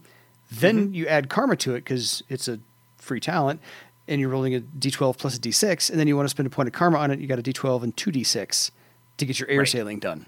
Then 0.50 0.94
you 0.94 1.06
add 1.08 1.28
karma 1.28 1.56
to 1.56 1.74
it 1.74 1.80
because 1.84 2.22
it's 2.30 2.48
a 2.48 2.58
free 2.96 3.20
talent, 3.20 3.60
and 4.08 4.18
you're 4.20 4.30
rolling 4.30 4.54
a 4.54 4.60
d12 4.60 5.18
plus 5.18 5.36
a 5.36 5.40
d6, 5.40 5.90
and 5.90 5.98
then 6.00 6.06
you 6.08 6.16
want 6.16 6.26
to 6.26 6.30
spend 6.30 6.46
a 6.46 6.50
point 6.50 6.68
of 6.68 6.72
karma 6.72 6.98
on 6.98 7.10
it. 7.10 7.18
You 7.18 7.26
got 7.26 7.38
a 7.38 7.42
d12 7.42 7.82
and 7.82 7.96
two 7.96 8.10
d6 8.10 8.70
to 9.18 9.26
get 9.26 9.38
your 9.38 9.48
air 9.50 9.58
Right. 9.58 9.68
sailing 9.68 9.98
done. 9.98 10.24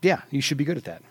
Yeah, 0.00 0.22
you 0.30 0.40
should 0.40 0.56
be 0.56 0.64
good 0.64 0.78
at 0.78 0.84
that. 0.84 1.02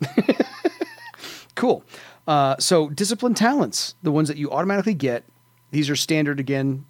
cool. 1.54 1.84
Uh, 2.26 2.56
so 2.58 2.88
discipline 2.90 3.34
talents, 3.34 3.94
the 4.02 4.12
ones 4.12 4.28
that 4.28 4.36
you 4.36 4.50
automatically 4.50 4.94
get, 4.94 5.24
these 5.70 5.88
are 5.90 5.96
standard 5.96 6.40
again, 6.40 6.84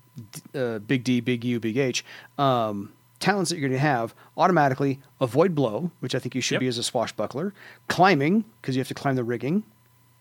uh, 0.55 0.79
big 0.81 1.05
D, 1.05 1.21
big 1.21 1.45
U, 1.45 1.61
big 1.61 1.77
H. 1.77 2.05
Um, 2.39 2.93
talents 3.19 3.51
that 3.51 3.57
you're 3.59 3.69
going 3.69 3.79
to 3.79 3.87
have 3.87 4.15
automatically 4.37 4.99
avoid 5.21 5.55
blow, 5.55 5.91
which 6.01 6.15
I 6.15 6.19
think 6.19 6.35
you 6.35 6.41
should 6.41 6.55
Yep. 6.55 6.61
be 6.61 6.67
as 6.69 6.79
a 6.79 6.83
swashbuckler, 6.83 7.53
climbing 7.89 8.45
because 8.61 8.77
you 8.77 8.81
have 8.81 8.89
to 8.89 8.95
climb 8.95 9.17
the 9.17 9.25
rigging, 9.25 9.63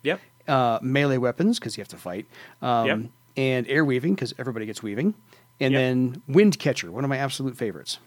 Yep. 0.04 0.20
uh, 0.48 0.80
melee 0.82 1.18
weapons 1.18 1.60
because 1.60 1.78
you 1.78 1.82
have 1.82 1.88
to 1.90 1.98
fight, 1.98 2.26
um, 2.62 2.86
Yep. 2.88 3.00
and 3.38 3.68
air 3.68 3.86
weaving 3.86 4.16
because 4.16 4.34
everybody 4.38 4.66
gets 4.66 4.84
weaving, 4.84 5.14
and 5.62 5.74
Yep. 5.74 5.80
then 5.80 6.22
wind 6.28 6.60
catcher, 6.60 6.92
one 6.92 7.04
of 7.06 7.10
my 7.10 7.18
absolute 7.18 7.56
favorites. 7.58 8.00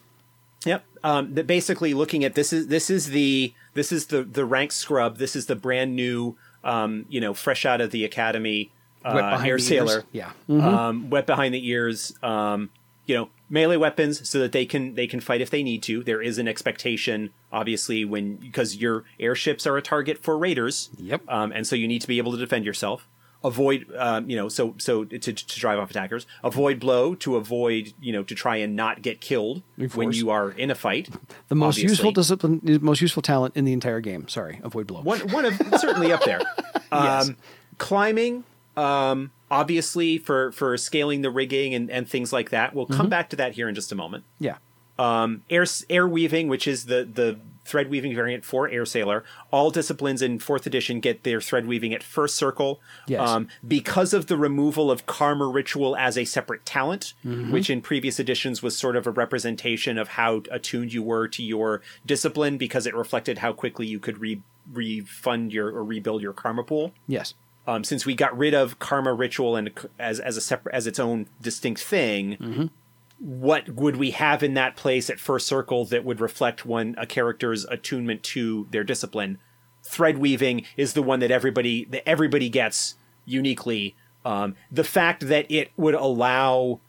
Yep. 0.64 0.84
Um, 1.02 1.34
that 1.34 1.46
basically 1.48 1.92
looking 1.94 2.22
at 2.22 2.34
this 2.34 2.52
is 2.52 2.68
this 2.68 2.88
is 2.88 3.08
the 3.08 3.52
this 3.74 3.90
is 3.90 4.06
the 4.06 4.22
the 4.22 4.44
rank 4.44 4.70
scrub. 4.70 5.16
This 5.18 5.34
is 5.34 5.46
the 5.46 5.56
brand 5.56 5.96
new 5.96 6.36
um, 6.62 7.04
you 7.08 7.20
know 7.20 7.34
fresh 7.34 7.66
out 7.66 7.80
of 7.80 7.90
the 7.90 8.04
academy 8.04 8.70
uh, 9.04 9.12
Wet 9.14 9.30
behind 9.30 9.48
air 9.48 9.56
the 9.56 9.62
sailor. 9.62 9.92
ears. 9.94 10.04
Yeah. 10.12 10.32
Mm-hmm. 10.48 10.60
Um, 10.60 11.10
wet 11.10 11.26
behind 11.26 11.54
the 11.54 11.68
ears. 11.68 12.14
Um, 12.22 12.70
you 13.06 13.16
know 13.16 13.30
melee 13.50 13.76
weapons 13.76 14.26
so 14.28 14.38
that 14.38 14.52
they 14.52 14.64
can 14.64 14.94
they 14.94 15.06
can 15.06 15.20
fight 15.20 15.40
if 15.40 15.50
they 15.50 15.62
need 15.62 15.82
to. 15.82 16.02
There 16.04 16.22
is 16.22 16.38
an 16.38 16.46
expectation, 16.48 17.30
obviously, 17.52 18.04
when 18.04 18.36
because 18.36 18.76
your 18.76 19.04
airships 19.18 19.66
are 19.66 19.76
a 19.76 19.82
target 19.82 20.18
for 20.22 20.38
raiders. 20.38 20.88
Yep. 20.98 21.22
Um, 21.28 21.52
and 21.52 21.66
so 21.66 21.76
you 21.76 21.88
need 21.88 22.00
to 22.02 22.08
be 22.08 22.18
able 22.18 22.32
to 22.32 22.38
defend 22.38 22.64
yourself. 22.64 23.06
Avoid, 23.44 23.92
um, 23.98 24.30
you 24.30 24.36
know, 24.36 24.48
so 24.48 24.76
so 24.78 25.02
to, 25.04 25.18
to 25.18 25.58
drive 25.58 25.80
off 25.80 25.90
attackers. 25.90 26.26
Avoid 26.44 26.78
blow 26.78 27.16
to 27.16 27.34
avoid, 27.34 27.92
you 28.00 28.12
know, 28.12 28.22
to 28.22 28.36
try 28.36 28.56
and 28.58 28.76
not 28.76 29.02
get 29.02 29.20
killed 29.20 29.62
when 29.94 30.12
you 30.12 30.30
are 30.30 30.52
in 30.52 30.70
a 30.70 30.76
fight. 30.76 31.08
The 31.48 31.56
most 31.56 31.74
obviously. 31.74 31.90
useful 31.90 32.12
discipline, 32.12 32.60
the 32.62 32.78
most 32.78 33.00
useful 33.02 33.20
talent 33.20 33.56
in 33.56 33.64
the 33.64 33.72
entire 33.72 34.00
game. 34.00 34.28
Sorry, 34.28 34.60
avoid 34.62 34.86
blow. 34.86 35.02
one 35.02 35.18
one 35.32 35.44
of 35.44 35.54
certainly 35.78 36.12
up 36.12 36.24
there. 36.24 36.40
Um, 36.92 37.04
Yes. 37.04 37.30
Climbing, 37.78 38.44
um, 38.76 39.30
obviously 39.50 40.18
for 40.18 40.52
for 40.52 40.76
scaling 40.76 41.22
the 41.22 41.30
rigging 41.30 41.74
and, 41.74 41.90
and 41.90 42.08
things 42.08 42.32
like 42.32 42.50
that. 42.50 42.74
We'll 42.74 42.86
Mm-hmm. 42.86 42.96
come 42.96 43.08
back 43.08 43.30
to 43.30 43.36
that 43.36 43.52
here 43.52 43.68
in 43.68 43.74
just 43.74 43.92
a 43.92 43.94
moment. 43.94 44.24
Yeah. 44.38 44.56
Um, 44.98 45.42
air 45.50 45.64
air 45.90 46.06
weaving, 46.06 46.48
which 46.48 46.66
is 46.68 46.86
the 46.86 47.08
the 47.12 47.38
thread 47.64 47.88
weaving 47.88 48.12
variant 48.14 48.44
for 48.44 48.68
air 48.68 48.84
sailor. 48.84 49.22
All 49.52 49.70
disciplines 49.70 50.20
in 50.20 50.40
fourth 50.40 50.66
edition 50.66 50.98
get 50.98 51.22
their 51.22 51.40
thread 51.40 51.64
weaving 51.66 51.94
at 51.94 52.02
first 52.02 52.34
circle. 52.34 52.80
Yes. 53.06 53.26
Um, 53.28 53.46
because 53.66 54.12
of 54.12 54.26
the 54.26 54.36
removal 54.36 54.90
of 54.90 55.06
karma 55.06 55.46
ritual 55.46 55.94
as 55.96 56.18
a 56.18 56.24
separate 56.24 56.66
talent, 56.66 57.14
Mm-hmm. 57.24 57.52
which 57.52 57.70
in 57.70 57.80
previous 57.80 58.18
editions 58.18 58.62
was 58.62 58.76
sort 58.76 58.96
of 58.96 59.06
a 59.06 59.10
representation 59.12 59.96
of 59.96 60.08
how 60.08 60.42
attuned 60.50 60.92
you 60.92 61.02
were 61.04 61.28
to 61.28 61.42
your 61.42 61.82
discipline, 62.04 62.58
because 62.58 62.84
it 62.86 62.94
reflected 62.96 63.38
how 63.38 63.52
quickly 63.52 63.86
you 63.86 63.98
could 64.00 64.18
re- 64.18 64.42
refund 64.72 65.52
your 65.52 65.68
or 65.68 65.84
rebuild 65.84 66.22
your 66.22 66.32
karma 66.32 66.62
pool 66.64 66.92
Yes. 67.06 67.34
Um, 67.66 67.84
since 67.84 68.04
we 68.04 68.14
got 68.14 68.36
rid 68.36 68.54
of 68.54 68.78
karma 68.78 69.12
ritual 69.12 69.56
and 69.56 69.70
as 69.98 70.20
as 70.20 70.36
a 70.36 70.40
separate 70.40 70.74
as 70.74 70.86
its 70.86 70.98
own 70.98 71.28
distinct 71.40 71.82
thing, 71.82 72.70
what 73.18 73.68
would 73.68 73.96
we 73.96 74.10
have 74.10 74.42
in 74.42 74.54
that 74.54 74.76
place 74.76 75.08
at 75.08 75.20
first 75.20 75.46
circle 75.46 75.84
that 75.86 76.04
would 76.04 76.20
reflect 76.20 76.66
one 76.66 76.94
a 76.98 77.06
character's 77.06 77.64
attunement 77.66 78.22
to 78.24 78.66
their 78.70 78.84
discipline? 78.84 79.38
Thread 79.84 80.18
weaving 80.18 80.64
is 80.76 80.94
the 80.94 81.02
one 81.02 81.20
that 81.20 81.30
everybody 81.30 81.84
that 81.86 82.08
everybody 82.08 82.48
gets 82.48 82.96
uniquely. 83.24 83.94
Um, 84.24 84.54
the 84.70 84.84
fact 84.84 85.28
that 85.28 85.50
it 85.50 85.70
would 85.76 85.94
allow 85.94 86.80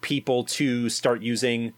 people 0.00 0.44
to 0.44 0.88
start 0.88 1.22
using 1.22 1.72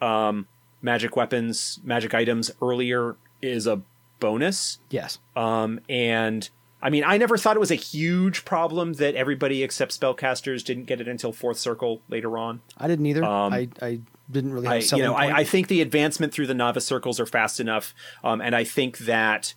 um, 0.00 0.46
magic 0.82 1.16
weapons, 1.16 1.80
magic 1.84 2.14
items 2.14 2.50
earlier 2.60 3.16
is 3.42 3.66
a 3.66 3.82
bonus. 4.18 4.78
Yes. 4.90 5.18
Um, 5.36 5.80
and 5.88 6.48
I 6.86 6.88
mean, 6.88 7.02
I 7.02 7.18
never 7.18 7.36
thought 7.36 7.56
it 7.56 7.58
was 7.58 7.72
a 7.72 7.74
huge 7.74 8.44
problem 8.44 8.92
that 8.92 9.16
everybody 9.16 9.64
except 9.64 9.98
spellcasters 10.00 10.62
didn't 10.62 10.84
get 10.84 11.00
it 11.00 11.08
until 11.08 11.32
fourth 11.32 11.58
circle 11.58 12.00
later 12.08 12.38
on. 12.38 12.60
I 12.78 12.86
didn't 12.86 13.06
either. 13.06 13.24
Um, 13.24 13.52
I, 13.52 13.68
I 13.82 13.98
didn't 14.30 14.52
really 14.52 14.68
have 14.68 14.92
I, 14.92 14.96
you 14.96 15.02
know. 15.02 15.14
I, 15.14 15.38
I 15.38 15.44
think 15.44 15.66
the 15.66 15.80
advancement 15.80 16.32
through 16.32 16.46
the 16.46 16.54
novice 16.54 16.86
circles 16.86 17.18
are 17.18 17.26
fast 17.26 17.58
enough, 17.58 17.92
um, 18.22 18.40
and 18.40 18.54
I 18.54 18.62
think 18.62 18.98
that 18.98 19.54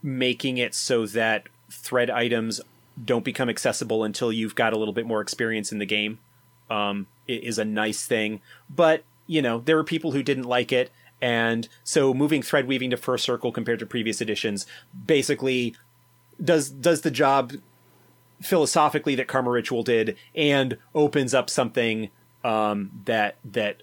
making 0.00 0.58
it 0.58 0.76
so 0.76 1.06
that 1.06 1.48
thread 1.72 2.08
items 2.08 2.60
don't 3.04 3.24
become 3.24 3.48
accessible 3.48 4.04
until 4.04 4.30
you've 4.30 4.54
got 4.54 4.72
a 4.72 4.78
little 4.78 4.94
bit 4.94 5.06
more 5.06 5.20
experience 5.20 5.72
in 5.72 5.80
the 5.80 5.86
game 5.86 6.20
um, 6.70 7.08
is 7.26 7.58
a 7.58 7.64
nice 7.64 8.06
thing. 8.06 8.40
But 8.70 9.02
you 9.26 9.42
know, 9.42 9.58
there 9.58 9.74
were 9.74 9.82
people 9.82 10.12
who 10.12 10.22
didn't 10.22 10.44
like 10.44 10.70
it, 10.70 10.92
and 11.20 11.68
so 11.82 12.14
moving 12.14 12.42
thread 12.42 12.68
weaving 12.68 12.90
to 12.90 12.96
first 12.96 13.24
circle 13.24 13.50
compared 13.50 13.80
to 13.80 13.86
previous 13.86 14.20
editions 14.20 14.66
basically 15.04 15.74
does 16.42 16.70
does 16.70 17.02
the 17.02 17.10
job 17.10 17.52
philosophically 18.40 19.14
that 19.16 19.28
Karma 19.28 19.50
Ritual 19.50 19.82
did, 19.82 20.16
and 20.34 20.76
opens 20.94 21.34
up 21.34 21.48
something 21.48 22.10
um, 22.44 22.90
that 23.04 23.36
that 23.44 23.82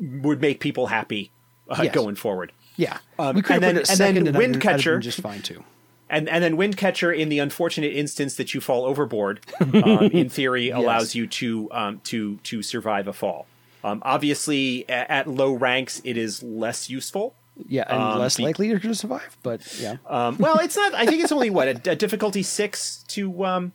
would 0.00 0.40
make 0.40 0.60
people 0.60 0.86
happy 0.88 1.30
uh, 1.68 1.80
Yes. 1.84 1.94
going 1.94 2.14
forward. 2.16 2.52
yeah. 2.76 2.98
um, 3.18 3.36
we 3.36 3.42
could 3.42 3.54
and 3.56 3.62
then- 3.62 3.76
and 3.76 3.86
then 3.86 3.96
second 3.96 4.28
and 4.28 4.36
I'd- 4.36 4.44
I'd 4.44 4.54
have 4.54 4.60
been 4.60 4.60
Windcatcher- 4.78 5.00
just 5.00 5.20
fine 5.20 5.42
too. 5.42 5.62
And 6.08 6.28
and 6.28 6.42
then 6.42 6.56
Windcatcher, 6.56 7.16
in 7.16 7.28
the 7.30 7.40
unfortunate 7.40 7.92
instance 7.92 8.36
that 8.36 8.54
you 8.54 8.60
fall 8.60 8.84
overboard, 8.84 9.40
um, 9.60 9.74
in 10.12 10.28
theory 10.28 10.70
allows 10.70 11.14
you 11.16 11.26
to 11.26 11.68
um, 11.72 12.00
to 12.04 12.36
to 12.44 12.62
survive 12.62 13.08
a 13.08 13.12
fall. 13.12 13.46
Um, 13.82 14.02
obviously, 14.04 14.84
a- 14.88 15.10
at 15.10 15.26
low 15.28 15.52
ranks, 15.52 16.00
it 16.04 16.16
is 16.16 16.42
less 16.44 16.88
useful. 16.88 17.34
Yeah, 17.68 17.84
and 17.88 18.02
Um, 18.02 18.18
less 18.18 18.36
be- 18.36 18.42
likely 18.42 18.78
to 18.78 18.94
survive. 18.94 19.36
But 19.42 19.60
yeah, 19.80 19.96
Um, 20.06 20.36
well, 20.38 20.58
it's 20.58 20.76
not. 20.76 20.94
I 20.94 21.06
think 21.06 21.22
it's 21.22 21.32
only 21.32 21.48
what 21.50 21.68
a, 21.68 21.92
a 21.92 21.96
difficulty 21.96 22.42
six 22.42 23.02
to. 23.08 23.44
Um, 23.46 23.72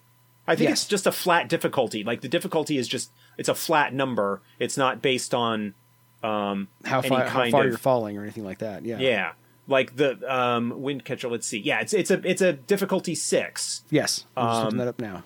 I 0.48 0.56
think 0.56 0.70
Yes. 0.70 0.82
it's 0.82 0.88
just 0.88 1.08
a 1.08 1.12
flat 1.12 1.50
difficulty. 1.50 2.04
Like 2.04 2.22
the 2.22 2.28
difficulty 2.30 2.78
is 2.78 2.88
just 2.88 3.12
it's 3.38 3.50
a 3.50 3.56
flat 3.56 3.94
number. 3.94 4.42
It's 4.60 4.78
not 4.78 5.02
based 5.02 5.34
on 5.34 5.74
um, 6.24 6.68
how 6.86 7.02
far, 7.02 7.26
how 7.26 7.50
far 7.50 7.62
of 7.62 7.70
you're 7.70 7.78
falling 7.78 8.18
or 8.18 8.22
anything 8.22 8.44
like 8.46 8.60
that. 8.60 8.86
Yeah. 8.86 9.00
yeah. 9.00 9.32
Like 9.68 9.96
the 9.96 10.20
um, 10.32 10.82
wind 10.82 11.04
catcher. 11.06 11.30
Let's 11.30 11.48
see. 11.48 11.60
Yeah, 11.60 11.80
it's 11.80 11.94
it's 11.94 12.12
a 12.12 12.22
it's 12.28 12.42
a 12.42 12.54
difficulty 12.54 13.16
six. 13.16 13.84
Yes. 13.90 14.26
I'm 14.38 14.48
just 14.48 14.58
Um, 14.58 14.64
looking 14.66 14.78
that 14.80 14.88
up 14.90 15.00
now. 15.02 15.24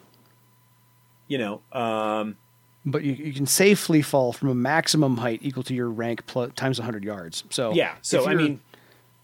you 1.27 1.37
know 1.39 1.61
um 1.73 2.37
but 2.85 3.03
you, 3.03 3.13
you 3.13 3.33
can 3.33 3.47
safely 3.47 4.01
fall 4.01 4.31
from 4.31 4.49
a 4.49 4.55
maximum 4.55 5.17
height 5.17 5.39
equal 5.41 5.63
to 5.63 5.73
your 5.73 5.89
rank 5.89 6.25
plus, 6.27 6.51
times 6.55 6.79
100 6.79 7.03
yards. 7.03 7.43
So 7.49 7.73
Yeah. 7.73 7.95
So 8.01 8.27
I 8.27 8.35
mean, 8.35 8.61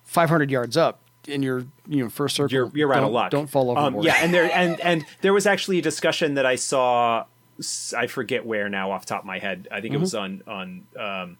500 0.05 0.49
yards 0.49 0.75
up 0.75 0.99
in 1.27 1.43
your 1.43 1.65
you 1.87 2.03
know 2.03 2.09
first 2.09 2.35
circle, 2.35 2.53
you're 2.53 2.71
you're 2.73 2.93
out 2.93 3.03
of 3.03 3.11
luck. 3.11 3.31
Don't 3.31 3.49
fall 3.49 3.77
Um, 3.77 4.01
yeah, 4.01 4.15
and 4.19 4.33
there 4.33 4.51
and 4.51 4.79
and 4.81 5.05
there 5.21 5.33
was 5.33 5.45
actually 5.45 5.79
a 5.79 5.81
discussion 5.81 6.35
that 6.35 6.45
I 6.45 6.55
saw. 6.55 7.25
I 7.95 8.07
forget 8.07 8.43
where 8.43 8.69
now, 8.69 8.91
off 8.91 9.05
the 9.05 9.09
top 9.09 9.21
of 9.21 9.25
my 9.25 9.37
head. 9.37 9.67
I 9.71 9.81
think 9.81 9.93
it 9.93 9.99
was 9.99 10.15
on 10.15 10.41
on 10.47 10.87
um, 10.99 11.37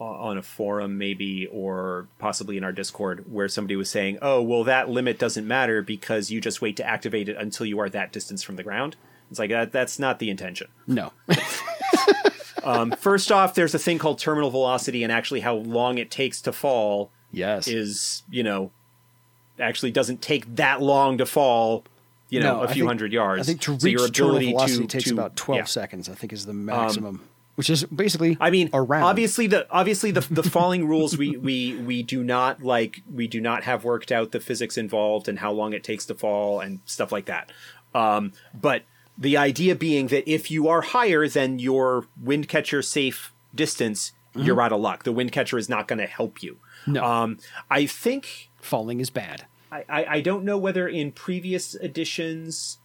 on 0.00 0.38
a 0.38 0.42
forum 0.42 0.96
maybe, 0.96 1.46
or 1.46 2.08
possibly 2.18 2.56
in 2.56 2.64
our 2.64 2.72
Discord, 2.72 3.30
where 3.30 3.48
somebody 3.48 3.76
was 3.76 3.90
saying, 3.90 4.18
"Oh, 4.22 4.40
well, 4.40 4.64
that 4.64 4.88
limit 4.88 5.18
doesn't 5.18 5.46
matter 5.46 5.82
because 5.82 6.30
you 6.30 6.40
just 6.40 6.62
wait 6.62 6.76
to 6.78 6.86
activate 6.86 7.28
it 7.28 7.36
until 7.36 7.66
you 7.66 7.78
are 7.78 7.90
that 7.90 8.12
distance 8.12 8.42
from 8.42 8.56
the 8.56 8.62
ground." 8.62 8.96
It's 9.30 9.38
like 9.38 9.50
that. 9.50 9.72
That's 9.72 9.98
not 9.98 10.18
the 10.18 10.30
intention. 10.30 10.68
no. 10.86 11.12
Um, 12.64 12.90
first 12.90 13.32
off, 13.32 13.54
there's 13.54 13.74
a 13.74 13.78
thing 13.78 13.98
called 13.98 14.18
terminal 14.18 14.50
velocity, 14.50 15.02
and 15.02 15.10
actually 15.12 15.40
how 15.40 15.54
long 15.54 15.96
it 15.96 16.10
takes 16.10 16.42
to 16.42 16.52
fall 16.52 17.10
yes. 17.32 17.66
is 17.68 18.24
you 18.30 18.42
know 18.42 18.72
actually 19.58 19.90
doesn't 19.90 20.20
take 20.20 20.56
that 20.56 20.82
long 20.82 21.18
to 21.18 21.24
fall 21.24 21.84
you 22.28 22.40
know 22.40 22.56
No, 22.58 22.62
a 22.62 22.68
few 22.68 22.82
think- 22.82 22.88
hundred 22.88 23.12
yards 23.12 23.42
I 23.42 23.44
think 23.44 23.60
to 23.62 23.78
So 23.78 23.84
reach 23.86 23.98
your 23.98 24.08
terminal 24.08 24.36
ability 24.36 24.50
velocity 24.52 24.80
to, 24.82 24.86
takes 24.86 25.04
to- 25.08 25.14
about 25.14 25.36
12 25.36 25.56
yeah. 25.56 25.62
Um, 25.62 25.66
seconds. 25.66 26.08
I 26.10 26.14
think 26.14 26.32
is 26.32 26.44
the 26.46 26.52
maximum, 26.52 27.26
which 27.54 27.70
is 27.70 27.84
basically 27.84 28.36
I 28.40 28.50
mean, 28.50 28.68
around. 28.74 29.04
obviously 29.04 29.46
the 29.46 29.66
obviously 29.70 30.10
the 30.10 30.26
the 30.30 30.42
falling 30.42 30.86
rules 30.86 31.16
we 31.16 31.36
we 31.38 31.76
we 31.76 32.02
do 32.02 32.22
not 32.22 32.62
like 32.62 33.02
we 33.10 33.28
do 33.28 33.40
not 33.40 33.62
have 33.64 33.84
worked 33.84 34.12
out 34.12 34.32
the 34.32 34.40
physics 34.40 34.76
involved 34.76 35.26
and 35.28 35.38
how 35.38 35.52
long 35.52 35.72
it 35.72 35.84
takes 35.84 36.04
to 36.06 36.14
fall 36.14 36.60
and 36.60 36.80
stuff 36.84 37.12
like 37.12 37.26
that. 37.26 37.50
Um, 37.94 38.32
but 38.52 38.82
the 39.18 39.36
idea 39.36 39.74
being 39.74 40.06
that 40.08 40.30
if 40.30 40.50
you 40.50 40.68
are 40.68 40.80
higher 40.80 41.26
than 41.26 41.58
your 41.58 42.06
wind 42.22 42.48
catcher 42.48 42.82
safe 42.82 43.32
distance, 43.54 44.12
you're 44.34 44.60
out 44.62 44.72
of 44.72 44.80
luck. 44.80 45.02
The 45.02 45.12
wind 45.12 45.32
catcher 45.32 45.58
is 45.58 45.68
not 45.68 45.88
going 45.88 45.98
to 45.98 46.06
help 46.06 46.42
you. 46.42 46.58
Mm-hmm. 46.82 46.92
No. 46.92 47.04
Um, 47.04 47.38
I 47.68 47.86
think 47.86 48.50
falling 48.60 49.00
is 49.00 49.10
bad. 49.10 49.46
I, 49.72 49.84
I, 49.88 50.04
I 50.06 50.20
don't 50.20 50.44
know 50.44 50.56
whether 50.56 50.86
in 50.86 51.10
previous 51.12 51.74
editions, 51.74 52.78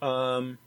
um, 0.00 0.58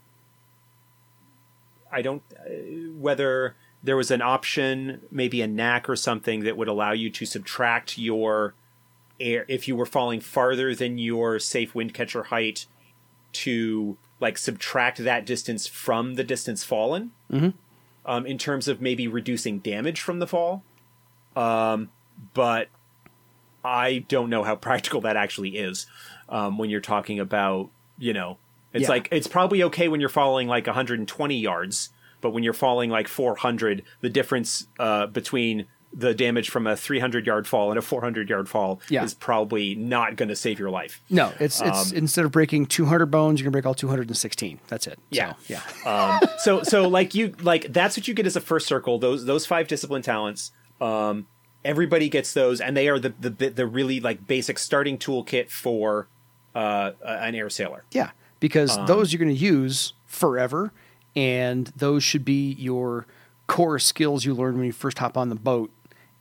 I 1.90 2.02
don't 2.02 2.22
uh, 2.38 2.50
whether 2.98 3.56
there 3.82 3.96
was 3.96 4.10
an 4.10 4.22
option, 4.22 5.02
maybe 5.10 5.40
a 5.40 5.46
knack 5.46 5.88
or 5.88 5.96
something 5.96 6.40
that 6.44 6.56
would 6.56 6.68
allow 6.68 6.92
you 6.92 7.10
to 7.10 7.26
subtract 7.26 7.98
your 7.98 8.54
air 9.20 9.44
if 9.48 9.68
you 9.68 9.76
were 9.76 9.86
falling 9.86 10.20
farther 10.20 10.74
than 10.74 10.98
your 10.98 11.38
safe 11.38 11.74
wind 11.74 11.94
catcher 11.94 12.24
height 12.24 12.66
to 13.32 13.96
like 14.24 14.38
subtract 14.38 14.98
that 15.04 15.24
distance 15.26 15.66
from 15.68 16.14
the 16.14 16.24
distance 16.24 16.64
fallen. 16.64 17.12
Mm-hmm. 17.30 17.50
Um, 18.06 18.26
in 18.26 18.36
terms 18.36 18.68
of 18.68 18.80
maybe 18.82 19.06
reducing 19.08 19.60
damage 19.60 20.00
from 20.00 20.18
the 20.18 20.26
fall, 20.26 20.62
um, 21.36 21.88
but 22.34 22.68
I 23.64 24.04
don't 24.08 24.28
know 24.28 24.42
how 24.42 24.56
practical 24.68 25.00
that 25.02 25.16
actually 25.16 25.56
is 25.56 25.86
um, 26.28 26.58
when 26.58 26.68
you're 26.68 26.82
talking 26.82 27.18
about, 27.18 27.70
you 27.98 28.12
know, 28.12 28.36
it's 28.74 28.82
Yeah. 28.82 28.88
like 28.90 29.08
it's 29.10 29.26
probably 29.26 29.62
okay 29.64 29.88
when 29.88 30.00
you're 30.00 30.10
falling 30.10 30.48
like 30.48 30.66
120 30.66 31.36
yards, 31.38 31.90
but 32.20 32.30
when 32.30 32.42
you're 32.42 32.52
falling 32.52 32.90
like 32.90 33.08
400, 33.08 33.82
the 34.02 34.10
difference 34.10 34.66
uh, 34.78 35.06
between 35.06 35.64
the 35.96 36.12
damage 36.12 36.50
from 36.50 36.66
a 36.66 36.76
300 36.76 37.24
yard 37.24 37.46
fall 37.46 37.70
and 37.70 37.78
a 37.78 37.82
400 37.82 38.28
yard 38.28 38.48
fall 38.48 38.80
Yeah. 38.88 39.04
is 39.04 39.14
probably 39.14 39.76
not 39.76 40.16
going 40.16 40.28
to 40.28 40.34
save 40.36 40.58
your 40.58 40.70
life. 40.70 41.00
No, 41.08 41.32
it's 41.38 41.60
it's 41.60 41.92
Um, 41.92 41.96
instead 41.98 42.24
of 42.24 42.32
breaking 42.32 42.66
200 42.66 43.06
bones, 43.06 43.38
you're 43.40 43.44
gonna 43.44 43.52
break 43.52 43.64
all 43.66 43.74
216. 43.74 44.58
That's 44.66 44.86
it. 44.88 44.98
Yeah. 45.10 45.34
So, 45.46 45.54
yeah. 45.84 46.20
um, 46.20 46.28
so 46.38 46.62
so 46.64 46.88
like 46.88 47.14
you 47.14 47.34
like 47.42 47.72
that's 47.72 47.96
what 47.96 48.08
you 48.08 48.14
get 48.14 48.26
as 48.26 48.34
a 48.36 48.40
first 48.40 48.66
circle. 48.66 48.98
Those 48.98 49.24
those 49.24 49.46
five 49.46 49.68
discipline 49.68 50.02
talents. 50.02 50.50
Um, 50.80 51.26
everybody 51.64 52.08
gets 52.08 52.32
those, 52.34 52.60
and 52.60 52.76
they 52.76 52.88
are 52.88 52.98
the 52.98 53.14
the 53.20 53.30
the 53.50 53.66
really 53.66 54.00
like 54.00 54.26
basic 54.26 54.58
starting 54.58 54.98
toolkit 54.98 55.48
for 55.50 56.08
uh, 56.54 56.92
an 57.04 57.34
air 57.36 57.48
sailor. 57.50 57.84
Yeah, 57.92 58.10
because 58.40 58.76
Um, 58.76 58.86
those 58.86 59.12
you're 59.12 59.20
going 59.24 59.34
to 59.34 59.40
use 59.44 59.92
forever, 60.06 60.72
and 61.16 61.72
those 61.76 62.02
should 62.02 62.24
be 62.24 62.52
your 62.58 63.06
core 63.46 63.78
skills 63.78 64.24
you 64.24 64.34
learn 64.34 64.56
when 64.56 64.66
you 64.66 64.72
first 64.72 64.98
hop 64.98 65.16
on 65.18 65.28
the 65.28 65.34
boat 65.34 65.70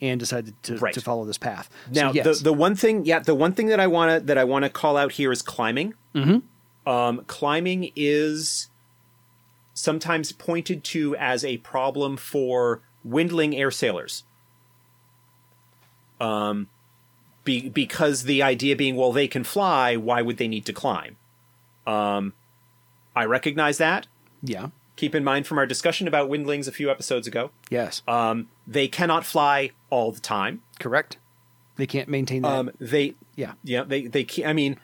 and 0.04 0.20
decided 0.20 0.62
to, 0.64 0.78
Right. 0.78 0.94
to 0.94 1.02
follow 1.02 1.26
this 1.26 1.38
path. 1.38 1.70
Now, 1.92 2.12
so, 2.12 2.16
yes, 2.16 2.38
the 2.40 2.44
the 2.46 2.54
one 2.54 2.76
thing, 2.76 3.06
yeah, 3.06 3.20
the 3.20 3.34
one 3.36 3.54
thing 3.54 3.68
that 3.68 3.80
I 3.80 3.88
want 3.88 4.12
to 4.22 4.26
that 4.28 4.38
I 4.38 4.44
want 4.44 4.66
to 4.66 4.70
call 4.70 4.98
out 4.98 5.14
here 5.14 5.32
is 5.32 5.42
climbing. 5.42 5.94
Mm-hmm. 6.14 6.90
Um, 6.90 7.24
climbing 7.28 7.92
is 7.96 8.70
sometimes 9.74 10.32
pointed 10.34 10.84
to 10.84 11.16
as 11.16 11.44
a 11.46 11.58
problem 11.58 12.18
for 12.18 12.82
windling 13.04 13.56
air 13.56 13.72
sailors. 13.72 14.24
Um, 16.20 16.70
be, 17.44 17.70
because 17.70 18.24
the 18.24 18.42
idea 18.44 18.76
being, 18.76 18.96
well, 18.96 19.12
they 19.12 19.28
can 19.28 19.44
fly. 19.44 19.96
Why 19.96 20.22
would 20.22 20.38
they 20.38 20.48
need 20.48 20.66
to 20.68 20.74
climb? 20.74 21.18
Um, 21.86 22.34
I 23.16 23.26
recognize 23.26 23.78
that. 23.80 24.08
yeah, 24.42 24.68
Keep 24.96 25.16
in 25.16 25.24
mind 25.24 25.48
from 25.48 25.58
our 25.58 25.66
discussion 25.66 26.08
about 26.08 26.30
windlings 26.30 26.68
a 26.68 26.72
few 26.72 26.90
episodes 26.92 27.26
ago, 27.28 27.50
yes, 27.70 28.02
um, 28.08 28.48
they 28.68 28.88
cannot 28.88 29.26
fly 29.26 29.72
all 29.94 30.12
the 30.12 30.20
time. 30.20 30.64
correct. 30.80 31.18
They 31.76 31.88
can't 31.88 32.10
maintain 32.10 32.42
that. 32.42 32.52
Um, 32.52 32.72
they 32.80 33.16
yeah, 33.36 33.54
Yeah, 33.64 33.84
they 33.84 34.08
they 34.08 34.24
can't. 34.24 34.48
I 34.48 34.54
mean, 34.54 34.80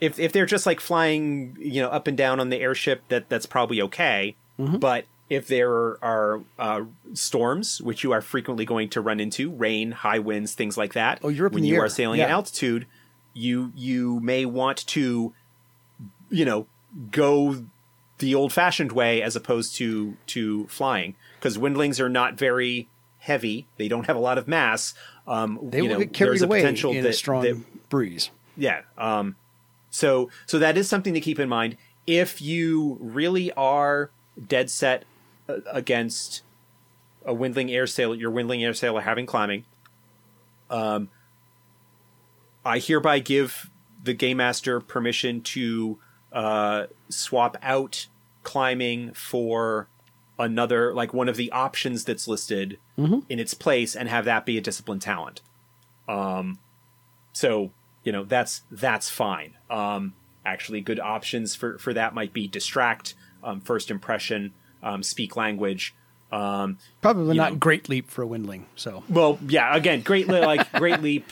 if 0.00 0.18
if 0.18 0.32
they're 0.32 0.46
just 0.46 0.66
like 0.66 0.80
flying, 0.80 1.56
you 1.60 1.82
know, 1.82 1.88
up 1.88 2.06
and 2.06 2.16
down 2.16 2.40
on 2.40 2.48
the 2.48 2.58
airship, 2.58 3.02
that 3.08 3.28
that's 3.28 3.46
probably 3.46 3.80
okay. 3.82 4.36
Mm-hmm. 4.58 4.78
But 4.78 5.06
if 5.28 5.46
there 5.46 6.02
are 6.02 6.42
uh, 6.58 6.82
storms, 7.14 7.80
which 7.80 8.02
you 8.02 8.12
are 8.12 8.20
frequently 8.20 8.64
going 8.64 8.88
to 8.90 9.00
run 9.00 9.20
into, 9.20 9.50
rain, 9.50 9.92
high 9.92 10.18
winds, 10.18 10.54
things 10.54 10.76
like 10.76 10.92
that. 10.94 11.20
Oh, 11.22 11.28
you're 11.28 11.46
up 11.46 11.52
when 11.52 11.64
you 11.64 11.76
air. 11.76 11.84
are 11.84 11.88
sailing 11.88 12.20
at 12.20 12.30
altitude, 12.30 12.86
you 13.32 13.72
you 13.74 14.20
may 14.20 14.44
want 14.44 14.86
to, 14.88 15.32
you 16.30 16.44
know, 16.44 16.66
go 17.10 17.64
the 18.18 18.34
old-fashioned 18.34 18.92
way 18.92 19.22
as 19.22 19.36
opposed 19.36 19.74
to 19.76 20.16
to 20.26 20.66
flying 20.68 21.14
because 21.38 21.58
windlings 21.58 21.98
are 22.00 22.08
not 22.08 22.34
very 22.38 22.88
heavy. 23.24 23.66
They 23.78 23.88
don't 23.88 24.06
have 24.06 24.16
a 24.16 24.20
lot 24.20 24.36
of 24.36 24.46
mass. 24.46 24.92
Um, 25.26 25.58
they 25.62 25.78
you 25.78 25.84
will 25.84 25.90
know, 25.90 25.98
get 26.00 26.12
carried 26.12 26.42
a 26.42 26.44
away 26.44 26.60
potential 26.60 26.92
in 26.92 27.02
that, 27.02 27.08
a 27.08 27.12
strong 27.12 27.42
that 27.42 27.88
breeze. 27.88 28.30
yeah. 28.56 28.82
Um, 28.98 29.36
so 29.90 30.30
so 30.46 30.58
that 30.58 30.76
is 30.76 30.88
something 30.88 31.14
to 31.14 31.20
keep 31.20 31.38
in 31.38 31.48
mind. 31.48 31.76
If 32.06 32.42
you 32.42 32.98
really 33.00 33.50
are 33.52 34.10
dead 34.46 34.68
set 34.68 35.04
uh, 35.48 35.56
against 35.72 36.42
a 37.24 37.32
windling 37.32 37.70
air 37.70 37.86
sailor, 37.86 38.14
your 38.14 38.30
windling 38.30 38.62
air 38.62 38.74
sailor 38.74 39.00
having 39.00 39.24
climbing, 39.24 39.64
um, 40.68 41.08
I 42.62 42.78
hereby 42.78 43.20
give 43.20 43.70
the 44.02 44.12
game 44.12 44.36
master 44.36 44.80
permission 44.80 45.40
to 45.40 45.98
uh, 46.30 46.86
swap 47.08 47.56
out 47.62 48.08
climbing 48.42 49.14
for 49.14 49.88
another 50.38 50.92
like 50.94 51.14
one 51.14 51.28
of 51.28 51.36
the 51.36 51.50
options 51.52 52.04
that's 52.04 52.26
listed 52.26 52.78
in 53.28 53.38
its 53.38 53.54
place 53.54 53.94
and 53.94 54.08
have 54.08 54.24
that 54.24 54.44
be 54.44 54.58
a 54.58 54.60
discipline 54.60 54.98
talent 54.98 55.40
um 56.08 56.58
so 57.32 57.70
you 58.02 58.12
know 58.12 58.24
that's 58.24 58.62
that's 58.70 59.08
fine 59.08 59.54
um 59.70 60.12
actually 60.44 60.80
good 60.80 61.00
options 61.00 61.54
for 61.54 61.78
for 61.78 61.92
that 61.94 62.14
might 62.14 62.32
be 62.32 62.46
distract 62.48 63.14
um, 63.42 63.60
first 63.60 63.90
impression 63.90 64.52
um, 64.82 65.02
speak 65.02 65.36
language 65.36 65.94
um 66.32 66.78
Probably 67.00 67.36
not 67.36 67.52
know. 67.52 67.58
great 67.58 67.88
leap 67.88 68.10
for 68.10 68.22
a 68.22 68.26
windling. 68.26 68.66
So 68.74 69.04
well 69.08 69.38
yeah 69.46 69.74
again 69.76 70.00
great 70.00 70.26
li- 70.28 70.40
like 70.44 70.70
great 70.72 71.00
leap 71.00 71.26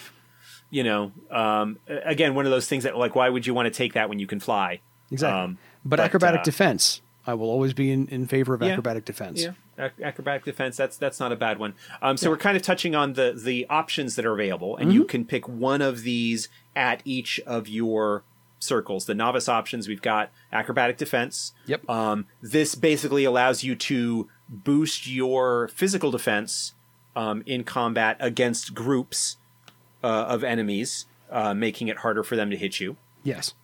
you 0.70 0.84
know 0.84 1.12
um 1.30 1.78
again 1.86 2.34
one 2.34 2.44
of 2.46 2.52
those 2.52 2.68
things 2.68 2.84
that 2.84 2.96
like 2.96 3.14
why 3.14 3.28
would 3.28 3.46
you 3.46 3.52
want 3.54 3.66
to 3.66 3.70
take 3.70 3.94
that 3.94 4.08
when 4.08 4.18
you 4.18 4.26
can 4.26 4.38
fly 4.40 4.80
exactly. 5.10 5.40
Um, 5.42 5.58
but, 5.84 5.98
acrobatic 6.00 6.40
uh, 6.40 6.44
defense, 6.44 7.00
I 7.26 7.34
will 7.34 7.48
always 7.50 7.72
be 7.72 7.92
in, 7.92 8.08
in 8.08 8.26
favor 8.26 8.52
of 8.54 8.62
Yeah. 8.62 8.70
acrobatic 8.70 9.04
defense. 9.04 9.42
Yeah, 9.42 9.52
Ac- 9.78 10.02
acrobatic 10.02 10.44
defense. 10.44 10.76
That's 10.76 10.96
that's 10.96 11.20
not 11.20 11.30
a 11.32 11.36
bad 11.36 11.58
one. 11.58 11.74
Um, 12.00 12.16
so 12.16 12.28
we're 12.30 12.36
kind 12.36 12.56
of 12.56 12.62
touching 12.62 12.94
on 12.94 13.12
the 13.14 13.32
the 13.32 13.66
options 13.70 14.16
that 14.16 14.24
are 14.26 14.32
available, 14.32 14.76
and 14.76 14.88
Mm-hmm. 14.88 14.94
you 14.98 15.04
can 15.04 15.24
pick 15.24 15.48
one 15.48 15.80
of 15.82 16.02
these 16.02 16.48
at 16.74 17.00
each 17.04 17.38
of 17.46 17.68
your 17.68 18.24
circles. 18.58 19.06
The 19.06 19.14
novice 19.14 19.48
options 19.48 19.88
we've 19.88 20.02
got 20.02 20.30
acrobatic 20.52 20.96
defense. 20.96 21.52
Yep. 21.66 21.88
Um, 21.88 22.26
this 22.40 22.74
basically 22.74 23.24
allows 23.24 23.62
you 23.64 23.74
to 23.76 24.28
boost 24.48 25.06
your 25.08 25.68
physical 25.68 26.10
defense 26.10 26.74
um, 27.16 27.42
in 27.46 27.64
combat 27.64 28.16
against 28.20 28.74
groups 28.74 29.36
uh, 30.04 30.06
of 30.28 30.42
enemies, 30.44 31.06
uh, 31.30 31.54
making 31.54 31.88
it 31.88 31.98
harder 31.98 32.22
for 32.22 32.36
them 32.36 32.50
to 32.50 32.56
hit 32.56 32.80
you 32.80 32.96
Yes. 33.24 33.54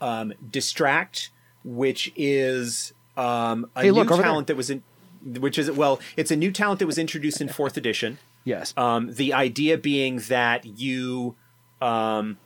um, 0.00 0.32
distract, 0.50 1.30
which 1.66 2.12
is 2.16 2.94
um, 3.18 3.68
a 3.76 3.82
Hey, 3.82 3.90
look, 3.90 4.08
new 4.08 4.14
over 4.14 4.22
there. 4.22 4.22
talent 4.22 4.46
that 4.46 4.56
was 4.56 4.70
in, 4.70 4.82
which 5.22 5.58
is 5.58 5.70
well, 5.70 6.00
it's 6.16 6.30
a 6.30 6.36
new 6.36 6.50
talent 6.52 6.78
that 6.78 6.86
was 6.86 6.96
introduced 6.96 7.40
in 7.42 7.48
fourth 7.48 7.76
edition. 7.76 8.18
Yes. 8.44 8.72
Um, 8.76 9.12
the 9.12 9.32
idea 9.34 9.76
being 9.76 10.18
that 10.28 10.64
you, 10.64 11.34
um, 11.82 12.38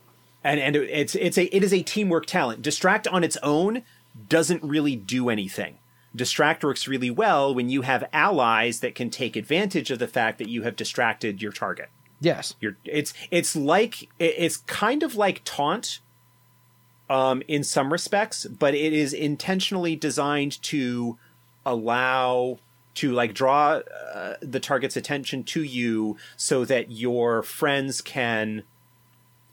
and 0.43 0.59
and 0.59 0.75
it's 0.75 1.13
it's 1.15 1.37
a 1.37 1.45
it 1.55 1.63
is 1.63 1.71
a 1.73 1.83
teamwork 1.83 2.25
talent. 2.25 2.61
Distract 2.63 3.07
on 3.07 3.23
its 3.23 3.37
own 3.43 3.83
doesn't 4.27 4.63
really 4.63 4.95
do 4.97 5.29
anything. 5.29 5.77
distract 6.15 6.63
works 6.63 6.87
really 6.87 7.09
well 7.11 7.53
when 7.55 7.69
you 7.69 7.83
have 7.83 8.03
allies 8.11 8.81
that 8.81 8.95
can 8.95 9.09
take 9.09 9.37
advantage 9.37 9.89
of 9.91 9.99
the 9.99 10.07
fact 10.07 10.39
that 10.39 10.49
you 10.49 10.63
have 10.63 10.75
distracted 10.75 11.41
your 11.41 11.51
target. 11.53 11.89
Yes. 12.19 12.55
You're, 12.59 12.75
it's 12.83 13.13
it's 13.29 13.55
like 13.55 14.09
it's 14.19 14.57
kind 14.57 15.03
of 15.03 15.15
like 15.15 15.41
taunt 15.45 15.99
um, 17.11 17.43
in 17.49 17.61
some 17.61 17.91
respects, 17.91 18.45
but 18.45 18.73
it 18.73 18.93
is 18.93 19.11
intentionally 19.11 19.97
designed 19.97 20.61
to 20.63 21.17
allow 21.65 22.57
to 22.93 23.11
like 23.11 23.33
draw 23.33 23.81
uh, 24.13 24.35
the 24.41 24.61
target's 24.61 24.95
attention 24.95 25.43
to 25.43 25.61
you 25.61 26.17
so 26.37 26.63
that 26.63 26.89
your 26.89 27.43
friends 27.43 27.99
can 27.99 28.63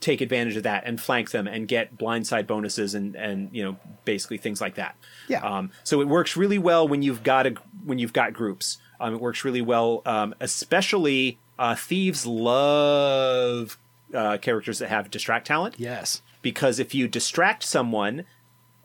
take 0.01 0.21
advantage 0.21 0.57
of 0.57 0.63
that 0.63 0.85
and 0.87 1.01
flank 1.01 1.33
them 1.33 1.49
and 1.49 1.67
get 1.67 1.99
blindside 1.99 2.47
bonuses 2.47 2.95
and 2.95 3.17
and 3.17 3.51
you 3.53 3.65
know 3.65 3.77
basically 4.05 4.39
things 4.39 4.61
like 4.61 4.77
that. 4.77 4.95
Yeah. 5.27 5.41
Um, 5.41 5.73
so 5.83 6.01
it 6.01 6.07
works 6.07 6.37
really 6.37 6.59
well 6.59 6.87
when 6.87 7.03
you've 7.03 7.25
got 7.25 7.49
a 7.49 7.55
when 7.85 7.99
you've 7.99 8.13
got 8.13 8.33
groups. 8.33 8.79
Um, 9.01 9.15
it 9.15 9.21
works 9.21 9.45
really 9.45 9.63
well, 9.63 10.03
um, 10.07 10.33
especially 10.39 11.39
uh, 11.59 11.75
thieves 11.75 12.25
love 12.25 13.79
uh, 14.15 14.39
characters 14.39 14.79
that 14.79 14.89
have 14.89 15.11
distract 15.11 15.47
talent 15.49 15.75
Yes. 15.77 16.23
Because 16.43 16.79
if 16.79 16.95
you 16.95 17.09
distract 17.09 17.63
someone 17.63 18.25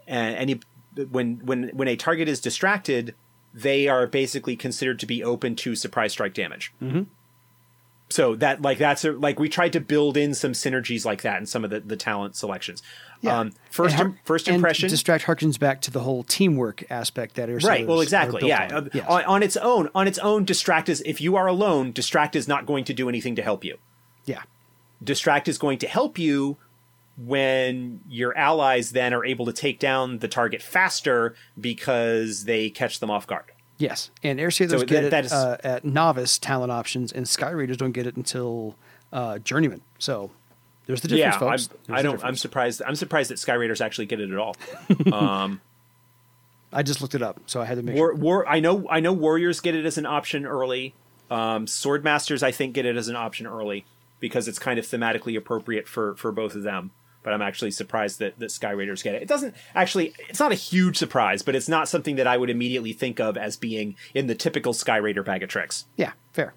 and 0.08 0.36
any 0.36 0.60
when 1.10 1.38
when 1.46 1.70
when 1.70 1.88
a 1.88 1.96
target 1.96 2.28
is 2.28 2.40
distracted 2.40 3.16
they 3.54 3.88
are 3.88 4.08
basically 4.08 4.56
considered 4.56 5.00
to 5.00 5.06
be 5.06 5.24
open 5.24 5.56
to 5.56 5.76
surprise 5.76 6.12
strike 6.12 6.34
damage 6.34 6.74
mm-hmm. 6.82 7.04
so 8.10 8.36
that 8.36 8.62
like 8.62 8.78
that's 8.78 9.06
a, 9.06 9.12
like 9.12 9.40
we 9.40 9.48
tried 9.50 9.74
to 9.74 9.80
build 9.80 10.18
in 10.18 10.34
some 10.34 10.52
synergies 10.52 11.06
like 11.06 11.22
that 11.22 11.40
in 11.40 11.46
some 11.46 11.64
of 11.64 11.70
the, 11.70 11.80
the 11.80 11.96
talent 11.96 12.36
selections 12.36 12.82
Yeah. 13.22 13.40
um, 13.40 13.54
first 13.72 13.98
And 13.98 14.14
im- 14.14 14.20
first 14.24 14.48
and 14.48 14.56
impression 14.56 14.90
distract 14.90 15.26
harkens 15.26 15.60
back 15.60 15.82
to 15.82 15.92
the 15.92 16.02
whole 16.02 16.24
teamwork 16.24 16.84
aspect 16.92 17.36
that 17.36 17.50
is 17.50 17.64
right 17.64 17.88
well 17.88 18.02
exactly 18.02 18.48
yeah 18.48 18.70
on. 18.76 18.90
Yes. 18.94 19.06
on, 19.08 19.24
on 19.26 19.44
its 19.44 19.58
own 19.58 19.90
on 19.96 20.08
its 20.08 20.20
own 20.20 20.46
distract 20.46 20.90
is 20.90 21.02
if 21.06 21.22
you 21.22 21.36
are 21.36 21.48
alone 21.48 21.92
distract 21.92 22.36
is 22.36 22.48
not 22.48 22.66
going 22.66 22.84
to 22.86 22.94
do 22.94 23.10
anything 23.10 23.36
to 23.36 23.42
help 23.42 23.64
you 23.64 23.78
yeah. 24.26 24.44
distract 25.04 25.48
is 25.48 25.58
going 25.58 25.78
to 25.80 25.88
help 25.88 26.18
you 26.18 26.58
when 27.18 28.02
your 28.10 28.36
allies 28.38 28.92
then 28.92 29.14
are 29.14 29.24
able 29.26 29.46
to 29.46 29.54
take 29.54 29.80
down 29.80 30.20
the 30.20 30.28
target 30.28 30.62
faster 30.62 31.36
because 31.60 32.46
they 32.46 32.70
catch 32.70 33.00
them 33.00 33.10
off 33.12 33.28
guard. 33.28 33.46
Yes, 33.78 34.12
and 34.24 34.40
air 34.40 34.52
sailors 34.52 34.82
So 34.82 34.86
get 34.86 35.02
that- 35.02 35.04
it 35.06 35.12
that 35.12 35.26
is- 35.26 35.34
uh, 35.34 35.58
at 35.64 35.86
novice 35.86 36.38
talent 36.38 36.72
options, 36.72 37.12
and 37.12 37.28
sky 37.28 37.50
raiders 37.50 37.78
don't 37.78 37.92
get 37.92 38.08
it 38.08 38.16
until 38.16 38.76
uh, 39.12 39.40
journeyman. 39.40 39.82
So 40.00 40.32
there's 40.86 41.02
the 41.02 41.08
difference, 41.08 41.36
yeah, 41.36 41.40
folks. 41.40 41.70
I'm, 41.88 41.96
I 41.96 42.02
don't. 42.02 42.24
I'm 42.24 42.36
surprised. 42.36 42.82
I'm 42.86 42.96
surprised 42.96 43.30
that 43.30 43.40
Sky 43.40 43.54
Raiders 43.54 43.80
actually 43.80 44.06
get 44.08 44.20
it 44.20 44.32
at 44.32 44.38
all. 44.38 44.56
Um, 45.14 45.62
I 46.72 46.82
just 46.82 47.02
looked 47.02 47.14
it 47.14 47.22
up, 47.22 47.40
so 47.46 47.62
I 47.62 47.66
had 47.66 47.76
to 47.78 47.84
make 47.84 47.96
war, 47.96 48.08
sure. 48.10 48.16
war. 48.16 48.48
I 48.50 48.60
know. 48.60 48.88
I 48.90 49.00
know. 49.00 49.14
Warriors 49.14 49.60
get 49.60 49.76
it 49.76 49.86
as 49.86 49.98
an 50.00 50.06
option 50.08 50.46
early. 50.46 50.94
Um, 51.30 51.68
Swordmasters, 51.68 52.42
I 52.44 52.52
think, 52.52 52.74
get 52.74 52.86
it 52.88 52.96
as 52.98 53.08
an 53.08 53.16
option 53.16 53.46
early 53.46 53.86
because 54.20 54.48
it's 54.48 54.58
kind 54.60 54.80
of 54.80 54.86
thematically 54.86 55.38
appropriate 55.38 55.88
for 55.88 56.16
for 56.16 56.32
both 56.32 56.56
of 56.56 56.64
them. 56.64 56.92
But 57.24 57.34
I'm 57.34 57.42
actually 57.42 57.72
surprised 57.72 58.20
that, 58.20 58.38
that 58.40 58.52
Sky 58.52 58.72
Raiders 58.72 59.02
get 59.02 59.16
it. 59.16 59.22
It 59.22 59.28
doesn't 59.28 59.56
actually. 59.74 60.14
It's 60.30 60.40
not 60.40 60.52
a 60.52 60.56
huge 60.56 60.98
surprise, 60.98 61.42
but 61.42 61.56
it's 61.56 61.70
not 61.70 61.88
something 61.88 62.18
that 62.18 62.28
I 62.28 62.38
would 62.38 62.50
immediately 62.50 62.94
think 62.94 63.20
of 63.20 63.38
as 63.38 63.56
being 63.58 63.96
in 64.14 64.28
the 64.28 64.36
typical 64.36 64.74
Sky 64.74 64.98
Raider 64.98 65.24
bag 65.24 65.42
of 65.42 65.50
tricks. 65.50 65.86
Yeah, 65.96 66.12
fair. 66.34 66.54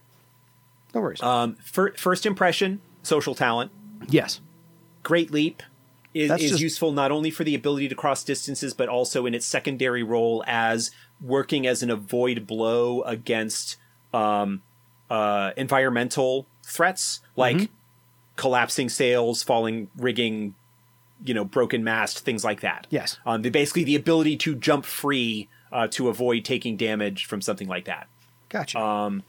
No 0.95 1.01
worries. 1.01 1.23
Um, 1.23 1.55
fir- 1.57 1.93
first 1.95 2.27
impression, 2.27 2.81
social 3.03 3.35
talent. 3.35 3.71
yes. 4.09 4.41
Great 5.03 5.31
Leap 5.31 5.63
is, 6.15 6.31
is 6.33 6.51
just- 6.51 6.61
useful 6.63 6.91
not 6.91 7.13
only 7.13 7.31
for 7.31 7.45
the 7.45 7.55
ability 7.55 7.89
to 7.89 7.95
cross 7.95 8.25
distances, 8.25 8.75
but 8.75 8.89
also 8.89 9.25
in 9.27 9.35
its 9.35 9.47
secondary 9.47 10.03
role 10.03 10.43
as 10.49 10.91
working 11.21 11.67
as 11.67 11.83
an 11.83 11.91
avoid 11.91 12.45
blow 12.47 13.03
against 13.03 13.77
um, 14.13 14.63
uh, 15.11 15.53
environmental 15.57 16.47
threats 16.65 17.21
like 17.37 17.57
Mm-hmm. 17.57 17.73
Collapsing 18.37 18.89
sails, 18.89 19.43
falling 19.43 19.89
rigging, 19.97 20.55
you 21.25 21.35
know, 21.35 21.45
broken 21.45 21.83
mast, 21.83 22.21
things 22.21 22.45
like 22.45 22.61
that. 22.61 22.87
Yes. 22.91 23.19
Um, 23.27 23.43
the, 23.43 23.51
basically, 23.51 23.85
the 23.85 23.97
ability 23.97 24.37
to 24.39 24.55
jump 24.55 24.85
free 24.85 25.49
uh, 25.73 25.89
to 25.89 26.09
avoid 26.09 26.45
taking 26.45 26.77
damage 26.77 27.25
from 27.25 27.41
something 27.41 27.69
like 27.69 27.87
that. 27.87 28.07
Gotcha. 28.49 28.79
Um, 28.79 29.23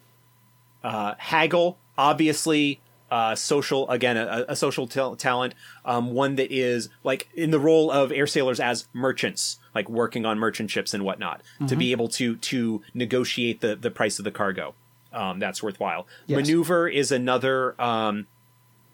uh, 0.84 1.16
Haggle, 1.16 1.78
obviously, 1.98 2.80
uh, 3.10 3.36
social 3.36 3.90
again, 3.90 4.18
a, 4.18 4.46
a 4.50 4.56
social 4.56 4.86
tal- 4.86 5.16
talent, 5.16 5.54
um, 5.86 6.12
one 6.12 6.36
that 6.36 6.52
is 6.52 6.90
like 7.04 7.30
in 7.34 7.52
the 7.52 7.60
role 7.60 7.90
of 7.90 8.12
air 8.12 8.28
sailors 8.28 8.60
as 8.60 8.88
merchants, 8.94 9.60
like 9.74 9.90
working 9.90 10.26
on 10.26 10.38
merchant 10.38 10.70
ships 10.70 10.94
and 10.94 11.04
whatnot, 11.04 11.42
to 11.68 11.76
be 11.76 11.92
able 11.92 12.10
to 12.10 12.36
to 12.36 12.82
negotiate 12.94 13.62
the 13.62 13.76
the 13.76 13.90
price 13.90 14.20
of 14.20 14.26
the 14.26 14.32
cargo. 14.32 14.74
Um, 15.14 15.40
that's 15.40 15.64
worthwhile. 15.64 16.06
Yes. 16.26 16.36
Maneuver 16.36 16.88
is 16.88 17.12
another 17.12 17.82
um, 17.82 18.28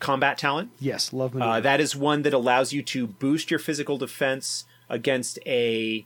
combat 0.03 0.37
talent. 0.37 0.69
yes, 0.79 1.11
love 1.13 1.35
Uh, 1.35 1.59
that 1.61 1.79
is 1.79 1.95
one 1.95 2.21
that 2.23 2.33
allows 2.33 2.73
you 2.73 2.83
to 2.83 3.07
boost 3.07 3.49
your 3.49 3.59
physical 3.59 3.97
defense 3.97 4.65
against 4.89 5.39
a, 5.45 6.05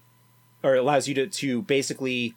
or 0.63 0.75
allows 0.75 1.07
you 1.07 1.13
to, 1.15 1.27
to 1.27 1.61
basically 1.63 2.35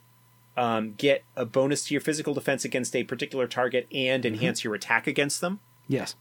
um, 0.57 0.93
get 0.97 1.23
a 1.35 1.45
bonus 1.45 1.85
to 1.85 1.93
your 1.93 2.01
physical 2.01 2.33
defense 2.33 2.65
against 2.65 2.95
a 2.95 3.03
particular 3.03 3.47
target 3.47 3.87
and 3.93 4.25
enhance 4.25 4.63
your 4.63 4.73
attack 4.75 5.07
against 5.07 5.39
them. 5.41 5.59
yes. 5.87 6.15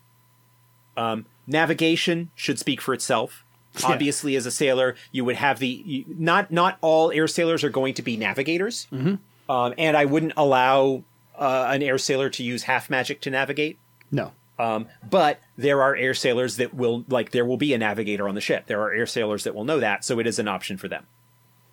Navigation 1.46 2.30
should 2.34 2.58
speak 2.58 2.80
for 2.80 2.94
itself. 2.94 3.44
Yeah. 3.80 3.86
Obviously, 3.92 4.34
as 4.34 4.46
a 4.46 4.50
sailor, 4.50 4.96
you 5.12 5.24
would 5.24 5.36
have 5.36 5.60
the 5.60 5.68
you, 5.68 6.04
not 6.08 6.50
not 6.50 6.76
all 6.80 7.12
air 7.12 7.28
sailors 7.28 7.62
are 7.62 7.70
going 7.70 7.94
to 7.94 8.02
be 8.02 8.16
navigators, 8.16 8.88
Mm-hmm. 8.92 9.14
um, 9.48 9.74
and 9.78 9.96
I 9.96 10.06
wouldn't 10.06 10.32
allow 10.36 11.04
uh, 11.38 11.68
an 11.70 11.80
air 11.80 11.96
sailor 11.96 12.28
to 12.30 12.42
use 12.42 12.64
half 12.64 12.90
magic 12.90 13.20
to 13.20 13.30
navigate. 13.30 13.78
No. 14.10 14.32
Um, 14.60 14.88
but 15.08 15.40
there 15.56 15.82
are 15.82 15.96
air 15.96 16.12
sailors 16.12 16.56
that 16.56 16.74
will 16.74 17.04
like 17.08 17.30
there 17.30 17.46
will 17.46 17.56
be 17.56 17.72
a 17.72 17.78
navigator 17.78 18.28
on 18.28 18.34
the 18.34 18.40
ship. 18.40 18.66
There 18.66 18.82
are 18.82 18.92
air 18.92 19.06
sailors 19.06 19.44
that 19.44 19.54
will 19.54 19.64
know 19.64 19.80
that, 19.80 20.04
so 20.04 20.18
it 20.18 20.26
is 20.26 20.38
an 20.38 20.48
option 20.48 20.76
for 20.76 20.88
them. 20.88 21.06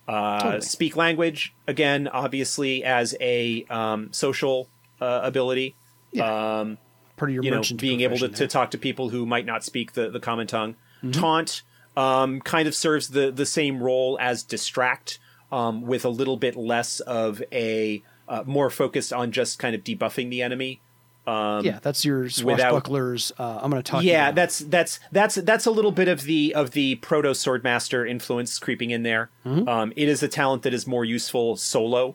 Uh, 0.06 0.40
Totally. 0.40 0.60
Speak 0.62 0.96
language 0.96 1.54
again, 1.66 2.08
obviously 2.08 2.82
as 2.82 3.14
a 3.20 3.64
um, 3.68 4.10
social 4.12 4.68
uh, 5.02 5.20
ability. 5.22 5.74
Um, 6.14 6.78
Part 7.18 7.30
of 7.30 7.34
your 7.34 7.44
you 7.44 7.50
know, 7.50 7.62
being 7.76 8.00
able 8.00 8.16
to, 8.18 8.28
to 8.28 8.46
talk 8.46 8.70
to 8.70 8.78
people 8.78 9.10
who 9.10 9.26
might 9.26 9.44
not 9.44 9.64
speak 9.64 9.92
the, 9.92 10.08
the 10.08 10.20
common 10.20 10.46
tongue. 10.46 10.76
Mm-hmm. 11.02 11.10
Taunt 11.10 11.62
um, 11.96 12.40
kind 12.40 12.66
of 12.66 12.74
serves 12.74 13.08
the 13.08 13.30
the 13.30 13.44
same 13.44 13.82
role 13.82 14.16
as 14.20 14.42
distract, 14.42 15.18
um, 15.52 15.82
with 15.82 16.06
a 16.06 16.08
little 16.08 16.38
bit 16.38 16.56
less 16.56 17.00
of 17.00 17.42
a 17.52 18.02
uh, 18.28 18.44
more 18.46 18.70
focused 18.70 19.12
on 19.12 19.30
just 19.30 19.58
kind 19.58 19.74
of 19.74 19.84
debuffing 19.84 20.30
the 20.30 20.40
enemy. 20.40 20.80
Um, 21.28 21.64
yeah, 21.64 21.78
that's 21.82 22.04
your 22.04 22.24
swashbucklers. 22.24 23.32
uh, 23.38 23.58
I'm 23.62 23.70
going 23.70 23.82
to 23.82 23.90
talk. 23.90 24.02
yeah, 24.02 24.30
that's 24.32 24.60
that's 24.60 24.98
that's 25.12 25.34
that's 25.36 25.66
a 25.66 25.70
little 25.70 25.92
bit 25.92 26.08
of 26.08 26.22
the 26.22 26.54
of 26.54 26.70
the 26.70 26.94
proto 26.96 27.30
swordmaster 27.30 28.08
influence 28.08 28.58
creeping 28.58 28.90
in 28.90 29.02
there. 29.02 29.30
Mm-hmm. 29.44 29.68
Um, 29.68 29.92
it 29.96 30.08
is 30.08 30.22
a 30.22 30.28
talent 30.28 30.62
that 30.62 30.72
is 30.72 30.86
more 30.86 31.04
useful 31.04 31.56
solo 31.56 32.14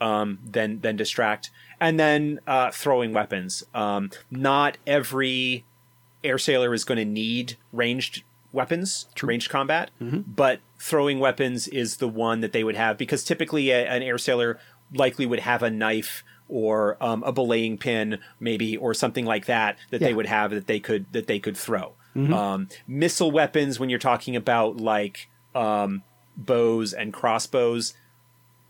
um, 0.00 0.38
than 0.44 0.80
than 0.80 0.96
distract, 0.96 1.50
and 1.80 2.00
then 2.00 2.40
uh, 2.46 2.70
throwing 2.70 3.12
weapons. 3.12 3.64
Um, 3.74 4.10
not 4.30 4.78
every 4.86 5.64
air 6.22 6.38
sailor 6.38 6.72
is 6.72 6.84
going 6.84 6.98
to 6.98 7.04
need 7.04 7.56
ranged 7.72 8.22
weapons, 8.50 9.06
ranged 9.22 9.50
combat, 9.50 9.90
Mm-hmm. 10.00 10.20
but 10.26 10.60
throwing 10.78 11.18
weapons 11.18 11.68
is 11.68 11.96
the 11.98 12.08
one 12.08 12.40
that 12.40 12.52
they 12.52 12.62
would 12.64 12.76
have 12.76 12.96
because 12.96 13.24
typically 13.24 13.70
a, 13.70 13.86
an 13.86 14.02
air 14.02 14.16
sailor 14.16 14.58
likely 14.94 15.26
would 15.26 15.40
have 15.40 15.62
a 15.62 15.70
knife 15.70 16.22
or 16.48 16.96
um, 17.00 17.22
a 17.22 17.32
belaying 17.32 17.78
pin, 17.78 18.18
maybe, 18.38 18.76
or 18.76 18.94
something 18.94 19.24
like 19.24 19.46
that 19.46 19.78
that 19.90 20.00
Yeah. 20.00 20.08
they 20.08 20.14
would 20.14 20.26
have 20.26 20.50
that 20.50 20.66
they 20.66 20.80
could 20.80 21.06
that 21.12 21.26
they 21.26 21.38
could 21.38 21.56
throw. 21.56 21.94
Mm-hmm. 22.14 22.32
Um, 22.32 22.68
missile 22.86 23.30
weapons, 23.30 23.80
when 23.80 23.90
you're 23.90 23.98
talking 23.98 24.36
about 24.36 24.76
like 24.76 25.28
um, 25.54 26.02
bows 26.36 26.92
and 26.92 27.12
crossbows, 27.12 27.94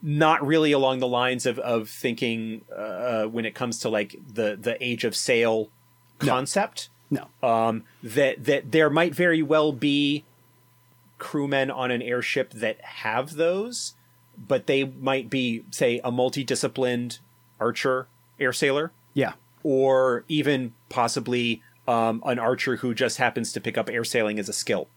not 0.02 0.46
really 0.46 0.72
along 0.72 1.00
the 1.00 1.08
lines 1.08 1.46
of 1.46 1.58
of 1.58 1.88
thinking 1.88 2.62
uh, 2.74 3.24
when 3.24 3.44
it 3.44 3.54
comes 3.54 3.78
to 3.80 3.88
like 3.88 4.16
the 4.32 4.56
the 4.60 4.82
age 4.82 5.04
of 5.04 5.14
sail 5.16 5.68
concept 6.18 6.88
no. 7.10 7.26
um, 7.42 7.84
that 8.02 8.44
that 8.44 8.70
there 8.72 8.88
might 8.88 9.14
very 9.14 9.42
well 9.42 9.72
be 9.72 10.24
crewmen 11.18 11.70
on 11.70 11.90
an 11.90 12.02
airship 12.02 12.50
that 12.52 12.80
have 12.82 13.34
those, 13.34 13.94
but 14.36 14.66
they 14.66 14.84
might 14.84 15.30
be, 15.30 15.64
say, 15.70 16.00
a 16.04 16.10
multidisciplined 16.12 17.18
archer 17.60 18.06
air 18.40 18.52
sailor, 18.52 18.92
Yeah. 19.14 19.32
or 19.62 20.24
even 20.28 20.72
possibly 20.88 21.62
um, 21.86 22.22
an 22.24 22.38
archer 22.38 22.76
who 22.76 22.94
just 22.94 23.18
happens 23.18 23.52
to 23.52 23.60
pick 23.60 23.76
up 23.76 23.88
air 23.90 24.04
sailing 24.04 24.38
as 24.38 24.48
a 24.48 24.52
skill, 24.52 24.88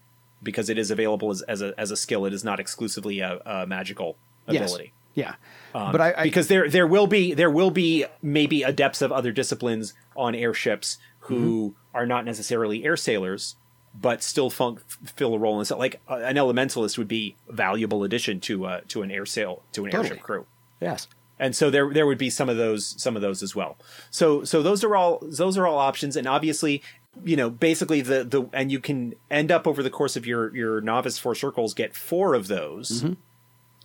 because 0.41 0.69
it 0.69 0.77
is 0.77 0.89
available 0.91 1.29
as, 1.31 1.41
as 1.43 1.61
a 1.61 1.73
as 1.77 1.91
a 1.91 1.97
skill. 1.97 2.25
It 2.25 2.33
is 2.33 2.43
not 2.43 2.59
exclusively 2.59 3.19
a, 3.19 3.39
a 3.45 3.67
magical 3.67 4.17
Yes. 4.49 4.71
ability. 4.71 4.93
Yeah. 5.13 5.35
but 5.73 5.99
I, 5.99 6.13
I 6.17 6.23
because 6.23 6.47
there 6.47 6.69
there 6.69 6.87
will 6.87 7.07
be 7.07 7.33
there 7.33 7.49
will 7.51 7.71
be 7.71 8.05
maybe 8.21 8.63
adepts 8.63 9.01
of 9.01 9.11
other 9.11 9.31
disciplines 9.31 9.93
on 10.15 10.35
airships 10.35 10.97
who 11.21 11.71
Mm-hmm. 11.71 11.97
are 11.97 12.05
not 12.05 12.23
necessarily 12.23 12.85
air 12.85 12.95
sailors 12.95 13.55
but 13.99 14.21
still 14.21 14.49
fun- 14.51 14.77
fill 15.15 15.33
a 15.33 15.39
role. 15.39 15.57
And 15.57 15.65
so, 15.67 15.75
like 15.77 15.99
uh, 16.07 16.17
an 16.17 16.35
elementalist 16.35 16.99
would 16.99 17.07
be 17.07 17.35
a 17.49 17.53
valuable 17.53 18.03
addition 18.03 18.39
to 18.41 18.65
uh, 18.65 18.81
to 18.89 19.01
an 19.01 19.09
air 19.11 19.25
sail 19.25 19.63
to 19.73 19.85
an 19.85 19.91
Totally. 19.91 20.09
airship 20.11 20.23
crew. 20.23 20.45
Yes. 20.79 21.07
And 21.39 21.55
so 21.55 21.69
there 21.69 21.93
there 21.93 22.07
would 22.07 22.17
be 22.17 22.29
some 22.29 22.49
of 22.49 22.57
those 22.57 22.95
some 23.01 23.15
of 23.15 23.21
those 23.21 23.43
as 23.43 23.55
well. 23.55 23.77
So 24.09 24.43
so 24.43 24.61
those 24.61 24.83
are 24.83 24.95
all 24.95 25.19
those 25.21 25.57
are 25.57 25.67
all 25.67 25.77
options, 25.77 26.15
and 26.15 26.27
obviously. 26.27 26.81
You 27.23 27.35
know, 27.35 27.49
basically 27.49 28.01
the 28.01 28.23
the 28.23 28.47
and 28.53 28.71
you 28.71 28.79
can 28.79 29.15
end 29.31 29.51
up 29.51 29.65
over 29.65 29.81
the 29.81 29.89
course 29.89 30.15
of 30.15 30.27
your 30.27 30.55
your 30.55 30.81
novice 30.81 31.17
four 31.17 31.33
circles 31.33 31.73
get 31.73 31.95
four 31.95 32.35
of 32.35 32.47
those, 32.47 33.03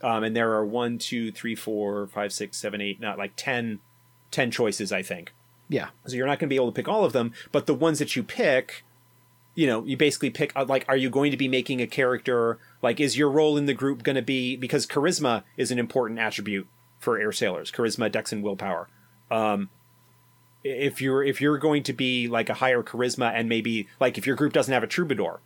um, 0.03 0.25
and 0.25 0.35
there 0.35 0.53
are 0.53 0.67
one, 0.67 0.99
two, 0.99 1.31
three, 1.31 1.55
four, 1.55 2.09
five, 2.09 2.33
six, 2.33 2.59
seven, 2.59 2.81
eight, 2.81 3.01
not 3.01 3.19
like 3.19 3.33
10, 3.37 3.79
10 4.31 4.51
choices, 4.51 4.93
I 4.93 5.03
think. 5.03 5.33
Yeah. 5.69 5.89
So 6.07 6.17
you're 6.17 6.27
not 6.27 6.39
going 6.39 6.49
to 6.49 6.53
be 6.53 6.57
able 6.57 6.73
to 6.73 6.77
pick 6.77 6.89
all 6.89 7.05
of 7.05 7.13
them, 7.13 7.33
but 7.53 7.67
the 7.67 7.75
ones 7.75 7.99
that 8.01 8.17
you 8.17 8.23
pick, 8.23 8.85
you 9.55 9.67
know, 9.67 9.85
you 9.85 9.97
basically 9.97 10.31
pick 10.31 10.53
uh, 10.57 10.65
like, 10.65 10.85
are 10.89 10.97
you 10.97 11.09
going 11.09 11.31
to 11.31 11.37
be 11.37 11.49
making 11.49 11.81
a 11.81 11.87
character? 11.87 12.59
Like, 12.83 12.99
is 13.01 13.17
your 13.17 13.31
role 13.31 13.57
in 13.57 13.67
the 13.67 13.75
group 13.75 14.03
going 14.03 14.17
to 14.17 14.23
be 14.23 14.57
because 14.57 14.87
charisma 14.87 15.45
is 15.57 15.71
an 15.71 15.79
important 15.79 16.19
attribute 16.19 16.67
for 17.03 17.19
air 17.19 17.33
sailors? 17.33 17.71
Charisma, 17.71 18.11
dex, 18.11 18.33
and 18.33 18.43
willpower. 18.43 18.89
Um, 19.31 19.69
if 20.65 21.03
you're 21.03 21.25
if 21.25 21.41
you're 21.41 21.59
going 21.59 21.83
to 21.83 21.93
be 21.93 22.29
like 22.29 22.49
a 22.49 22.55
higher 22.55 22.83
charisma 22.83 23.33
and 23.35 23.49
maybe 23.49 23.89
like 24.01 24.17
if 24.17 24.27
your 24.27 24.37
group 24.37 24.53
doesn't 24.53 24.73
have 24.73 24.83
a 24.85 24.87
troubadour, 24.87 25.41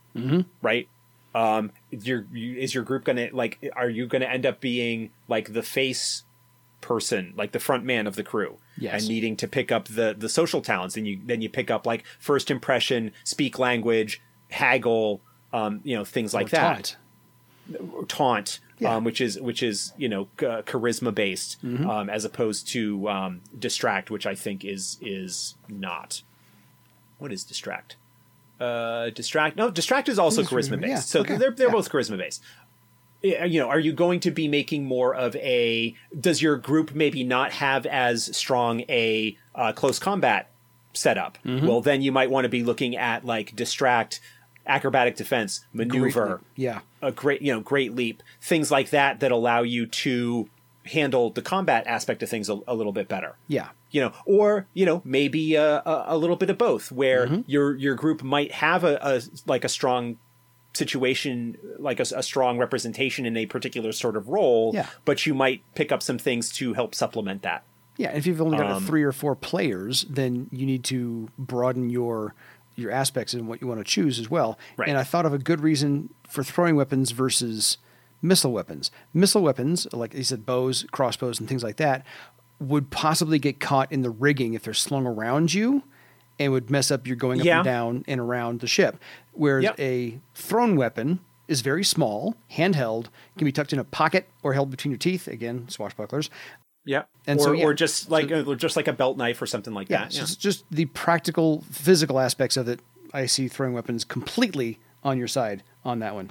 right? 0.63 0.89
Um, 1.35 1.73
your 1.91 2.27
you, 2.33 2.57
is 2.57 2.75
your 2.75 2.85
group 2.85 3.05
gonna 3.05 3.29
like? 3.33 3.59
Are 3.75 3.89
you 3.89 4.07
gonna 4.07 4.27
end 4.27 4.45
up 4.47 4.61
being 4.61 5.11
like 5.29 5.53
the 5.55 5.63
face 5.63 6.25
person, 6.83 7.33
like 7.37 7.53
the 7.53 7.59
front 7.59 7.85
man 7.85 8.07
of 8.07 8.15
the 8.17 8.23
crew, 8.23 8.59
Yes. 8.79 9.01
and 9.03 9.09
needing 9.09 9.37
to 9.37 9.49
pick 9.49 9.73
up 9.73 9.89
the 9.89 10.15
the 10.17 10.29
social 10.29 10.61
talents? 10.61 10.97
And 10.99 11.07
you 11.07 11.19
then 11.25 11.41
you 11.41 11.49
pick 11.49 11.71
up 11.71 11.87
like 11.87 12.05
first 12.19 12.51
impression, 12.51 13.13
speak 13.25 13.59
language, 13.59 14.21
haggle, 14.51 15.21
um, 15.53 15.81
you 15.85 15.97
know, 15.97 16.05
things 16.05 16.33
like 16.35 16.49
Or 16.49 16.51
that 16.51 16.97
taunt. 17.71 18.09
taunt, 18.09 18.61
Yeah. 18.79 18.97
um, 18.97 19.05
which 19.05 19.21
is 19.21 19.41
which 19.41 19.63
is 19.63 19.93
you 19.97 20.09
know 20.09 20.29
uh, 20.41 20.63
charisma 20.63 21.15
based 21.15 21.63
Mm-hmm. 21.65 21.89
um, 21.89 22.11
as 22.11 22.25
opposed 22.25 22.69
to 22.69 23.09
um, 23.09 23.41
distract, 23.59 24.11
which 24.11 24.27
I 24.27 24.35
think 24.35 24.65
is 24.65 24.99
is 25.01 25.55
not. 25.69 26.23
What 27.19 27.33
is 27.33 27.45
distract? 27.45 27.97
Uh, 28.61 29.11
distract. 29.11 29.57
No, 29.57 29.71
distract 29.71 30.09
is 30.09 30.19
also 30.19 30.43
charisma 30.43 30.79
based. 30.81 30.89
yeah. 30.91 31.01
So 31.01 31.21
Okay, 31.21 31.37
they're 31.37 31.51
they're 31.53 31.69
yeah. 31.69 31.73
both 31.73 31.91
charisma 31.91 32.19
based. 32.19 32.43
You 33.23 33.61
know, 33.61 33.69
are 33.69 33.79
you 33.81 33.93
going 33.93 34.21
to 34.21 34.31
be 34.31 34.47
making 34.47 34.85
more 34.85 35.15
of 35.15 35.35
a? 35.37 35.95
Does 36.19 36.43
your 36.43 36.57
group 36.57 36.95
maybe 36.95 37.25
not 37.25 37.53
have 37.53 37.85
as 37.87 38.37
strong 38.37 38.81
a 38.83 39.37
uh, 39.55 39.73
close 39.73 39.99
combat 39.99 40.51
setup? 40.93 41.39
Mm-hmm. 41.45 41.67
Well, 41.67 41.81
then 41.81 42.03
you 42.03 42.13
might 42.13 42.31
want 42.31 42.45
to 42.45 42.49
be 42.51 42.63
looking 42.63 42.95
at 42.97 43.25
like 43.25 43.57
distract, 43.57 44.21
acrobatic 44.67 45.17
defense, 45.17 45.65
maneuver 45.73 46.41
Yeah. 46.57 46.81
a 47.03 47.13
great 47.13 47.41
you 47.43 47.53
know 47.53 47.61
great 47.61 47.95
leap 47.95 48.23
things 48.41 48.71
like 48.71 48.91
that 48.91 49.21
that 49.21 49.31
allow 49.33 49.63
you 49.63 49.87
to 49.87 50.49
handle 50.85 51.31
the 51.31 51.43
combat 51.43 51.87
aspect 51.87 52.23
of 52.23 52.29
things 52.29 52.49
a, 52.49 52.59
a 52.69 52.75
little 52.75 52.93
bit 52.93 53.09
better 53.09 53.35
Yeah. 53.49 53.69
you 53.91 54.01
know 54.01 54.13
or 54.25 54.67
you 54.75 54.87
know 54.87 55.03
maybe 55.05 55.55
a, 55.57 55.79
a, 55.79 56.05
a 56.09 56.17
little 56.19 56.37
bit 56.37 56.51
of 56.51 56.59
both 56.59 56.93
where 56.93 57.27
Mm-hmm. 57.27 57.41
your 57.47 57.75
your 57.77 57.95
group 57.95 58.23
might 58.23 58.53
have 58.53 58.85
a, 58.85 59.21
like 59.47 59.65
a 59.65 59.69
strong 59.69 60.19
situation 60.75 61.57
like 61.79 61.99
a, 62.01 62.05
a 62.15 62.23
strong 62.23 62.59
representation 62.59 63.25
in 63.25 63.37
a 63.37 63.47
particular 63.47 63.93
sort 63.93 64.17
of 64.17 64.29
role 64.29 64.73
Yeah. 64.75 64.87
but 65.05 65.25
you 65.27 65.35
might 65.35 65.63
pick 65.75 65.91
up 65.91 66.03
some 66.03 66.19
things 66.19 66.53
to 66.53 66.75
help 66.75 66.95
supplement 66.95 67.43
that 67.43 67.63
Yeah, 67.97 68.09
and 68.11 68.19
if 68.19 68.27
you've 68.27 68.43
only 68.43 68.59
got 68.59 68.71
Um, 68.71 68.85
three 68.87 69.03
or 69.03 69.13
four 69.13 69.35
players, 69.35 70.05
then 70.11 70.49
you 70.53 70.67
need 70.67 70.85
to 70.85 71.29
broaden 71.39 71.89
your 71.89 72.35
your 72.77 72.91
aspects 72.91 73.35
and 73.35 73.49
what 73.49 73.61
you 73.61 73.67
want 73.67 73.81
to 73.81 73.85
choose 73.85 74.19
as 74.19 74.31
well. 74.31 74.59
Right. 74.77 74.89
And 74.89 74.97
I 74.99 75.03
thought 75.03 75.27
of 75.27 75.33
a 75.33 75.39
good 75.39 75.61
reason 75.61 76.11
for 76.29 76.45
throwing 76.45 76.77
weapons 76.77 77.11
versus 77.11 77.79
missile 78.23 78.53
weapons. 78.53 78.91
Missile 79.13 79.43
weapons, 79.43 79.87
like 79.93 80.15
you 80.15 80.23
said, 80.25 80.47
bows, 80.47 80.85
crossbows, 80.91 81.41
and 81.41 81.49
things 81.49 81.63
like 81.65 81.77
that, 81.77 82.05
would 82.61 82.91
possibly 82.91 83.39
get 83.39 83.61
caught 83.61 83.91
in 83.93 84.03
the 84.03 84.11
rigging 84.11 84.55
if 84.55 84.63
they're 84.63 84.73
slung 84.75 85.07
around 85.07 85.53
you, 85.53 85.83
and 86.39 86.53
would 86.53 86.71
mess 86.71 86.91
up 86.91 87.07
your 87.07 87.17
going 87.17 87.41
up 87.41 87.47
Yeah. 87.47 87.57
and 87.59 87.65
down 87.65 88.05
and 88.09 88.21
around 88.21 88.61
the 88.61 88.67
ship. 88.67 88.99
Whereas 89.33 89.65
Yep. 89.65 89.81
a 89.81 90.21
thrown 90.35 90.77
weapon 90.77 91.21
is 91.49 91.61
very 91.61 91.85
small, 91.85 92.37
handheld, 92.53 93.07
can 93.39 93.45
be 93.45 93.53
tucked 93.53 93.73
in 93.73 93.79
a 93.79 93.85
pocket 93.85 94.29
or 94.43 94.53
held 94.53 94.71
between 94.71 94.91
your 94.91 94.99
teeth. 94.99 95.29
Again, 95.29 95.67
swashbucklers. 95.69 96.29
Yeah 96.87 97.03
And 97.27 97.39
or, 97.39 97.43
so, 97.43 97.53
yeah. 97.53 97.65
or 97.65 97.75
just 97.75 98.11
like 98.11 98.31
or 98.31 98.55
just 98.57 98.77
like 98.77 98.89
a 98.89 98.93
belt 98.95 99.19
knife 99.19 99.43
or 99.43 99.47
something 99.47 99.75
like 99.75 99.91
Yeah, 99.91 100.05
that 100.05 100.13
so 100.15 100.23
it's 100.23 100.37
just 100.37 100.65
the 100.71 100.87
practical, 100.87 101.63
physical 101.71 102.19
aspects 102.19 102.57
of 102.57 102.69
it. 102.69 102.81
I 103.13 103.27
see 103.27 103.49
throwing 103.49 103.75
weapons 103.75 104.05
completely 104.05 104.79
on 105.03 105.19
your 105.19 105.29
side 105.29 105.63
on 105.85 105.99
that 105.99 106.15
one. 106.15 106.31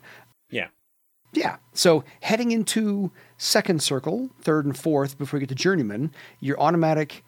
yeah 0.50 0.68
Yeah. 1.34 1.58
So 1.74 2.04
heading 2.22 2.52
into 2.52 3.12
second 3.38 3.84
circle, 3.84 4.30
third 4.42 4.66
and 4.66 4.78
fourth, 4.78 5.18
before 5.18 5.38
we 5.38 5.42
get 5.42 5.50
to 5.50 5.56
journeyman, 5.56 6.12
your 6.40 6.60
automatic 6.60 7.24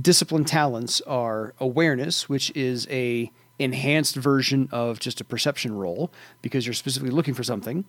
discipline 0.00 0.44
talents 0.44 1.00
are 1.02 1.54
awareness, 1.60 2.28
which 2.28 2.50
is 2.56 2.86
a 2.90 3.30
enhanced 3.58 4.16
version 4.16 4.68
of 4.72 4.98
just 4.98 5.20
a 5.20 5.24
perception 5.24 5.72
roll 5.74 6.10
because 6.40 6.66
you're 6.66 6.74
specifically 6.74 7.14
looking 7.14 7.34
for 7.34 7.44
something. 7.44 7.84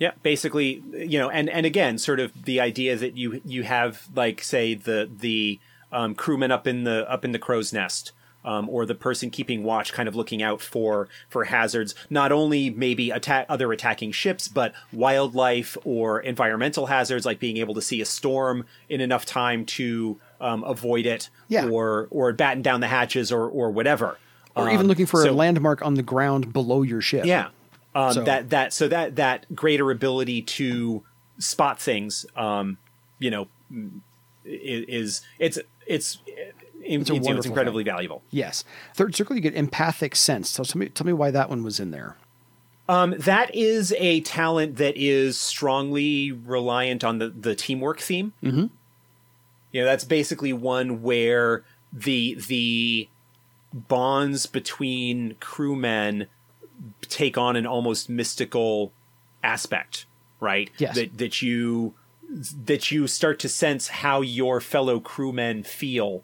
Yeah, 0.00 0.12
basically, 0.24 0.82
you 0.92 1.18
know, 1.20 1.30
and 1.30 1.48
and 1.48 1.64
again, 1.66 1.98
sort 1.98 2.18
of 2.18 2.32
the 2.44 2.58
idea 2.58 2.96
that 2.96 3.16
you 3.16 3.40
you 3.44 3.62
have 3.62 4.08
like 4.16 4.42
say 4.42 4.74
the 4.74 5.08
the 5.14 5.60
um, 5.92 6.14
crewman 6.16 6.50
up 6.50 6.66
in 6.66 6.82
the 6.84 7.08
up 7.08 7.24
in 7.24 7.30
the 7.32 7.38
crow's 7.38 7.72
nest. 7.72 8.10
Um, 8.42 8.70
or 8.70 8.86
the 8.86 8.94
person 8.94 9.28
keeping 9.28 9.64
watch, 9.64 9.92
kind 9.92 10.08
of 10.08 10.16
looking 10.16 10.42
out 10.42 10.62
for 10.62 11.08
for 11.28 11.44
hazards, 11.44 11.94
not 12.08 12.32
only 12.32 12.70
maybe 12.70 13.10
attack 13.10 13.44
other 13.50 13.70
attacking 13.70 14.12
ships, 14.12 14.48
but 14.48 14.72
wildlife 14.94 15.76
or 15.84 16.20
environmental 16.20 16.86
hazards, 16.86 17.26
like 17.26 17.38
being 17.38 17.58
able 17.58 17.74
to 17.74 17.82
see 17.82 18.00
a 18.00 18.06
storm 18.06 18.64
in 18.88 19.02
enough 19.02 19.26
time 19.26 19.66
to 19.66 20.18
um, 20.40 20.64
avoid 20.64 21.04
it, 21.04 21.28
Yeah. 21.48 21.68
or 21.68 22.08
or 22.10 22.32
batten 22.32 22.62
down 22.62 22.80
the 22.80 22.88
hatches, 22.88 23.30
or 23.30 23.46
or 23.46 23.70
whatever, 23.70 24.16
Or 24.56 24.68
even 24.68 24.80
Um, 24.80 24.86
looking 24.86 25.04
for 25.04 25.22
a 25.26 25.32
landmark 25.32 25.82
on 25.84 25.92
the 25.96 26.02
ground 26.02 26.50
below 26.54 26.80
your 26.80 27.02
ship. 27.02 27.26
yeah. 27.26 27.48
Um, 27.94 28.12
So- 28.12 28.24
That 28.24 28.50
that 28.50 28.72
so 28.72 28.88
that 28.88 29.16
that 29.16 29.54
greater 29.54 29.90
ability 29.90 30.42
to 30.42 31.02
spot 31.38 31.80
things, 31.80 32.26
um, 32.36 32.78
you 33.18 33.30
know, 33.30 33.48
is 34.44 35.22
it's 35.38 35.58
it's 35.86 36.18
it's, 36.82 37.10
it's, 37.10 37.10
wonderful 37.10 37.50
incredibly 37.50 37.84
valuable. 37.84 38.22
Yes. 38.30 38.64
Third 38.94 39.14
circle, 39.14 39.36
you 39.36 39.42
get 39.42 39.54
empathic 39.54 40.16
sense. 40.16 40.48
So 40.48 40.64
tell 40.64 40.78
me, 40.78 40.88
tell 40.88 41.06
me 41.06 41.12
why 41.12 41.30
that 41.30 41.50
one 41.50 41.62
was 41.62 41.78
in 41.78 41.90
there. 41.90 42.16
Um, 42.88 43.14
that 43.18 43.54
is 43.54 43.94
a 43.98 44.20
talent 44.22 44.76
that 44.76 44.96
is 44.96 45.38
strongly 45.38 46.32
reliant 46.32 47.04
on 47.04 47.18
the 47.18 47.28
the 47.28 47.54
teamwork 47.54 48.00
theme. 48.00 48.32
Mm-hmm. 48.42 48.66
You 49.72 49.80
know, 49.80 49.84
that's 49.84 50.04
basically 50.04 50.52
one 50.52 51.02
where 51.02 51.64
the 51.92 52.34
the 52.48 53.08
bonds 53.72 54.46
between 54.46 55.36
crewmen 55.38 56.26
take 57.02 57.36
on 57.38 57.56
an 57.56 57.66
almost 57.66 58.08
mystical 58.08 58.92
aspect, 59.42 60.06
right? 60.40 60.70
Yes. 60.78 60.94
That 60.94 61.18
that 61.18 61.42
you 61.42 61.94
that 62.64 62.90
you 62.90 63.06
start 63.08 63.40
to 63.40 63.48
sense 63.48 63.88
how 63.88 64.20
your 64.20 64.60
fellow 64.60 65.00
crewmen 65.00 65.64
feel 65.64 66.22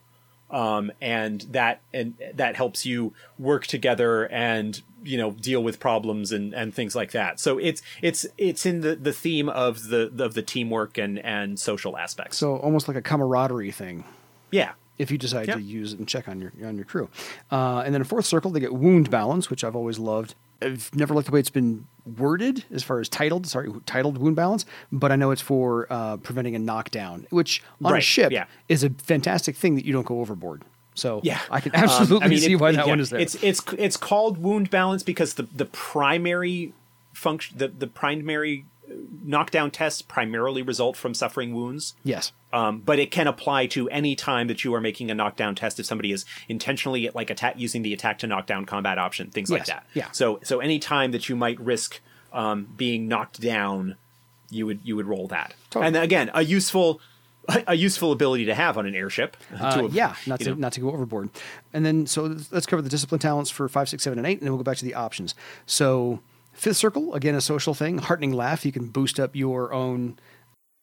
um, 0.51 0.93
and 1.01 1.41
that 1.51 1.81
and 1.93 2.15
that 2.35 2.57
helps 2.57 2.87
you 2.87 3.13
work 3.39 3.67
together 3.67 4.27
and 4.27 4.81
you 5.03 5.19
know 5.19 5.33
deal 5.33 5.63
with 5.63 5.81
problems 5.81 6.33
and 6.33 6.55
and 6.55 6.75
things 6.75 6.95
like 6.95 7.13
that. 7.13 7.41
So 7.41 7.59
it's 7.59 7.83
it's 8.03 8.27
it's 8.39 8.65
in 8.65 8.81
the 8.81 8.95
the 8.95 9.13
theme 9.13 9.49
of 9.49 9.89
the 9.89 10.13
of 10.19 10.35
the 10.35 10.43
teamwork 10.43 10.99
and 10.99 11.19
and 11.19 11.59
social 11.59 11.97
aspects. 11.97 12.37
So 12.39 12.57
almost 12.59 12.89
like 12.89 12.97
a 12.97 13.03
camaraderie 13.03 13.73
thing. 13.73 14.05
yeah, 14.51 14.73
if 14.99 15.11
you 15.11 15.19
decide 15.19 15.47
to 15.47 15.61
use 15.61 15.93
it 15.93 15.99
and 15.99 16.09
check 16.09 16.29
on 16.29 16.41
your 16.41 16.53
on 16.65 16.77
your 16.77 16.85
crew. 16.85 17.09
Uh, 17.51 17.83
and 17.85 17.93
then 17.93 18.01
a 18.01 18.05
fourth 18.05 18.27
circle, 18.27 18.51
they 18.51 18.61
get 18.61 18.73
wound 18.73 19.11
balance, 19.11 19.51
which 19.51 19.65
I've 19.65 19.77
always 19.77 19.99
loved. 19.99 20.35
I've 20.63 20.95
never 20.95 21.15
liked 21.15 21.27
the 21.27 21.33
way 21.33 21.41
it's 21.41 21.51
been 21.51 21.87
worded 22.19 22.65
as 22.73 22.83
far 22.83 23.01
as 23.01 23.09
titled. 23.09 23.47
Sorry, 23.47 23.71
titled 23.85 24.19
wound 24.19 24.37
balance, 24.37 24.65
but 24.93 25.13
I 25.13 25.17
know 25.17 25.31
it's 25.31 25.43
for 25.43 25.87
uh, 25.91 26.17
preventing 26.19 26.55
a 26.55 26.59
knockdown, 26.59 27.27
which 27.31 27.63
on 27.85 27.97
a 27.97 28.01
ship 28.01 28.33
yeah. 28.33 28.47
is 28.69 28.85
a 28.85 28.91
fantastic 28.91 29.57
thing 29.57 29.75
that 29.75 29.85
you 29.85 29.93
don't 29.93 30.07
go 30.07 30.21
overboard. 30.21 30.63
So 30.95 31.21
yeah, 31.23 31.41
I 31.51 31.61
can 31.61 31.75
Um, 31.75 31.83
absolutely 31.85 32.25
I 32.25 32.29
mean, 32.29 32.39
see 32.39 32.53
it- 32.53 32.57
why 32.61 32.73
that 32.73 32.87
yeah, 32.87 32.91
one 32.91 33.01
is 33.01 33.11
there. 33.11 33.21
It's 33.21 33.35
it's 33.43 33.61
it's 33.77 33.97
called 33.97 34.39
wound 34.39 34.71
balance 34.71 35.03
because 35.03 35.35
the 35.35 35.43
the 35.43 35.67
primary 35.67 36.73
function 37.13 37.59
the 37.59 37.69
the 37.69 37.87
primary 37.87 38.65
knockdown 39.25 39.71
tests 39.71 40.03
primarily 40.03 40.63
result 40.63 40.97
from 40.97 41.13
suffering 41.15 41.55
wounds. 41.55 41.95
yes, 42.05 42.33
Um, 42.53 42.81
but 42.81 42.99
it 42.99 43.11
can 43.11 43.27
apply 43.27 43.67
to 43.69 43.89
any 43.91 44.15
time 44.15 44.47
that 44.49 44.63
you 44.65 44.73
are 44.75 44.81
making 44.81 45.11
a 45.11 45.15
knockdown 45.15 45.55
test 45.55 45.81
if 45.81 45.87
somebody 45.87 46.13
is 46.13 46.25
intentionally 46.49 47.11
like 47.15 47.29
attack 47.31 47.55
using 47.59 47.83
the 47.83 47.93
attack 47.93 48.19
to 48.21 48.27
knockdown 48.27 48.65
combat 48.65 48.99
option, 48.99 49.31
things 49.31 49.51
like 49.51 49.67
that. 49.67 49.87
yeah. 49.95 50.11
So 50.13 50.41
so 50.45 50.61
any 50.61 50.79
time 50.79 51.11
that 51.13 51.29
you 51.29 51.37
might 51.37 51.59
risk 51.61 52.01
um, 52.33 52.69
being 52.77 53.09
knocked 53.09 53.41
down, 53.41 53.97
you 54.51 54.67
would 54.67 54.81
you 54.85 54.95
would 54.97 55.07
roll 55.07 55.27
that. 55.29 55.55
Totally. 55.71 55.87
And 55.89 55.97
again, 55.97 56.31
a 56.35 56.43
useful 56.43 57.01
a, 57.49 57.65
a 57.69 57.75
useful 57.75 58.13
ability 58.13 58.45
to 58.47 58.55
have 58.55 58.79
on 58.79 58.87
an 58.87 58.95
airship. 58.95 59.37
Uh, 59.59 59.83
to, 59.83 59.89
yeah, 59.89 60.15
not 60.27 60.39
to 60.41 60.51
know. 60.51 60.55
not 60.55 60.73
to 60.75 60.81
go 60.81 60.91
overboard. 60.93 61.31
And 61.73 61.85
then 61.85 62.07
so 62.07 62.37
let's 62.53 62.67
cover 62.67 62.83
the 62.83 62.89
discipline 62.89 63.19
talents 63.19 63.51
for 63.51 63.69
five, 63.69 63.89
six, 63.89 64.05
seven, 64.05 64.19
and 64.19 64.27
eight, 64.27 64.39
and 64.39 64.43
then 64.43 64.51
we'll 64.53 64.59
go 64.59 64.65
back 64.71 64.77
to 64.79 64.85
the 64.85 64.95
options. 64.95 65.35
So 65.67 66.21
fifth 66.57 66.77
circle 66.79 67.15
again, 67.15 67.35
a 67.35 67.41
social 67.41 67.75
thing, 67.75 67.99
heartening 67.99 68.33
laugh. 68.33 68.65
You 68.67 68.73
can 68.73 68.89
boost 68.89 69.21
up 69.21 69.37
your 69.37 69.73
own 69.73 70.19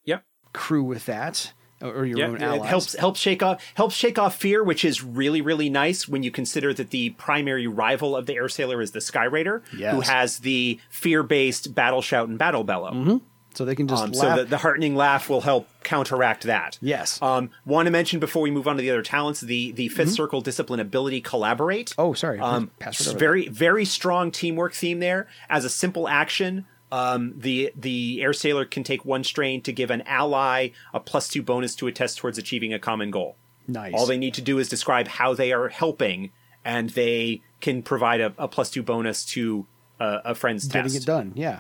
Yep. 0.06 0.24
crew 0.54 0.84
with 0.84 1.06
that, 1.08 1.52
or 1.82 2.06
your 2.06 2.20
Yeah, 2.20 2.28
own 2.28 2.36
it 2.36 2.42
allies. 2.42 2.70
helps 2.70 2.94
helps 2.96 3.20
shake 3.20 3.44
off 3.44 3.62
helps 3.76 3.96
shake 3.96 4.18
off 4.18 4.36
fear, 4.36 4.64
which 4.64 4.86
is 4.86 5.04
really 5.04 5.42
really 5.42 5.70
nice 5.70 6.08
when 6.08 6.24
you 6.24 6.32
consider 6.32 6.74
that 6.76 6.92
the 6.92 7.10
primary 7.12 7.68
rival 7.68 8.16
of 8.16 8.26
the 8.26 8.36
air 8.36 8.48
sailor 8.50 8.82
is 8.82 8.92
the 8.92 9.02
Sky 9.02 9.26
Raider, 9.26 9.64
who 9.72 10.02
has 10.02 10.40
the 10.40 10.80
fear 10.90 11.24
based 11.24 11.76
battle 11.76 12.02
shout 12.02 12.30
and 12.30 12.38
battle 12.38 12.64
bellow. 12.64 12.92
Mm-hmm. 12.92 13.18
So 13.56 13.66
they 13.66 13.76
can 13.76 13.88
just 13.88 14.04
Um, 14.04 14.14
so 14.14 14.36
the, 14.38 14.46
the 14.46 14.58
heartening 14.58 14.96
laugh 14.96 15.30
will 15.30 15.42
help 15.42 15.68
counteract 15.84 16.44
that. 16.44 16.78
Yes. 16.82 17.22
Um, 17.22 17.50
want 17.66 17.86
to 17.88 17.92
mention 17.92 18.20
before 18.20 18.42
we 18.42 18.52
move 18.52 18.68
on 18.68 18.76
to 18.78 18.82
the 18.82 18.90
other 18.90 19.02
talents, 19.04 19.42
the 19.42 19.72
the 19.72 19.90
5th 19.90 20.10
circle 20.16 20.42
discipline 20.42 20.80
ability 20.80 21.22
collaborate. 21.22 21.92
Mm-hmm. 21.92 22.02
Oh, 22.02 22.14
sorry. 22.14 22.40
Um, 22.40 22.72
Passed 22.80 23.00
right 23.00 23.02
s- 23.02 23.08
over 23.08 23.14
that. 23.14 23.20
very 23.20 23.48
very 23.50 23.86
strong 23.86 24.32
teamwork 24.32 24.74
theme 24.74 25.00
there. 25.00 25.28
As 25.50 25.66
a 25.66 25.70
simple 25.70 26.08
action, 26.08 26.66
um, 26.92 27.34
the 27.38 27.72
the 27.76 28.22
air 28.22 28.34
sailor 28.34 28.66
can 28.66 28.84
take 28.84 29.04
one 29.06 29.24
strain 29.24 29.62
to 29.62 29.72
give 29.72 29.90
an 29.92 30.02
ally 30.04 30.70
a 30.94 31.00
plus 31.00 31.28
two 31.28 31.42
bonus 31.42 31.76
to 31.76 31.88
a 31.88 31.92
test 31.92 32.18
towards 32.18 32.38
achieving 32.38 32.74
a 32.74 32.80
common 32.80 33.12
goal. 33.12 33.36
nice. 33.68 33.94
All 33.96 34.06
they 34.06 34.18
need 34.18 34.34
to 34.36 34.42
do 34.42 34.60
is 34.60 34.68
describe 34.70 35.08
how 35.08 35.34
they 35.34 35.52
are 35.54 35.70
helping, 35.70 36.32
and 36.66 36.90
they 36.92 37.42
can 37.62 37.82
provide 37.82 38.20
a, 38.22 38.34
a 38.38 38.48
plus 38.48 38.70
two 38.70 38.84
bonus 38.84 39.26
to 39.26 39.66
uh, 40.00 40.20
a 40.26 40.36
friend's 40.36 40.68
getting 40.68 40.92
test. 40.92 41.04
it 41.04 41.06
done. 41.06 41.32
Yeah. 41.36 41.60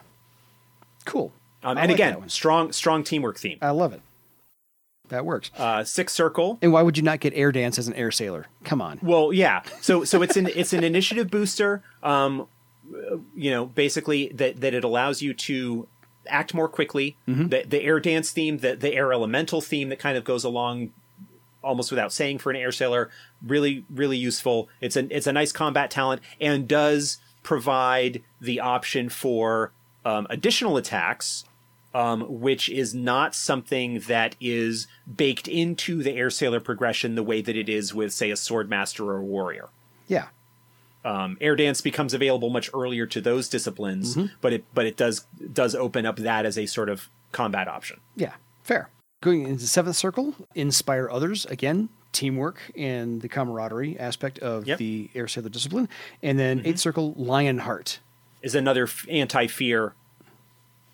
Cool. 1.05 1.31
Um, 1.63 1.77
and 1.77 1.89
like 1.89 1.95
again, 1.95 2.29
strong 2.29 2.71
strong 2.71 3.03
teamwork 3.03 3.39
theme. 3.39 3.57
I 3.61 3.71
love 3.71 3.93
it. 3.93 4.01
That 5.09 5.25
works. 5.25 5.51
Uh, 5.57 5.83
sixth 5.83 6.15
circle. 6.15 6.57
and 6.61 6.71
why 6.71 6.81
would 6.81 6.97
you 6.97 7.03
not 7.03 7.19
get 7.19 7.33
air 7.35 7.51
dance 7.51 7.77
as 7.77 7.87
an 7.87 7.93
air 7.93 8.09
sailor? 8.11 8.47
Come 8.63 8.81
on. 8.81 8.99
Well, 9.01 9.33
yeah. 9.33 9.61
So 9.81 10.03
so 10.03 10.21
it's 10.21 10.37
an 10.37 10.47
it's 10.55 10.73
an 10.73 10.83
initiative 10.83 11.29
booster. 11.29 11.83
Um, 12.01 12.47
you 13.35 13.51
know, 13.51 13.65
basically 13.65 14.29
that 14.29 14.61
that 14.61 14.73
it 14.73 14.83
allows 14.83 15.21
you 15.21 15.33
to 15.33 15.87
act 16.27 16.53
more 16.53 16.67
quickly. 16.69 17.17
The 17.27 17.63
the 17.67 17.81
air 17.81 17.99
dance 17.99 18.31
theme, 18.31 18.59
the 18.59 18.75
the 18.75 18.93
air 18.93 19.11
elemental 19.13 19.61
theme 19.61 19.89
that 19.89 19.99
kind 19.99 20.17
of 20.17 20.23
goes 20.23 20.43
along 20.43 20.91
almost 21.61 21.91
without 21.91 22.11
saying 22.11 22.39
for 22.39 22.49
an 22.49 22.55
air 22.55 22.71
sailor, 22.71 23.09
really 23.45 23.85
really 23.89 24.17
useful. 24.17 24.69
It's 24.81 24.95
an 24.95 25.09
it's 25.11 25.27
a 25.27 25.33
nice 25.33 25.51
combat 25.51 25.91
talent 25.91 26.21
and 26.39 26.67
does 26.67 27.17
provide 27.43 28.23
the 28.39 28.59
option 28.61 29.09
for 29.09 29.73
um, 30.05 30.27
additional 30.29 30.77
attacks 30.77 31.43
um, 31.93 32.21
which 32.41 32.69
is 32.69 32.93
not 32.95 33.35
something 33.35 33.99
that 34.07 34.35
is 34.41 34.87
baked 35.15 35.47
into 35.47 36.01
the 36.03 36.11
air 36.13 36.29
sailor 36.29 36.59
progression 36.59 37.15
the 37.15 37.23
way 37.23 37.41
that 37.41 37.55
it 37.55 37.69
is 37.69 37.93
with, 37.93 38.11
say, 38.13 38.31
a 38.31 38.35
swordmaster 38.35 39.01
or 39.05 39.17
a 39.17 39.23
warrior. 39.23 39.69
Yeah. 40.07 40.27
Um, 41.05 41.37
air 41.41 41.55
dance 41.55 41.81
becomes 41.81 42.13
available 42.13 42.49
much 42.49 42.69
earlier 42.73 43.05
to 43.07 43.19
those 43.19 43.49
disciplines, 43.49 44.15
Mm-hmm. 44.15 44.33
but 44.41 44.53
it 44.53 44.63
but 44.73 44.85
it 44.85 44.95
does 44.95 45.25
does 45.51 45.75
open 45.75 46.05
up 46.05 46.15
that 46.17 46.45
as 46.45 46.57
a 46.57 46.65
sort 46.65 46.87
of 46.89 47.09
combat 47.33 47.67
option. 47.67 47.99
Yeah. 48.15 48.33
Fair. 48.63 48.89
Going 49.21 49.45
into 49.47 49.67
seventh 49.67 49.95
circle, 49.97 50.33
inspire 50.55 51.09
others. 51.09 51.45
Again, 51.47 51.89
teamwork 52.13 52.59
and 52.77 53.21
the 53.21 53.27
camaraderie 53.27 53.99
aspect 53.99 54.39
of 54.39 54.65
Yep. 54.67 54.77
the 54.77 55.09
air 55.13 55.27
sailor 55.27 55.49
discipline. 55.49 55.89
And 56.21 56.39
then 56.39 56.61
eighth 56.63 56.79
circle, 56.79 57.13
lion 57.17 57.59
heart 57.59 57.99
Is 58.41 58.55
another 58.55 58.83
f- 58.83 59.05
anti-fear 59.09 59.93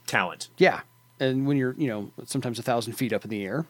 talent. 0.07 0.49
Yeah. 0.57 0.81
And 1.19 1.45
when 1.47 1.57
you're, 1.57 1.75
you 1.77 1.87
know, 1.87 2.11
sometimes 2.25 2.59
a 2.59 2.63
thousand 2.63 2.93
feet 2.93 3.11
up 3.13 3.23
in 3.23 3.29
the 3.29 3.43
air 3.43 3.65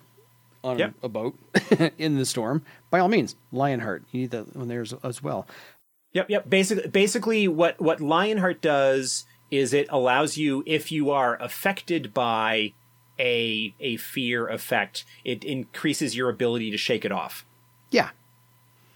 on 0.63 0.77
Yep. 0.77 0.93
a, 1.01 1.05
a 1.05 1.09
boat 1.09 1.35
in 1.97 2.17
the 2.17 2.25
storm, 2.25 2.63
by 2.89 2.99
all 2.99 3.07
means, 3.07 3.35
lionheart. 3.51 4.03
You 4.11 4.21
need 4.21 4.31
that 4.31 4.55
one 4.55 4.67
there 4.67 4.81
as, 4.81 4.93
as 5.03 5.23
well. 5.23 5.47
Yep, 6.13 6.29
yep. 6.29 6.49
Basically, 6.49 6.87
basically, 6.89 7.47
what 7.47 7.79
what 7.79 8.01
Lionheart 8.01 8.61
does 8.61 9.25
is 9.51 9.73
it 9.73 9.87
allows 9.89 10.37
you, 10.37 10.63
if 10.65 10.91
you 10.91 11.11
are 11.11 11.35
affected 11.41 12.13
by 12.13 12.73
a 13.19 13.73
a 13.79 13.97
fear 13.97 14.47
effect, 14.47 15.05
it 15.23 15.43
increases 15.43 16.15
your 16.15 16.29
ability 16.29 16.71
to 16.71 16.77
shake 16.77 17.05
it 17.05 17.11
off. 17.11 17.45
Yeah. 17.91 18.09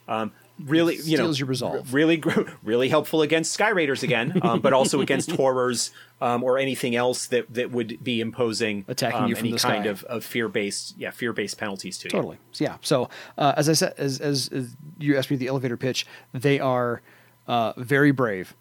Um, 0.08 0.32
Really, 0.60 0.98
you 1.04 1.18
know, 1.18 1.32
your 1.32 1.48
resolve. 1.48 1.94
Really, 1.94 2.22
really 2.64 2.88
helpful 2.88 3.22
against 3.24 3.52
Sky 3.54 3.70
Raiders 3.70 4.04
again, 4.04 4.40
um, 4.44 4.62
but 4.62 4.72
also 4.72 5.02
against 5.02 5.32
horrors 5.36 5.92
um, 6.22 6.44
or 6.44 6.60
anything 6.60 6.96
else 6.96 7.26
that 7.28 7.52
that 7.56 7.72
would 7.72 8.04
be 8.04 8.22
imposing 8.22 8.86
Attacking 8.88 9.22
um, 9.24 9.30
you 9.30 9.36
from 9.36 9.48
any 9.48 9.52
the 9.54 9.60
kind 9.60 9.84
sky. 9.84 9.90
of, 9.90 10.04
of 10.04 10.24
fear 10.24 10.48
based, 10.48 10.96
yeah, 10.98 11.10
fear 11.10 11.34
based 11.34 11.58
penalties 11.58 11.98
to 12.00 12.06
you. 12.06 12.12
Totally. 12.12 12.38
Yeah. 12.56 12.78
So 12.82 13.10
uh, 13.38 13.54
as 13.58 13.68
I 13.68 13.74
said, 13.74 13.94
as, 13.98 14.20
as 14.22 14.48
as 14.50 14.76
you 15.00 15.18
asked 15.18 15.32
me 15.32 15.38
the 15.38 15.48
elevator 15.48 15.76
pitch, 15.76 16.06
they 16.34 16.60
are 16.60 17.02
uh, 17.48 17.74
very 17.78 18.12
brave 18.12 18.54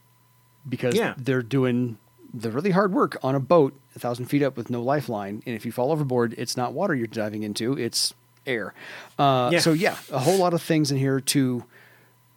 because 0.68 0.94
Yeah. 0.94 1.12
they're 1.18 1.42
doing 1.42 1.98
the 2.32 2.50
really 2.50 2.70
hard 2.70 2.92
work 2.94 3.18
on 3.22 3.34
a 3.34 3.40
boat 3.40 3.74
a 3.94 3.98
thousand 3.98 4.24
feet 4.26 4.42
up 4.42 4.56
with 4.56 4.70
no 4.70 4.82
lifeline, 4.82 5.42
and 5.44 5.54
if 5.54 5.66
you 5.66 5.72
fall 5.72 5.92
overboard, 5.92 6.34
it's 6.38 6.56
not 6.56 6.72
water 6.72 6.94
you're 6.94 7.06
diving 7.06 7.42
into; 7.42 7.74
it's 7.78 8.14
air. 8.46 8.72
Uh, 9.18 9.50
Yeah. 9.52 9.58
So 9.58 9.74
yeah, 9.74 9.96
a 10.10 10.18
whole 10.20 10.38
lot 10.38 10.54
of 10.54 10.62
things 10.62 10.90
in 10.90 10.96
here 10.96 11.20
to 11.20 11.64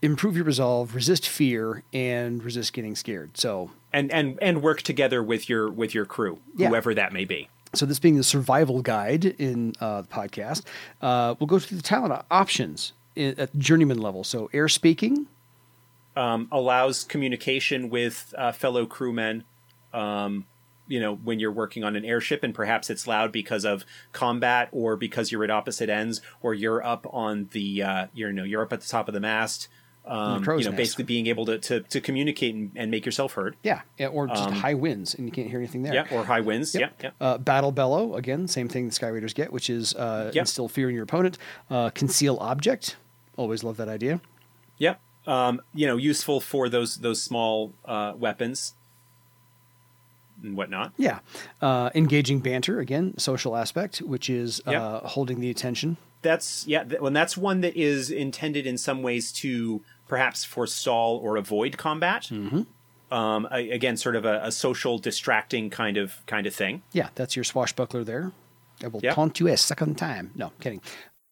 improve 0.05 0.35
your 0.35 0.45
resolve, 0.45 0.95
resist 0.95 1.27
fear, 1.27 1.83
and 1.93 2.43
resist 2.43 2.73
getting 2.73 2.95
scared. 2.95 3.37
So 3.37 3.71
and 3.91 4.11
and 4.11 4.37
and 4.41 4.61
work 4.61 4.81
together 4.81 5.21
with 5.23 5.49
your 5.49 5.69
with 5.69 5.93
your 5.93 6.05
crew, 6.05 6.39
Yeah. 6.55 6.69
whoever 6.69 6.93
that 6.93 7.11
may 7.13 7.25
be. 7.25 7.49
So 7.73 7.85
this 7.85 7.99
being 7.99 8.15
the 8.15 8.23
survival 8.23 8.81
guide 8.81 9.25
in 9.25 9.73
uh, 9.81 10.01
the 10.01 10.07
podcast, 10.07 10.63
uh, 11.01 11.35
we'll 11.39 11.47
go 11.47 11.59
through 11.59 11.77
the 11.77 11.83
talent 11.83 12.23
options 12.31 12.93
i- 13.17 13.35
at 13.37 13.57
journeyman 13.57 13.97
level. 13.97 14.23
So 14.23 14.49
air 14.53 14.69
speaking, 14.69 15.27
um, 16.15 16.47
allows 16.51 17.03
communication 17.03 17.89
with 17.89 18.33
uh, 18.37 18.51
fellow 18.53 18.85
crewmen. 18.85 19.43
Um, 19.93 20.45
you 20.87 20.99
know, 20.99 21.15
when 21.15 21.39
you're 21.39 21.51
working 21.51 21.83
on 21.83 21.95
an 21.95 22.05
airship, 22.05 22.43
and 22.43 22.53
perhaps 22.53 22.91
it's 22.91 23.07
loud 23.07 23.31
because 23.31 23.65
of 23.65 23.85
combat, 24.13 24.69
or 24.71 24.95
because 24.95 25.31
you're 25.31 25.43
at 25.43 25.49
opposite 25.49 25.89
ends, 25.89 26.21
or 26.43 26.53
you're 26.53 26.85
up 26.85 27.07
on 27.11 27.49
the, 27.53 27.81
uh, 27.81 28.05
you're, 28.13 28.29
you 28.29 28.35
know, 28.35 28.43
you're 28.43 28.61
up 28.61 28.71
at 28.71 28.81
the 28.81 28.87
top 28.87 29.07
of 29.07 29.13
the 29.15 29.19
mast. 29.19 29.67
Um, 30.07 30.41
you 30.43 30.47
know, 30.49 30.55
nest. 30.57 30.75
basically 30.75 31.03
being 31.05 31.27
able 31.27 31.45
to 31.47 31.57
to, 31.59 31.79
to 31.81 31.99
communicate 32.01 32.53
and, 32.53 32.71
and 32.75 32.91
make 32.91 33.05
yourself 33.05 33.33
heard. 33.33 33.55
yeah, 33.63 33.81
yeah, 33.97 34.07
or 34.07 34.27
just 34.27 34.49
high 34.51 34.73
winds 34.75 35.15
and 35.15 35.25
you 35.25 35.31
can't 35.31 35.49
hear 35.49 35.57
anything 35.59 35.81
there. 35.83 35.99
Um, 35.99 36.07
Yeah, 36.11 36.17
or 36.17 36.23
high 36.25 36.41
winds. 36.41 36.75
Yep. 36.75 36.93
Yeah, 37.03 37.09
yeah. 37.19 37.27
Uh, 37.27 37.37
battle 37.39 37.71
bellow 37.71 38.15
again, 38.15 38.47
same 38.47 38.67
thing 38.69 38.85
the 38.87 38.91
Sky 38.93 39.07
Raiders 39.07 39.33
get, 39.33 39.51
which 39.51 39.69
is 39.69 39.95
uh, 39.95 40.31
Yep. 40.33 40.41
instill 40.43 40.67
fear 40.67 40.89
in 40.89 40.95
your 40.95 41.03
opponent. 41.05 41.37
Uh, 41.69 41.89
conceal 41.89 42.37
object, 42.39 42.97
always 43.37 43.63
love 43.63 43.77
that 43.77 43.89
idea. 43.89 44.21
Yep. 44.77 44.99
Um, 45.27 45.61
you 45.73 45.87
know, 45.87 45.97
useful 45.97 46.39
for 46.39 46.69
those 46.69 46.97
those 46.97 47.19
small 47.21 47.73
uh, 47.85 48.13
weapons 48.15 48.73
and 50.43 50.55
whatnot. 50.55 50.93
Yeah, 50.97 51.19
uh, 51.61 51.89
engaging 51.95 52.39
banter 52.39 52.79
again, 52.79 53.17
social 53.17 53.55
aspect, 53.55 53.99
which 53.99 54.29
is 54.29 54.61
Yep. 54.67 54.81
uh, 54.81 54.99
holding 55.07 55.39
the 55.39 55.49
attention. 55.49 55.97
that's 56.21 56.65
yeah 56.67 56.83
th- 56.83 56.99
when 57.01 57.13
that's 57.13 57.37
one 57.37 57.61
that 57.61 57.75
is 57.75 58.09
intended 58.09 58.65
in 58.65 58.77
some 58.79 59.03
ways 59.03 59.31
to 59.31 59.81
perhaps 60.07 60.43
forestall 60.43 61.17
or 61.17 61.37
avoid 61.37 61.77
combat 61.77 62.23
mm-hmm. 62.31 62.61
um, 63.13 63.47
a- 63.51 63.69
again 63.71 63.97
sort 63.97 64.15
of 64.15 64.25
a, 64.25 64.39
a 64.43 64.51
social 64.51 64.97
distracting 64.99 65.69
kind 65.69 65.97
of 65.97 66.23
kind 66.25 66.45
of 66.47 66.53
thing 66.55 66.81
Yeah, 66.91 67.09
that's 67.15 67.35
your 67.35 67.43
swashbuckler 67.43 68.03
there. 68.03 68.31
I 68.83 68.87
will 68.87 68.99
Yep. 69.01 69.15
taunt 69.15 69.39
you 69.39 69.47
a 69.47 69.55
second 69.57 69.97
time. 69.97 70.31
No, 70.35 70.51
kidding. 70.59 70.81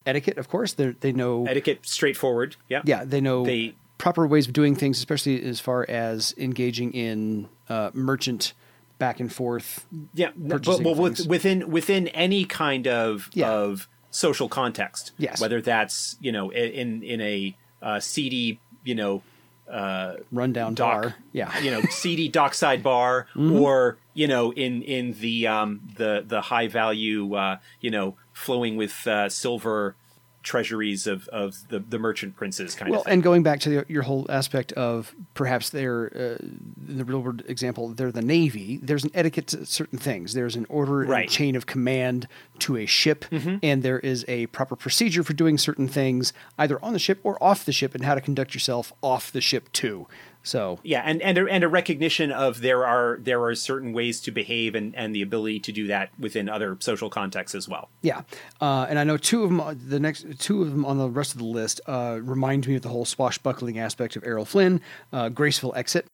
Etiquette, 0.05 0.37
of 0.37 0.47
course, 0.49 0.73
they 0.73 0.91
they 0.99 1.11
know. 1.11 1.45
etiquette 1.45 1.79
straightforward 1.85 2.55
yeah 2.69 2.81
Yeah, 2.85 3.03
they 3.05 3.21
know 3.21 3.45
They- 3.45 3.75
proper 3.97 4.27
ways 4.27 4.47
of 4.47 4.53
doing 4.53 4.75
things, 4.75 4.97
especially 4.97 5.41
as 5.43 5.59
far 5.61 5.85
as 5.89 6.33
engaging 6.37 6.91
in 6.93 7.47
uh, 7.69 7.89
merchant 7.93 8.53
back 8.97 9.19
and 9.19 9.31
forth. 9.31 9.85
yeah 10.13 10.27
n- 10.27 10.33
but, 10.37 10.63
purchasing 10.63 10.83
well, 10.85 10.95
with, 10.95 11.17
things. 11.17 11.27
within 11.27 11.69
within 11.71 12.07
any 12.09 12.43
kind 12.45 12.87
of 12.87 13.29
Yeah. 13.33 13.49
of 13.51 13.87
social 14.09 14.47
context 14.49 15.11
Yes. 15.17 15.39
whether 15.41 15.61
that's 15.61 16.17
you 16.21 16.31
know 16.31 16.51
i- 16.51 16.55
in 16.81 17.01
in 17.03 17.19
a 17.21 17.55
uh, 17.83 17.99
seedy 17.99 18.59
you 18.83 18.95
know 18.95 19.21
uh, 19.69 20.15
Rundown 20.31 20.73
dock, 20.73 21.01
bar. 21.01 21.15
Yeah. 21.31 21.57
you 21.59 21.71
know, 21.71 21.81
seedy 21.89 22.27
dockside 22.39 22.83
bar, 22.83 23.27
Mm-hmm. 23.35 23.59
or 23.61 23.97
you 24.13 24.27
know, 24.27 24.51
in 24.53 24.81
in 24.83 25.13
the 25.19 25.47
um, 25.47 25.81
the 25.97 26.23
the 26.27 26.41
high 26.41 26.67
value, 26.67 27.33
uh, 27.35 27.57
you 27.81 27.89
know, 27.91 28.15
flowing 28.33 28.75
with 28.77 29.07
uh, 29.07 29.29
silver 29.29 29.95
treasuries 30.43 31.07
of 31.07 31.27
of 31.29 31.67
the 31.69 31.79
the 31.79 31.97
merchant 31.97 32.35
princes 32.35 32.75
kind 32.75 32.91
Well, 32.91 32.99
of 33.01 33.05
thing. 33.05 33.13
and 33.13 33.23
going 33.23 33.43
back 33.43 33.59
to 33.61 33.69
the, 33.69 33.85
your 33.87 34.03
whole 34.03 34.25
aspect 34.29 34.71
of 34.73 35.15
perhaps 35.33 35.69
they're, 35.69 36.11
uh, 36.15 36.43
in 36.87 36.97
the 36.97 37.05
real 37.05 37.21
world 37.21 37.43
example, 37.47 37.89
they're 37.89 38.11
the 38.11 38.21
Navy, 38.21 38.79
there's 38.83 39.03
an 39.03 39.11
etiquette 39.13 39.47
to 39.47 39.65
certain 39.65 39.97
things. 39.97 40.33
There's 40.33 40.55
an 40.55 40.65
order 40.69 41.03
and 41.03 41.29
chain 41.29 41.55
of 41.55 41.65
command 41.65 42.27
to 42.59 42.77
a 42.77 42.85
ship, 42.85 43.25
and 43.31 43.81
there 43.83 43.99
is 43.99 44.25
a 44.27 44.45
proper 44.47 44.75
procedure 44.75 45.23
for 45.23 45.33
doing 45.33 45.57
certain 45.57 45.87
things, 45.87 46.33
either 46.59 46.77
on 46.83 46.93
the 46.93 46.99
ship 46.99 47.19
or 47.23 47.41
off 47.43 47.65
the 47.65 47.71
ship, 47.71 47.95
and 47.95 48.03
how 48.03 48.15
to 48.15 48.21
conduct 48.21 48.53
yourself 48.53 48.93
off 49.01 49.31
the 49.31 49.41
ship 49.41 49.71
too. 49.71 50.07
So 50.43 50.79
Yeah, 50.83 51.01
and 51.05 51.21
and 51.21 51.37
a, 51.37 51.47
and 51.47 51.63
a 51.63 51.69
recognition 51.69 52.31
of 52.31 52.59
there 52.59 52.85
are 52.85 53.17
there 53.21 53.41
are 53.43 53.55
certain 53.55 53.93
ways 53.93 54.19
to 54.21 54.31
behave 54.31 54.75
and 54.75 54.93
and 54.95 55.15
the 55.15 55.21
ability 55.21 55.61
to 55.61 55.71
do 55.71 55.87
that 55.87 56.09
within 56.19 56.49
other 56.49 56.77
social 56.81 57.09
contexts 57.09 57.55
as 57.55 57.67
well. 57.69 57.89
Yeah, 58.01 58.23
uh, 58.59 58.85
and 58.89 58.99
I 58.99 59.05
know 59.05 59.15
two 59.15 59.43
of 59.43 59.49
them. 59.49 59.81
The 59.87 60.01
next 60.01 60.25
two 60.39 60.61
of 60.61 60.71
them 60.71 60.85
on 60.85 60.97
the 60.97 61.09
rest 61.09 61.31
of 61.31 61.37
the 61.37 61.45
list 61.45 61.79
uh, 61.87 62.19
remind 62.21 62.67
me 62.67 62.75
of 62.75 62.81
the 62.81 62.89
whole 62.89 63.05
swashbuckling 63.05 63.79
aspect 63.79 64.17
of 64.17 64.23
Errol 64.25 64.45
Flynn. 64.45 64.81
Uh, 65.13 65.29
graceful 65.29 65.73
exit. 65.75 66.05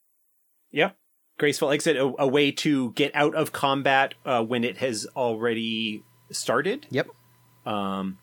Yep. 0.72 0.96
Graceful 1.40 1.72
exit, 1.72 1.98
a, 1.98 2.14
a 2.20 2.28
way 2.28 2.52
to 2.52 2.92
get 2.92 3.16
out 3.16 3.34
of 3.34 3.52
combat 3.52 4.14
uh, 4.26 4.44
when 4.44 4.64
it 4.64 4.78
has 4.78 5.08
already 5.16 6.04
started. 6.30 6.86
Yep. 6.92 7.08
Um, 7.66 8.20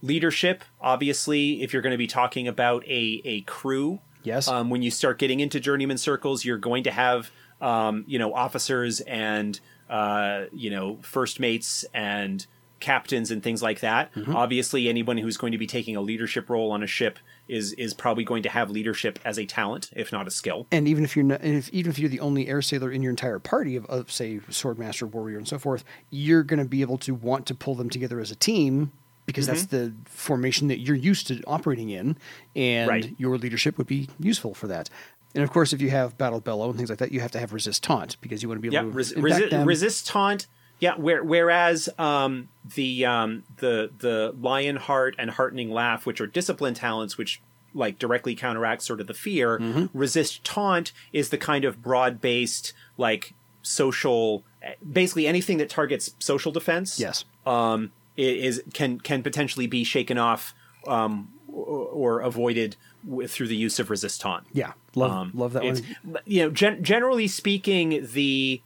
Leadership, 0.00 0.62
obviously, 0.80 1.60
if 1.60 1.72
you're 1.72 1.82
going 1.82 1.92
to 1.92 1.98
be 1.98 2.06
talking 2.06 2.46
about 2.46 2.84
a, 2.86 3.20
a 3.24 3.40
crew, 3.42 3.98
Yes. 4.22 4.48
um, 4.48 4.70
when 4.70 4.82
you 4.82 4.90
start 4.90 5.18
getting 5.18 5.40
into 5.40 5.60
journeyman 5.60 5.98
circles, 5.98 6.44
you're 6.44 6.58
going 6.58 6.84
to 6.84 6.90
have, 6.90 7.30
um, 7.60 8.04
you 8.06 8.18
know, 8.18 8.34
officers 8.34 9.00
and, 9.00 9.58
uh, 9.88 10.44
you 10.52 10.70
know, 10.70 10.98
first 11.02 11.40
mates 11.40 11.84
and 11.94 12.46
captains 12.80 13.30
and 13.32 13.42
things 13.42 13.60
like 13.62 13.80
that. 13.80 14.10
Obviously, 14.32 14.88
anyone 14.88 15.16
who's 15.18 15.36
going 15.36 15.50
to 15.52 15.58
be 15.58 15.66
taking 15.66 15.96
a 15.96 16.00
leadership 16.00 16.48
role 16.48 16.70
on 16.70 16.82
a 16.82 16.86
ship 16.86 17.18
is 17.48 17.72
is 17.72 17.92
probably 17.94 18.22
going 18.24 18.42
to 18.44 18.48
have 18.48 18.70
leadership 18.70 19.18
as 19.24 19.38
a 19.38 19.46
talent, 19.46 19.90
if 19.96 20.12
not 20.12 20.26
a 20.26 20.30
skill. 20.30 20.66
and 20.70 20.86
even 20.86 21.02
if 21.02 21.16
you're 21.16 21.24
not, 21.24 21.40
and 21.40 21.56
if, 21.56 21.68
even 21.70 21.90
if 21.90 21.98
you're 21.98 22.10
the 22.10 22.20
only 22.20 22.46
air 22.46 22.62
sailor 22.62 22.92
in 22.92 23.02
your 23.02 23.10
entire 23.10 23.38
party 23.38 23.74
of, 23.74 23.84
of 23.86 24.12
say 24.12 24.38
swordmaster, 24.50 25.10
warrior, 25.10 25.38
and 25.38 25.48
so 25.48 25.58
forth, 25.58 25.82
you're 26.10 26.42
going 26.44 26.58
to 26.60 26.68
be 26.68 26.82
able 26.82 26.98
to 26.98 27.14
want 27.14 27.46
to 27.46 27.54
pull 27.54 27.74
them 27.74 27.90
together 27.90 28.20
as 28.20 28.30
a 28.30 28.36
team 28.36 28.92
because 29.28 29.46
that's 29.46 29.66
the 29.66 29.92
formation 30.06 30.66
that 30.68 30.80
you're 30.80 30.96
used 30.96 31.26
to 31.28 31.40
operating 31.46 31.90
in, 31.90 32.16
and 32.56 32.88
Right. 32.88 33.14
your 33.18 33.36
leadership 33.38 33.76
would 33.78 33.86
be 33.86 34.08
useful 34.18 34.54
for 34.54 34.66
that. 34.68 34.88
And 35.34 35.44
of 35.44 35.52
course, 35.52 35.72
if 35.74 35.80
you 35.82 35.90
have 35.90 36.16
battle 36.16 36.40
bellow 36.40 36.68
and 36.70 36.76
things 36.76 36.88
like 36.88 36.98
that, 37.00 37.12
you 37.12 37.20
have 37.20 37.30
to 37.32 37.38
have 37.38 37.52
resist 37.52 37.84
taunt 37.84 38.16
because 38.22 38.42
you 38.42 38.48
want 38.48 38.56
to 38.62 38.68
be 38.68 38.72
Yeah, 38.74 38.80
able 38.80 38.90
to 38.92 38.96
res- 38.96 39.12
resi- 39.12 39.66
resist 39.66 40.06
taunt. 40.06 40.46
Yeah, 40.80 40.94
where, 40.96 41.22
whereas 41.22 41.88
um, 41.98 42.48
the 42.74 43.04
um, 43.04 43.42
the 43.58 43.90
the 43.98 44.34
Lionheart 44.40 45.16
and 45.18 45.30
heartening 45.30 45.70
laugh, 45.70 46.06
which 46.06 46.20
are 46.20 46.26
discipline 46.26 46.72
talents, 46.74 47.18
which 47.18 47.42
like 47.74 47.98
directly 47.98 48.34
counteract 48.34 48.82
sort 48.82 49.00
of 49.00 49.06
the 49.06 49.14
fear, 49.14 49.58
Mm-hmm. 49.58 49.86
resist 49.98 50.42
taunt 50.44 50.92
is 51.12 51.28
the 51.28 51.36
kind 51.38 51.64
of 51.66 51.82
broad 51.82 52.20
based 52.20 52.72
like 52.96 53.34
social, 53.62 54.44
basically 54.90 55.26
anything 55.26 55.58
that 55.58 55.68
targets 55.68 56.14
social 56.18 56.50
defense. 56.52 56.98
yes. 56.98 57.24
um, 57.46 57.92
is 58.18 58.62
can 58.74 58.98
can 59.00 59.22
potentially 59.22 59.66
be 59.66 59.84
shaken 59.84 60.18
off 60.18 60.54
um, 60.86 61.32
or, 61.48 61.64
or 61.66 62.20
avoided 62.20 62.76
with, 63.04 63.30
through 63.30 63.48
the 63.48 63.56
use 63.56 63.78
of 63.78 63.90
resist 63.90 64.20
taunt. 64.20 64.46
Yeah, 64.52 64.72
love 64.94 65.10
Um, 65.12 65.30
love 65.34 65.52
that 65.54 65.64
it's- 65.64 65.82
one. 66.04 66.18
You 66.26 66.42
know, 66.44 66.50
gen- 66.50 66.82
generally 66.82 67.28
speaking, 67.28 68.06
the 68.12 68.60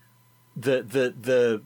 the 0.56 0.82
the 0.82 1.14
the 1.20 1.62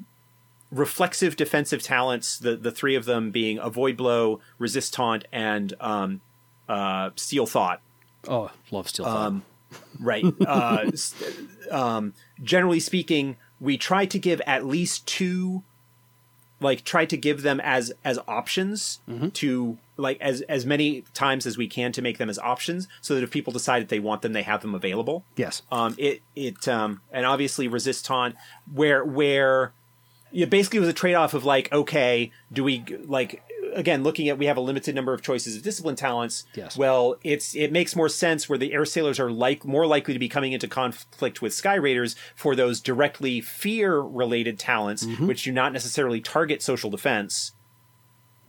reflexive 0.71 1.37
defensive 1.37 1.83
talents, 1.83 2.39
the 2.39 2.57
the 2.57 2.71
three 2.73 2.95
of 2.97 3.05
them 3.05 3.31
being 3.31 3.59
avoid 3.59 3.97
blow, 3.97 4.41
resist 4.59 4.93
taunt, 4.95 5.25
and 5.33 5.75
um, 5.81 6.21
uh, 6.69 7.11
steel 7.17 7.47
thought. 7.47 7.81
Oh, 8.29 8.51
love 8.71 8.89
steel. 8.89 9.07
Thought. 9.07 9.27
Um, 9.27 9.43
right. 10.01 10.25
Uh, 10.47 10.91
um, 11.71 12.15
generally 12.43 12.81
speaking, 12.81 13.37
we 13.61 13.77
try 13.77 14.07
to 14.07 14.19
give 14.19 14.41
at 14.47 14.65
least 14.65 15.07
two, 15.07 15.63
like 16.61 16.85
try 16.85 17.05
to 17.05 17.17
give 17.17 17.43
them 17.43 17.61
as 17.61 17.93
as 18.05 18.19
options 18.27 19.01
to 19.35 19.79
like 19.97 20.21
as 20.21 20.41
as 20.43 20.65
many 20.67 21.03
times 21.15 21.47
as 21.47 21.57
we 21.59 21.69
can 21.69 21.93
to 21.93 22.03
make 22.03 22.19
them 22.19 22.31
as 22.31 22.39
options, 22.39 22.89
so 23.01 23.15
that 23.15 23.23
if 23.23 23.31
people 23.31 23.53
decide 23.53 23.83
that 23.83 23.89
they 23.89 24.01
want 24.01 24.23
them, 24.23 24.33
they 24.33 24.43
have 24.43 24.63
them 24.63 24.75
available. 24.75 25.25
yes. 25.37 25.63
Um, 25.71 25.95
it 25.99 26.23
it 26.35 26.67
um, 26.69 27.01
and 27.13 27.27
obviously 27.27 27.69
resist 27.69 28.05
taunt 28.07 28.37
where 28.73 29.05
where 29.05 29.73
it 30.33 30.51
basically 30.51 30.81
was 30.81 30.89
a 30.89 30.93
trade 30.93 31.15
off 31.15 31.35
of 31.35 31.45
like 31.45 31.73
okay, 31.73 32.31
do 32.53 32.65
we 32.65 32.85
like 33.07 33.43
again 33.77 34.03
looking 34.03 34.29
at 34.29 34.39
we 34.39 34.47
have 34.47 34.57
a 34.57 34.61
limited 34.61 34.95
number 34.95 35.15
of 35.15 35.23
choices 35.23 35.57
of 35.57 35.63
discipline 35.63 35.95
talents. 35.95 36.45
Yes. 36.55 36.77
Well, 36.77 37.17
it's 37.23 37.55
it 37.55 37.71
makes 37.71 37.95
more 37.95 38.09
sense 38.09 38.49
where 38.49 38.59
the 38.59 38.73
air 38.73 38.85
sailors 38.85 39.21
are 39.21 39.31
like 39.31 39.65
more 39.65 39.87
likely 39.87 40.15
to 40.15 40.21
be 40.21 40.29
coming 40.29 40.53
into 40.53 40.67
conflict 40.67 41.41
with 41.41 41.55
sky 41.55 41.75
raiders 41.75 42.17
for 42.35 42.57
those 42.57 42.81
directly 42.81 43.41
fear 43.41 44.01
related 44.01 44.59
talents, 44.59 45.05
which 45.27 45.45
do 45.45 45.53
not 45.53 45.73
necessarily 45.73 46.21
target 46.21 46.63
social 46.63 46.91
defense 46.91 47.53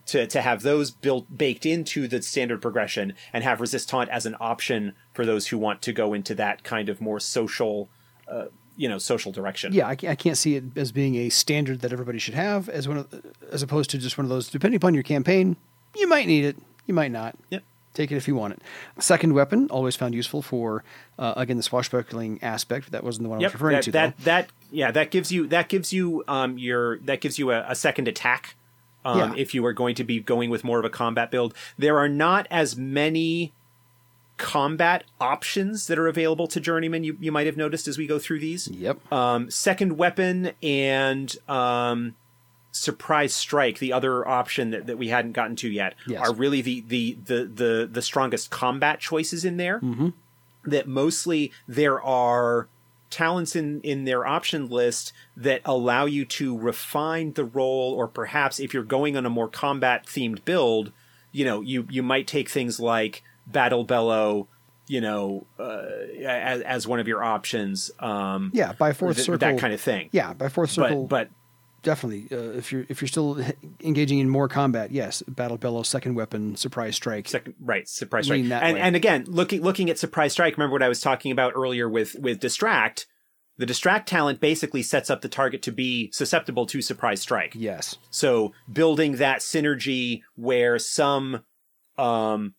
to, 0.07 0.25
to 0.28 0.41
have 0.41 0.63
those 0.63 0.89
built 0.89 1.38
baked 1.38 1.65
into 1.65 2.07
the 2.07 2.21
standard 2.21 2.61
progression 2.61 3.13
and 3.34 3.43
have 3.43 3.61
resist 3.61 3.89
taunt 3.89 4.09
as 4.09 4.25
an 4.25 4.36
option 4.39 4.93
for 5.13 5.25
those 5.25 5.47
who 5.47 5.57
want 5.57 5.82
to 5.84 5.93
go 5.93 6.13
into 6.13 6.34
that 6.36 6.63
kind 6.63 6.89
of 6.89 7.01
more 7.01 7.19
social 7.19 7.89
uh, 8.28 8.45
you 8.78 8.88
know 8.88 8.97
social 8.97 9.32
direction 9.32 9.73
Yeah, 9.73 9.88
I, 9.88 9.91
I 10.07 10.15
can't 10.15 10.38
see 10.38 10.55
it 10.55 10.63
as 10.78 10.91
being 10.91 11.15
a 11.15 11.30
standard 11.30 11.82
that 11.82 11.91
everybody 11.91 12.19
should 12.19 12.36
have, 12.36 12.69
as 12.69 12.88
one 12.88 12.97
of, 12.99 13.25
as 13.51 13.61
opposed 13.63 13.89
to 13.89 13.97
just 13.97 14.17
one 14.17 14.23
of 14.25 14.30
those. 14.30 14.47
Depending 14.49 14.78
upon 14.78 14.93
your 14.93 15.03
campaign, 15.03 15.57
you 15.95 16.07
might 16.07 16.28
need 16.28 16.45
it, 16.45 16.55
you 16.86 16.93
might 16.93 17.11
not. 17.11 17.36
Yep. 17.49 17.63
Take 17.93 18.11
it 18.11 18.15
if 18.15 18.28
you 18.28 18.36
want 18.36 18.53
it. 18.53 18.61
Second 18.99 19.34
weapon, 19.34 19.67
always 19.71 19.95
found 19.95 20.13
useful 20.13 20.43
for 20.43 20.84
uh, 21.17 21.34
again 21.36 21.57
the 21.57 21.63
swashbuckling 21.63 22.38
aspect. 22.43 22.91
That 22.91 23.03
wasn't 23.03 23.23
the 23.23 23.30
one 23.30 23.39
I 23.41 23.45
was 23.47 23.53
referring 23.53 23.75
that, 23.78 23.84
to. 23.86 23.91
that 23.91 24.17
though. 24.19 24.23
that 24.25 24.49
yeah 24.71 24.91
that 24.91 25.09
gives 25.09 25.32
you 25.32 25.47
that 25.47 25.67
gives 25.69 25.91
you 25.91 26.23
um 26.28 26.59
your 26.59 26.99
that 26.99 27.21
gives 27.21 27.39
you 27.39 27.49
a, 27.51 27.65
a 27.67 27.73
second 27.75 28.07
attack 28.07 28.55
um, 29.03 29.17
Yeah. 29.34 29.34
if 29.41 29.55
you 29.55 29.65
are 29.65 29.73
going 29.73 29.95
to 29.95 30.03
be 30.03 30.19
going 30.19 30.49
with 30.51 30.63
more 30.63 30.78
of 30.78 30.86
a 30.86 30.89
combat 30.91 31.32
build 31.32 31.53
there 31.78 31.97
are 31.97 32.09
not 32.09 32.45
as 32.51 32.75
many 32.78 33.53
combat 34.38 35.03
options 35.19 35.88
that 35.88 35.97
are 35.97 36.07
available 36.07 36.47
to 36.47 36.59
journeyman 36.59 37.03
you, 37.03 37.17
you 37.19 37.31
might 37.31 37.47
have 37.47 37.57
noticed 37.57 37.88
as 37.88 37.97
we 37.97 38.05
go 38.07 38.19
through 38.19 38.39
these 38.39 38.67
Yep. 38.67 39.11
um, 39.11 39.49
second 39.49 39.97
weapon 39.97 40.51
and 40.61 41.35
um, 41.49 42.15
surprise 42.71 43.33
strike, 43.33 43.79
the 43.79 43.91
other 43.93 44.27
option 44.27 44.69
that, 44.71 44.85
that 44.88 44.97
we 44.97 45.07
hadn't 45.07 45.31
gotten 45.31 45.55
to 45.57 45.69
yet, 45.69 45.95
Yes. 46.05 46.21
are 46.21 46.33
really 46.33 46.61
the, 46.61 46.81
the 46.88 47.17
the 47.25 47.45
the 47.45 47.89
the 47.91 48.01
strongest 48.01 48.49
combat 48.51 48.99
choices 48.99 49.43
in 49.43 49.57
there. 49.57 49.79
Mm-hmm. 49.79 50.09
That 50.65 50.88
mostly 50.88 51.51
there 51.67 52.01
are 52.01 52.67
talents 53.09 53.55
in 53.55 53.81
in 53.81 54.03
their 54.05 54.27
option 54.27 54.67
list 54.69 55.13
that 55.35 55.61
allow 55.65 56.05
you 56.05 56.25
to 56.25 56.57
refine 56.57 57.33
the 57.33 57.45
role, 57.45 57.93
or 57.93 58.07
perhaps 58.07 58.59
if 58.59 58.73
you're 58.73 58.83
going 58.83 59.15
on 59.17 59.25
a 59.25 59.29
more 59.29 59.47
combat 59.47 60.05
themed 60.05 60.43
build, 60.45 60.91
you 61.31 61.45
know, 61.45 61.61
you 61.61 61.88
you 61.89 62.03
might 62.03 62.27
take 62.27 62.49
things 62.49 62.79
like 62.79 63.23
battle 63.47 63.83
bellow. 63.83 64.47
You 64.89 65.01
know, 65.01 65.45
uh, 65.59 65.81
as, 66.25 66.61
as 66.61 66.87
one 66.87 67.01
of 67.01 67.09
your 67.09 67.21
options, 67.21 67.91
um, 67.99 68.51
yeah, 68.53 68.71
by 68.71 68.93
fourth 68.93 69.17
th- 69.17 69.25
circle, 69.25 69.39
that 69.39 69.59
kind 69.59 69.73
of 69.73 69.81
thing. 69.81 70.07
Yeah, 70.13 70.31
by 70.31 70.47
fourth 70.47 70.69
circle, 70.69 71.05
But 71.07 71.27
but 71.27 71.35
definitely. 71.83 72.27
Uh, 72.31 72.51
if 72.57 72.71
you're 72.71 72.85
if 72.87 73.01
you're 73.01 73.07
still 73.09 73.37
engaging 73.83 74.19
in 74.19 74.29
more 74.29 74.47
combat, 74.47 74.91
yes, 74.91 75.23
battle 75.27 75.57
bellow, 75.57 75.83
second 75.83 76.15
weapon, 76.15 76.55
surprise 76.55 76.95
strike. 76.95 77.27
second 77.27 77.55
right 77.59 77.87
surprise 77.87 78.25
strike 78.25 78.39
and 78.39 78.49
way. 78.49 78.79
and 78.79 78.95
again 78.95 79.25
looking 79.27 79.61
looking 79.61 79.89
at 79.89 79.97
surprise 79.99 80.31
strike 80.33 80.57
remember 80.57 80.73
what 80.73 80.83
i 80.83 80.89
was 80.89 81.01
talking 81.01 81.31
about 81.31 81.53
earlier 81.55 81.89
with 81.89 82.15
with 82.15 82.39
distract 82.39 83.07
the 83.57 83.65
distract 83.65 84.07
talent 84.07 84.39
basically 84.39 84.83
sets 84.83 85.09
up 85.09 85.21
the 85.21 85.29
target 85.29 85.61
to 85.63 85.71
be 85.71 86.11
susceptible 86.11 86.65
to 86.67 86.81
surprise 86.81 87.21
strike 87.21 87.53
yes. 87.55 87.97
so 88.09 88.53
building 88.71 89.17
that 89.17 89.39
synergy 89.39 90.21
where 90.35 90.77
some 90.77 91.43
um 91.97 92.53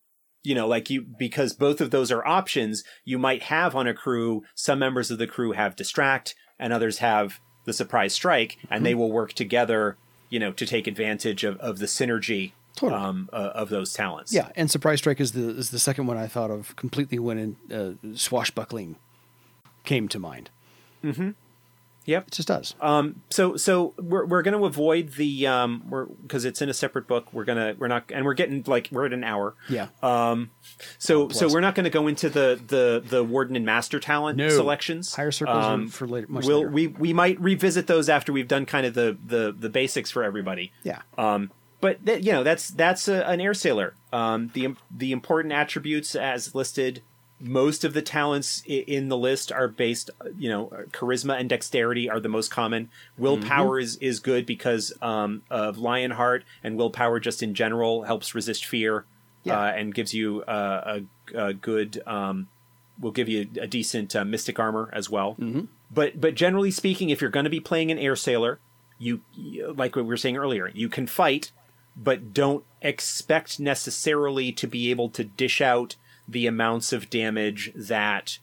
you 0.48 0.54
know 0.54 0.66
like 0.66 0.88
you 0.88 1.02
because 1.02 1.52
both 1.52 1.80
of 1.82 1.90
those 1.90 2.10
are 2.10 2.26
options 2.26 2.82
you 3.04 3.18
might 3.18 3.42
have 3.44 3.76
on 3.76 3.86
a 3.86 3.92
crew 3.92 4.42
some 4.54 4.78
members 4.78 5.10
of 5.10 5.18
the 5.18 5.26
crew 5.26 5.52
have 5.52 5.76
distract 5.76 6.34
and 6.58 6.72
others 6.72 6.98
have 6.98 7.38
the 7.66 7.72
surprise 7.74 8.14
strike 8.14 8.56
and 8.70 8.86
they 8.86 8.94
will 8.94 9.12
work 9.12 9.34
together 9.34 9.98
you 10.30 10.38
know 10.38 10.50
to 10.50 10.64
take 10.64 10.86
advantage 10.86 11.44
of, 11.44 11.58
of 11.58 11.78
the 11.78 11.86
synergy 11.86 12.52
Totally. 12.74 12.98
um, 12.98 13.28
uh, 13.32 13.50
of 13.54 13.68
those 13.68 13.92
talents 13.92 14.32
Yeah, 14.32 14.48
and 14.56 14.70
surprise 14.70 15.00
strike 15.00 15.20
is 15.20 15.32
the 15.32 15.50
is 15.50 15.68
the 15.70 15.78
second 15.78 16.06
one 16.06 16.16
I 16.16 16.28
thought 16.28 16.50
of 16.50 16.74
completely 16.76 17.18
when 17.18 17.38
in, 17.38 17.56
uh, 17.70 18.14
swashbuckling 18.16 18.96
came 19.84 20.08
to 20.08 20.18
mind. 20.18 20.50
Yep. 22.08 22.28
It 22.28 22.32
just 22.32 22.48
does. 22.48 22.74
Um, 22.80 23.20
so 23.28 23.56
so 23.56 23.92
we're 23.98 24.24
we're 24.24 24.40
going 24.42 24.58
to 24.58 24.64
avoid 24.64 25.12
the 25.12 25.46
um 25.46 25.84
we're 25.90 26.06
because 26.06 26.46
it's 26.46 26.62
in 26.62 26.70
a 26.70 26.74
separate 26.74 27.06
book. 27.06 27.32
We're 27.34 27.44
gonna 27.44 27.74
we're 27.78 27.86
not 27.88 28.04
and 28.12 28.24
we're 28.24 28.32
getting 28.32 28.64
like 28.66 28.88
we're 28.90 29.04
at 29.04 29.12
an 29.12 29.24
hour. 29.24 29.54
yeah. 29.68 29.88
Um, 30.02 30.50
so 30.98 31.28
so 31.28 31.48
we're 31.52 31.60
not 31.60 31.74
going 31.74 31.84
to 31.84 31.90
go 31.90 32.06
into 32.08 32.30
the 32.30 32.58
the 32.66 33.04
the 33.06 33.22
warden 33.22 33.56
and 33.56 33.66
master 33.66 34.00
talent 34.00 34.38
No. 34.38 34.48
selections. 34.48 35.14
Higher 35.14 35.30
circles 35.30 35.64
Um, 35.64 35.88
for 35.88 36.06
later. 36.06 36.26
Much 36.30 36.46
we'll 36.46 36.58
later. 36.60 36.70
we 36.70 36.86
we 36.86 37.12
might 37.12 37.38
revisit 37.40 37.86
those 37.86 38.08
after 38.08 38.32
we've 38.32 38.48
done 38.48 38.64
kind 38.64 38.86
of 38.86 38.94
the 38.94 39.16
the 39.26 39.54
the 39.56 39.68
basics 39.68 40.10
for 40.10 40.24
everybody. 40.24 40.72
yeah. 40.82 41.02
Um, 41.18 41.50
but 41.80 42.04
th- 42.06 42.24
you 42.24 42.32
know 42.32 42.42
that's 42.42 42.70
that's 42.70 43.06
a, 43.06 43.22
an 43.28 43.40
air 43.40 43.52
sailor. 43.54 43.94
Um, 44.14 44.50
the 44.54 44.74
the 44.90 45.12
important 45.12 45.52
attributes 45.52 46.14
as 46.16 46.54
listed. 46.54 47.02
Most 47.40 47.84
of 47.84 47.94
the 47.94 48.02
talents 48.02 48.62
in 48.66 49.08
the 49.08 49.16
list 49.16 49.52
are 49.52 49.68
based, 49.68 50.10
you 50.36 50.48
know, 50.48 50.72
charisma 50.92 51.38
and 51.38 51.48
dexterity 51.48 52.10
are 52.10 52.18
the 52.18 52.28
most 52.28 52.50
common. 52.50 52.90
Willpower 53.16 53.78
is 53.78 53.96
is 53.96 54.18
good 54.20 54.44
because 54.44 54.92
um, 55.00 55.42
of 55.50 55.78
Lionheart, 55.78 56.44
and 56.64 56.76
willpower 56.76 57.20
just 57.20 57.42
in 57.42 57.54
general 57.54 58.02
helps 58.02 58.34
resist 58.34 58.64
fear, 58.66 59.04
Yeah. 59.44 59.60
uh, 59.60 59.66
and 59.70 59.94
gives 59.94 60.12
you 60.12 60.42
uh, 60.42 61.00
a, 61.32 61.48
a 61.48 61.54
good 61.54 62.02
um, 62.06 62.48
will 63.00 63.12
give 63.12 63.28
you 63.28 63.48
a 63.60 63.68
decent 63.68 64.16
uh, 64.16 64.24
mystic 64.24 64.58
armor 64.58 64.90
as 64.92 65.08
well. 65.08 65.36
Mm-hmm. 65.38 65.66
But 65.92 66.20
but 66.20 66.34
generally 66.34 66.72
speaking, 66.72 67.10
if 67.10 67.20
you're 67.20 67.30
going 67.30 67.44
to 67.44 67.50
be 67.50 67.60
playing 67.60 67.92
an 67.92 67.98
air 67.98 68.16
sailor, 68.16 68.58
you 68.98 69.20
like 69.76 69.94
what 69.94 70.04
we 70.04 70.08
were 70.08 70.16
saying 70.16 70.36
earlier, 70.36 70.72
you 70.74 70.88
can 70.88 71.06
fight, 71.06 71.52
but 71.96 72.34
don't 72.34 72.64
expect 72.82 73.60
necessarily 73.60 74.50
to 74.52 74.66
be 74.66 74.90
able 74.90 75.08
to 75.10 75.22
dish 75.22 75.60
out 75.60 75.94
the 76.28 76.46
amounts 76.46 76.92
of 76.92 77.08
damage 77.10 77.72
that 77.74 78.38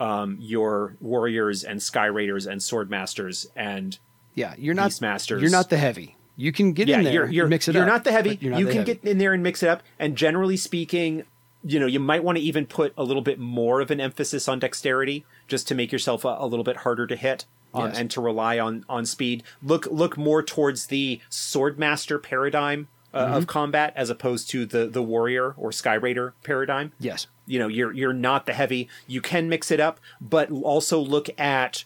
um, 0.00 0.36
your 0.40 0.96
warriors 1.00 1.64
and 1.64 1.82
sky 1.82 2.06
raiders 2.06 2.46
and 2.46 2.62
sword 2.62 2.90
masters 2.90 3.46
and 3.56 3.98
Yeah, 4.34 4.54
you're 4.58 4.74
not 4.74 4.90
Beastmasters. 4.90 5.40
You're 5.40 5.50
not 5.50 5.70
the 5.70 5.76
heavy. 5.78 6.16
You 6.36 6.52
can 6.52 6.72
get 6.72 6.86
yeah, 6.88 6.98
in 6.98 7.04
there, 7.04 7.12
you're, 7.12 7.26
you're, 7.30 7.44
and 7.46 7.50
mix 7.50 7.66
it 7.68 7.74
you're 7.74 7.82
up. 7.84 7.88
not 7.88 8.04
the 8.04 8.12
heavy. 8.12 8.38
you're 8.40 8.52
not 8.52 8.60
you 8.60 8.66
the 8.66 8.72
can 8.72 8.80
heavy. 8.86 8.94
get 8.94 9.04
in 9.10 9.18
there 9.18 9.32
and 9.32 9.42
mix 9.42 9.62
it 9.62 9.68
up. 9.68 9.82
And 9.98 10.16
generally 10.16 10.56
speaking, 10.56 11.24
you 11.64 11.80
know, 11.80 11.86
you 11.86 11.98
might 11.98 12.22
want 12.22 12.38
to 12.38 12.44
even 12.44 12.64
put 12.66 12.92
a 12.96 13.02
little 13.02 13.22
bit 13.22 13.40
more 13.40 13.80
of 13.80 13.90
an 13.90 14.00
emphasis 14.00 14.46
on 14.48 14.60
dexterity 14.60 15.24
just 15.48 15.66
to 15.68 15.74
make 15.74 15.90
yourself 15.90 16.24
a, 16.24 16.36
a 16.38 16.46
little 16.46 16.62
bit 16.64 16.78
harder 16.78 17.06
to 17.06 17.16
hit. 17.16 17.44
Um, 17.74 17.88
Yes. 17.88 17.98
and 17.98 18.10
to 18.12 18.22
rely 18.22 18.58
on 18.58 18.86
on 18.88 19.04
speed. 19.04 19.42
Look 19.62 19.86
look 19.90 20.16
more 20.16 20.42
towards 20.42 20.86
the 20.86 21.20
swordmaster 21.30 22.22
paradigm 22.22 22.88
uh, 23.14 23.24
Mm-hmm. 23.26 23.34
of 23.36 23.46
combat 23.46 23.92
as 23.96 24.10
opposed 24.10 24.50
to 24.50 24.66
the 24.66 24.86
the 24.86 25.02
warrior 25.02 25.54
or 25.56 25.72
sky 25.72 25.94
raider 25.94 26.34
paradigm 26.44 26.92
Yes. 27.00 27.26
you 27.46 27.58
know 27.58 27.66
you're 27.68 27.92
you're 27.92 28.12
not 28.12 28.44
the 28.46 28.52
heavy 28.52 28.88
you 29.06 29.20
can 29.20 29.48
mix 29.48 29.70
it 29.70 29.80
up 29.80 29.98
but 30.20 30.50
also 30.50 30.98
look 31.00 31.28
at 31.38 31.84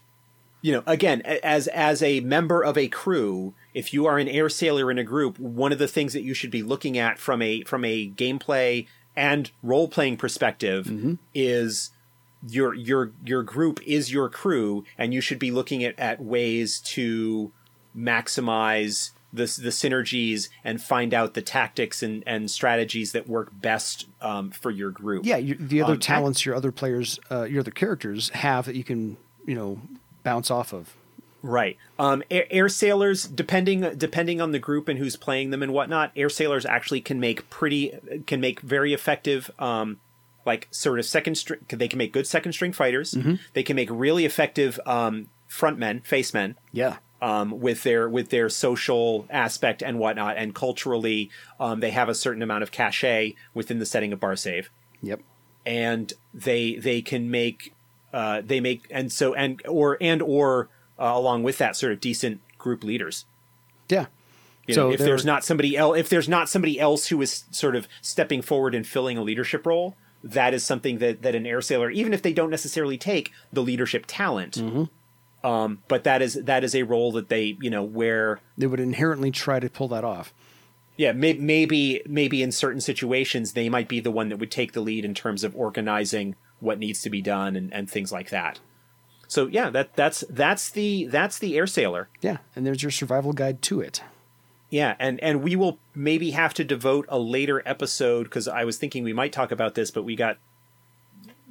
you 0.63 0.73
know 0.73 0.83
again 0.87 1.23
as 1.23 1.69
as 1.69 2.03
a 2.03 2.21
member 2.21 2.63
of 2.63 2.77
a 2.77 2.89
crew 2.89 3.55
if 3.75 3.95
you 3.95 4.05
are 4.07 4.19
an 4.19 4.29
air 4.29 4.49
sailor 4.49 4.91
in 4.91 4.99
a 4.99 5.05
group 5.05 5.39
one 5.39 5.73
of 5.73 5.79
the 5.79 5.89
things 5.89 6.13
that 6.13 6.23
you 6.23 6.35
should 6.35 6.51
be 6.51 6.63
looking 6.63 6.99
at 6.99 7.19
from 7.19 7.41
a 7.41 7.63
from 7.63 7.85
a 7.85 8.11
gameplay 8.11 8.87
and 9.15 9.51
role 9.63 9.87
playing 9.89 10.17
perspective 10.17 11.17
is 11.35 11.91
your 12.49 12.75
your 12.75 13.13
your 13.25 13.43
group 13.45 13.81
is 13.87 14.13
your 14.13 14.29
crew 14.29 14.85
and 14.99 15.15
you 15.15 15.21
should 15.21 15.39
be 15.39 15.53
looking 15.53 15.85
at, 15.85 15.97
at 16.01 16.21
ways 16.21 16.81
to 16.81 17.53
maximize 17.97 19.11
the, 19.33 19.45
the 19.45 19.71
synergies 19.71 20.49
and 20.63 20.83
find 20.83 21.15
out 21.15 21.35
the 21.35 21.43
tactics 21.43 22.03
and, 22.03 22.23
and 22.27 22.51
strategies 22.51 23.13
that 23.13 23.29
work 23.29 23.51
best 23.53 24.07
um, 24.21 24.51
for 24.51 24.71
your 24.71 24.91
group 24.91 25.25
Yeah, 25.25 25.39
you, 25.39 25.55
the 25.55 25.81
other 25.83 25.95
Um, 25.95 26.01
talents 26.01 26.45
your 26.45 26.55
other 26.55 26.71
players, 26.73 27.19
uh, 27.31 27.45
your 27.45 27.61
other 27.61 27.71
characters 27.71 28.29
have 28.31 28.67
that 28.67 28.77
you 28.77 28.85
can, 28.85 29.17
you 29.47 29.55
know, 29.55 29.81
bounce 30.23 30.51
off 30.51 30.73
of. 30.73 30.95
Right. 31.45 31.77
Um, 31.99 32.23
air, 32.31 32.47
air 32.51 32.69
sailors, 32.69 33.27
depending 33.27 33.81
depending 33.97 34.41
on 34.41 34.53
the 34.53 34.61
group 34.61 34.89
and 34.89 34.97
who's 34.99 35.17
playing 35.17 35.51
them 35.51 35.63
and 35.63 35.73
whatnot, 35.73 36.13
air 36.15 36.29
sailors 36.29 36.65
actually 36.65 37.01
can 37.01 37.19
make 37.19 37.51
pretty 37.51 37.99
can 38.29 38.41
make 38.41 38.61
very 38.61 38.93
effective, 38.95 39.51
um, 39.59 39.99
like 40.47 40.69
sort 40.71 41.01
of 41.01 41.05
second 41.05 41.35
string. 41.35 41.59
They 41.69 41.89
can 41.89 41.99
make 41.99 42.13
good 42.13 42.29
second 42.29 42.53
string 42.53 42.73
fighters. 42.73 43.17
They 43.55 43.65
can 43.65 43.75
make 43.75 43.89
really 43.91 44.25
effective 44.25 44.79
um, 44.87 45.27
face 45.49 46.33
men. 46.33 46.57
Yeah. 46.71 46.99
Um, 47.23 47.61
with 47.61 47.85
their 47.85 48.09
with 48.09 48.31
their 48.31 48.49
social 48.49 49.27
aspect 49.31 49.81
and 49.81 50.01
whatnot, 50.01 50.37
and 50.37 50.53
culturally, 50.55 51.31
um, 51.61 51.79
they 51.79 51.93
have 51.93 52.09
a 52.09 52.15
certain 52.17 52.43
amount 52.43 52.65
of 52.65 52.73
cachet 52.73 53.37
within 53.55 53.79
the 53.79 53.87
setting 53.87 54.13
of 54.13 54.19
Barsaive 54.19 54.67
Yep. 55.03 55.21
and 55.65 56.13
they 56.35 56.75
they 56.77 57.01
can 57.01 57.31
make 57.31 57.75
uh, 58.13 58.43
they 58.45 58.59
make 58.59 58.87
and 58.91 59.13
so 59.13 59.35
and 59.35 59.63
or 59.69 59.97
and 60.01 60.21
or 60.21 60.69
uh, 60.99 61.13
along 61.15 61.45
with 61.45 61.59
that 61.59 61.77
sort 61.77 61.93
of 61.93 62.01
decent 62.01 62.41
group 62.59 62.83
leaders. 62.83 63.25
Yeah. 63.89 64.07
You 64.67 64.75
So 64.75 64.89
know, 64.89 64.93
if 64.93 64.99
there's 64.99 65.25
not 65.25 65.45
somebody 65.45 65.77
else, 65.77 65.99
if 65.99 66.09
there's 66.09 66.29
not 66.29 66.49
somebody 66.49 66.81
else 66.81 67.07
who 67.07 67.23
is 67.23 67.45
sort 67.53 67.77
of 67.77 67.87
stepping 68.01 68.43
forward 68.43 68.75
and 68.75 68.85
filling 68.87 69.17
a 69.17 69.23
leadership 69.23 69.65
role, 69.65 69.97
that 70.25 70.55
is 70.55 70.65
something 70.65 70.99
that 70.99 71.23
that 71.23 71.35
an 71.37 71.47
air 71.47 71.61
sailor, 71.61 71.89
even 71.91 72.13
if 72.13 72.23
they 72.23 72.33
don't 72.33 72.51
necessarily 72.51 72.99
take 72.99 73.31
the 73.53 73.63
leadership 73.63 74.05
talent, 74.09 74.55
Mm-hmm. 74.55 74.85
Um, 75.45 75.83
but 75.89 76.05
that 76.05 76.23
is 76.23 76.35
that 76.35 76.63
is 76.65 76.75
a 76.75 76.83
role 76.85 77.13
that 77.13 77.29
they 77.29 77.57
you 77.61 77.71
know 77.71 77.83
where 77.83 78.41
They 78.57 78.67
would 78.67 78.81
inherently 78.81 79.31
try 79.31 79.61
to 79.61 79.69
pull 79.69 79.89
that 79.89 80.05
off. 80.05 80.33
yeah 80.97 81.13
may, 81.13 81.33
maybe 81.35 82.03
maybe 82.07 82.43
in 82.43 82.53
certain 82.53 82.81
situations 82.81 83.53
they 83.53 83.69
might 83.69 83.89
be 83.89 84.01
the 84.01 84.11
one 84.11 84.29
that 84.29 84.39
would 84.39 84.51
take 84.51 84.73
the 84.73 84.81
lead 84.81 85.05
in 85.05 85.15
terms 85.15 85.43
of 85.45 85.55
organizing 85.57 86.37
what 86.61 86.79
needs 86.79 87.03
to 87.03 87.11
be 87.11 87.21
done 87.21 87.57
and, 87.57 87.73
and 87.75 87.91
things 87.91 88.13
like 88.13 88.31
that 88.31 88.61
so 89.27 89.47
yeah 89.49 89.69
that 89.71 89.95
that's 89.97 90.23
that's 90.31 90.71
the 90.71 91.07
that's 91.07 91.39
the 91.39 91.57
air 91.57 91.67
sailor 91.67 92.09
Yeah. 92.21 92.37
And 92.55 92.65
there's 92.67 92.83
your 92.83 92.91
survival 92.93 93.33
guide 93.33 93.63
to 93.63 93.81
it. 93.81 94.03
yeah 94.71 94.95
and 95.01 95.19
and 95.21 95.43
we 95.43 95.57
will 95.57 95.79
maybe 95.95 96.31
have 96.33 96.55
to 96.55 96.63
devote 96.65 97.07
a 97.09 97.19
later 97.19 97.63
episode 97.67 98.25
because 98.25 98.47
i 98.47 98.65
was 98.65 98.77
thinking 98.79 99.03
we 99.03 99.13
might 99.13 99.33
talk 99.33 99.51
about 99.51 99.75
this 99.75 99.91
but 99.91 100.05
we 100.05 100.15
got 100.15 100.37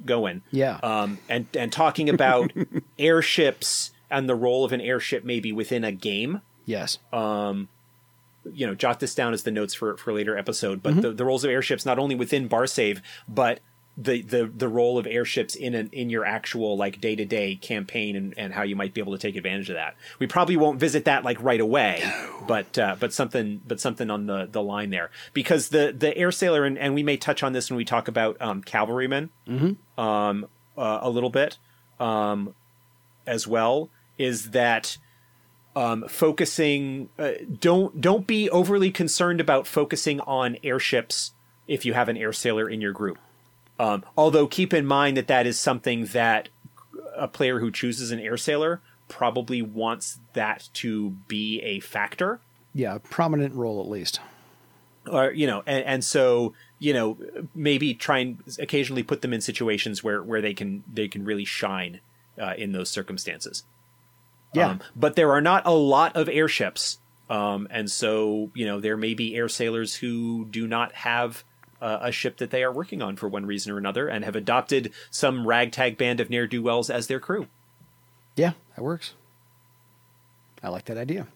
going 0.06 0.42
Yeah. 0.50 0.78
um 0.82 1.18
and 1.28 1.46
and 1.56 1.72
talking 1.72 2.08
about 2.08 2.52
airships 2.98 3.90
and 4.10 4.28
the 4.28 4.34
role 4.34 4.64
of 4.64 4.72
an 4.72 4.80
airship 4.80 5.24
maybe 5.24 5.52
within 5.52 5.84
a 5.84 5.92
game 5.92 6.40
yes. 6.64 6.98
Um, 7.12 7.68
you 8.52 8.66
know 8.66 8.74
jot 8.74 8.98
this 9.00 9.14
down 9.14 9.32
as 9.32 9.42
the 9.44 9.50
notes 9.50 9.72
for 9.74 9.96
for 9.96 10.12
later 10.12 10.36
episode 10.36 10.82
Mm-hmm. 10.82 11.00
but 11.00 11.02
the, 11.02 11.12
the 11.12 11.24
roles 11.24 11.44
of 11.44 11.50
airships 11.50 11.86
not 11.86 11.98
only 11.98 12.14
within 12.14 12.48
Barsaive 12.48 13.00
but 13.28 13.60
the 13.96 14.22
the 14.22 14.46
the 14.46 14.68
role 14.68 14.98
of 14.98 15.06
airships 15.06 15.54
in 15.54 15.74
an 15.74 15.90
in 15.92 16.08
your 16.08 16.24
actual 16.24 16.76
like 16.76 17.00
day-to-day 17.00 17.56
campaign 17.56 18.16
and, 18.16 18.34
and 18.38 18.54
how 18.54 18.62
you 18.62 18.74
might 18.74 18.94
be 18.94 19.00
able 19.00 19.12
to 19.12 19.18
take 19.18 19.36
advantage 19.36 19.68
of 19.68 19.76
that. 19.76 19.96
We 20.18 20.26
probably 20.26 20.56
won't 20.56 20.80
visit 20.80 21.04
that 21.04 21.24
like 21.24 21.42
right 21.42 21.60
away 21.60 22.02
but 22.46 22.78
uh, 22.78 22.96
but 22.98 23.12
something 23.12 23.60
but 23.66 23.80
something 23.80 24.10
on 24.10 24.26
the 24.26 24.48
the 24.50 24.62
line 24.62 24.90
there. 24.90 25.10
Because 25.32 25.68
the 25.68 25.94
the 25.96 26.16
air 26.16 26.32
sailor 26.32 26.64
and, 26.64 26.78
and 26.78 26.94
we 26.94 27.02
may 27.02 27.16
touch 27.16 27.42
on 27.42 27.52
this 27.52 27.70
when 27.70 27.76
we 27.76 27.84
talk 27.84 28.08
about 28.08 28.40
um, 28.40 28.62
cavalrymen 28.62 29.30
um, 29.98 30.46
uh, 30.76 30.98
a 31.02 31.10
little 31.10 31.30
bit 31.30 31.58
um, 32.00 32.54
as 33.26 33.46
well 33.46 33.90
is 34.18 34.50
that 34.50 34.98
um, 35.74 36.06
focusing 36.08 37.08
uh, 37.18 37.32
don't 37.60 38.00
don't 38.00 38.26
be 38.26 38.50
overly 38.50 38.90
concerned 38.90 39.40
about 39.40 39.66
focusing 39.66 40.20
on 40.20 40.56
airships 40.62 41.32
if 41.68 41.84
you 41.84 41.94
have 41.94 42.08
an 42.08 42.16
air 42.16 42.32
sailor 42.32 42.68
in 42.68 42.80
your 42.80 42.92
group. 42.92 43.18
Um, 43.78 44.04
although 44.16 44.46
keep 44.46 44.72
in 44.74 44.86
mind 44.86 45.16
that 45.16 45.26
that 45.28 45.46
is 45.46 45.58
something 45.58 46.06
that 46.06 46.48
a 47.16 47.26
player 47.28 47.58
who 47.60 47.70
chooses 47.70 48.10
an 48.10 48.20
air 48.20 48.36
sailor 48.36 48.80
probably 49.08 49.60
wants 49.62 50.20
that 50.34 50.68
to 50.74 51.10
be 51.28 51.60
a 51.60 51.80
factor 51.80 52.40
Yeah. 52.74 52.94
A 52.94 52.98
prominent 53.00 53.54
role 53.54 53.80
at 53.82 53.88
least. 53.88 54.20
or 55.10 55.32
you 55.32 55.46
know 55.46 55.62
and, 55.66 55.84
and 55.84 56.04
so 56.04 56.54
you 56.78 56.92
know 56.94 57.18
maybe 57.54 57.92
try 57.92 58.18
and 58.20 58.38
occasionally 58.58 59.02
put 59.02 59.20
them 59.20 59.32
in 59.32 59.40
situations 59.40 60.02
where 60.04 60.22
where 60.22 60.40
they 60.40 60.54
can 60.54 60.84
they 60.92 61.08
can 61.08 61.24
really 61.24 61.44
shine 61.44 62.00
uh, 62.40 62.54
in 62.56 62.70
those 62.72 62.88
circumstances 62.88 63.64
Yeah. 64.54 64.68
um, 64.70 64.80
but 64.94 65.16
there 65.16 65.32
are 65.32 65.40
not 65.40 65.66
a 65.66 65.72
lot 65.74 66.14
of 66.16 66.28
airships 66.28 66.98
um, 67.28 67.66
and 67.70 67.90
so 67.90 68.50
you 68.54 68.64
know 68.64 68.78
there 68.80 68.96
may 68.96 69.14
be 69.14 69.34
air 69.34 69.48
sailors 69.48 69.96
who 69.96 70.46
do 70.46 70.66
not 70.68 70.92
have 70.94 71.42
uh, 71.82 71.98
a 72.00 72.12
ship 72.12 72.38
that 72.38 72.50
they 72.50 72.62
are 72.62 72.72
working 72.72 73.02
on 73.02 73.16
for 73.16 73.28
one 73.28 73.44
reason 73.44 73.72
or 73.72 73.76
another 73.76 74.08
and 74.08 74.24
have 74.24 74.36
adopted 74.36 74.92
some 75.10 75.46
ragtag 75.46 75.98
band 75.98 76.20
of 76.20 76.30
ne'er-do-wells 76.30 76.88
as 76.88 77.06
their 77.08 77.20
crew 77.20 77.46
yeah. 78.34 78.52
That 78.76 78.82
works. 78.82 79.12
I 80.62 80.68
like 80.70 80.86
that 80.86 80.96
idea. 80.96 81.26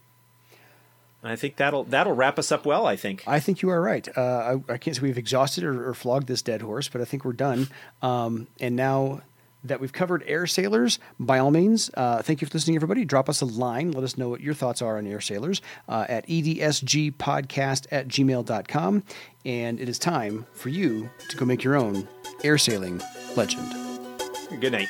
and 1.22 1.30
i 1.32 1.36
think 1.36 1.56
that'll 1.56 1.84
that'll 1.84 2.14
wrap 2.14 2.38
us 2.38 2.50
up 2.52 2.64
well 2.64 2.86
i 2.86 2.96
think 2.96 3.22
I 3.26 3.40
think 3.40 3.60
you 3.60 3.68
are 3.70 3.80
right. 3.82 4.06
Uh, 4.16 4.60
I, 4.68 4.72
I 4.74 4.78
can't 4.78 4.96
say 4.96 5.02
we've 5.02 5.18
exhausted 5.18 5.64
or, 5.64 5.88
or 5.88 5.94
flogged 5.94 6.26
this 6.28 6.40
dead 6.42 6.62
horse, 6.62 6.88
but 6.88 7.00
I 7.00 7.04
think 7.04 7.24
we're 7.24 7.32
done. 7.32 7.68
Um, 8.02 8.46
and 8.60 8.76
now 8.76 9.22
that 9.68 9.80
we've 9.80 9.92
covered 9.92 10.22
air 10.26 10.46
sailors, 10.46 10.98
by 11.18 11.38
all 11.38 11.50
means, 11.50 11.90
uh, 11.94 12.22
thank 12.22 12.40
you 12.40 12.46
for 12.46 12.54
listening, 12.54 12.76
everybody. 12.76 13.04
Drop 13.04 13.28
us 13.28 13.40
a 13.40 13.46
line. 13.46 13.92
Let 13.92 14.04
us 14.04 14.16
know 14.16 14.28
what 14.28 14.40
your 14.40 14.54
thoughts 14.54 14.82
are 14.82 14.98
on 14.98 15.06
air 15.06 15.20
sailors 15.20 15.62
uh, 15.88 16.06
at 16.08 16.26
edsgpodcast 16.28 17.86
at 17.90 18.08
gmail.com. 18.08 19.02
And 19.44 19.80
it 19.80 19.88
is 19.88 19.98
time 19.98 20.46
for 20.52 20.68
you 20.68 21.10
to 21.28 21.36
go 21.36 21.44
make 21.44 21.62
your 21.62 21.76
own 21.76 22.08
air 22.42 22.58
sailing 22.58 23.00
legend. 23.36 23.72
good 24.60 24.72
night 24.72 24.88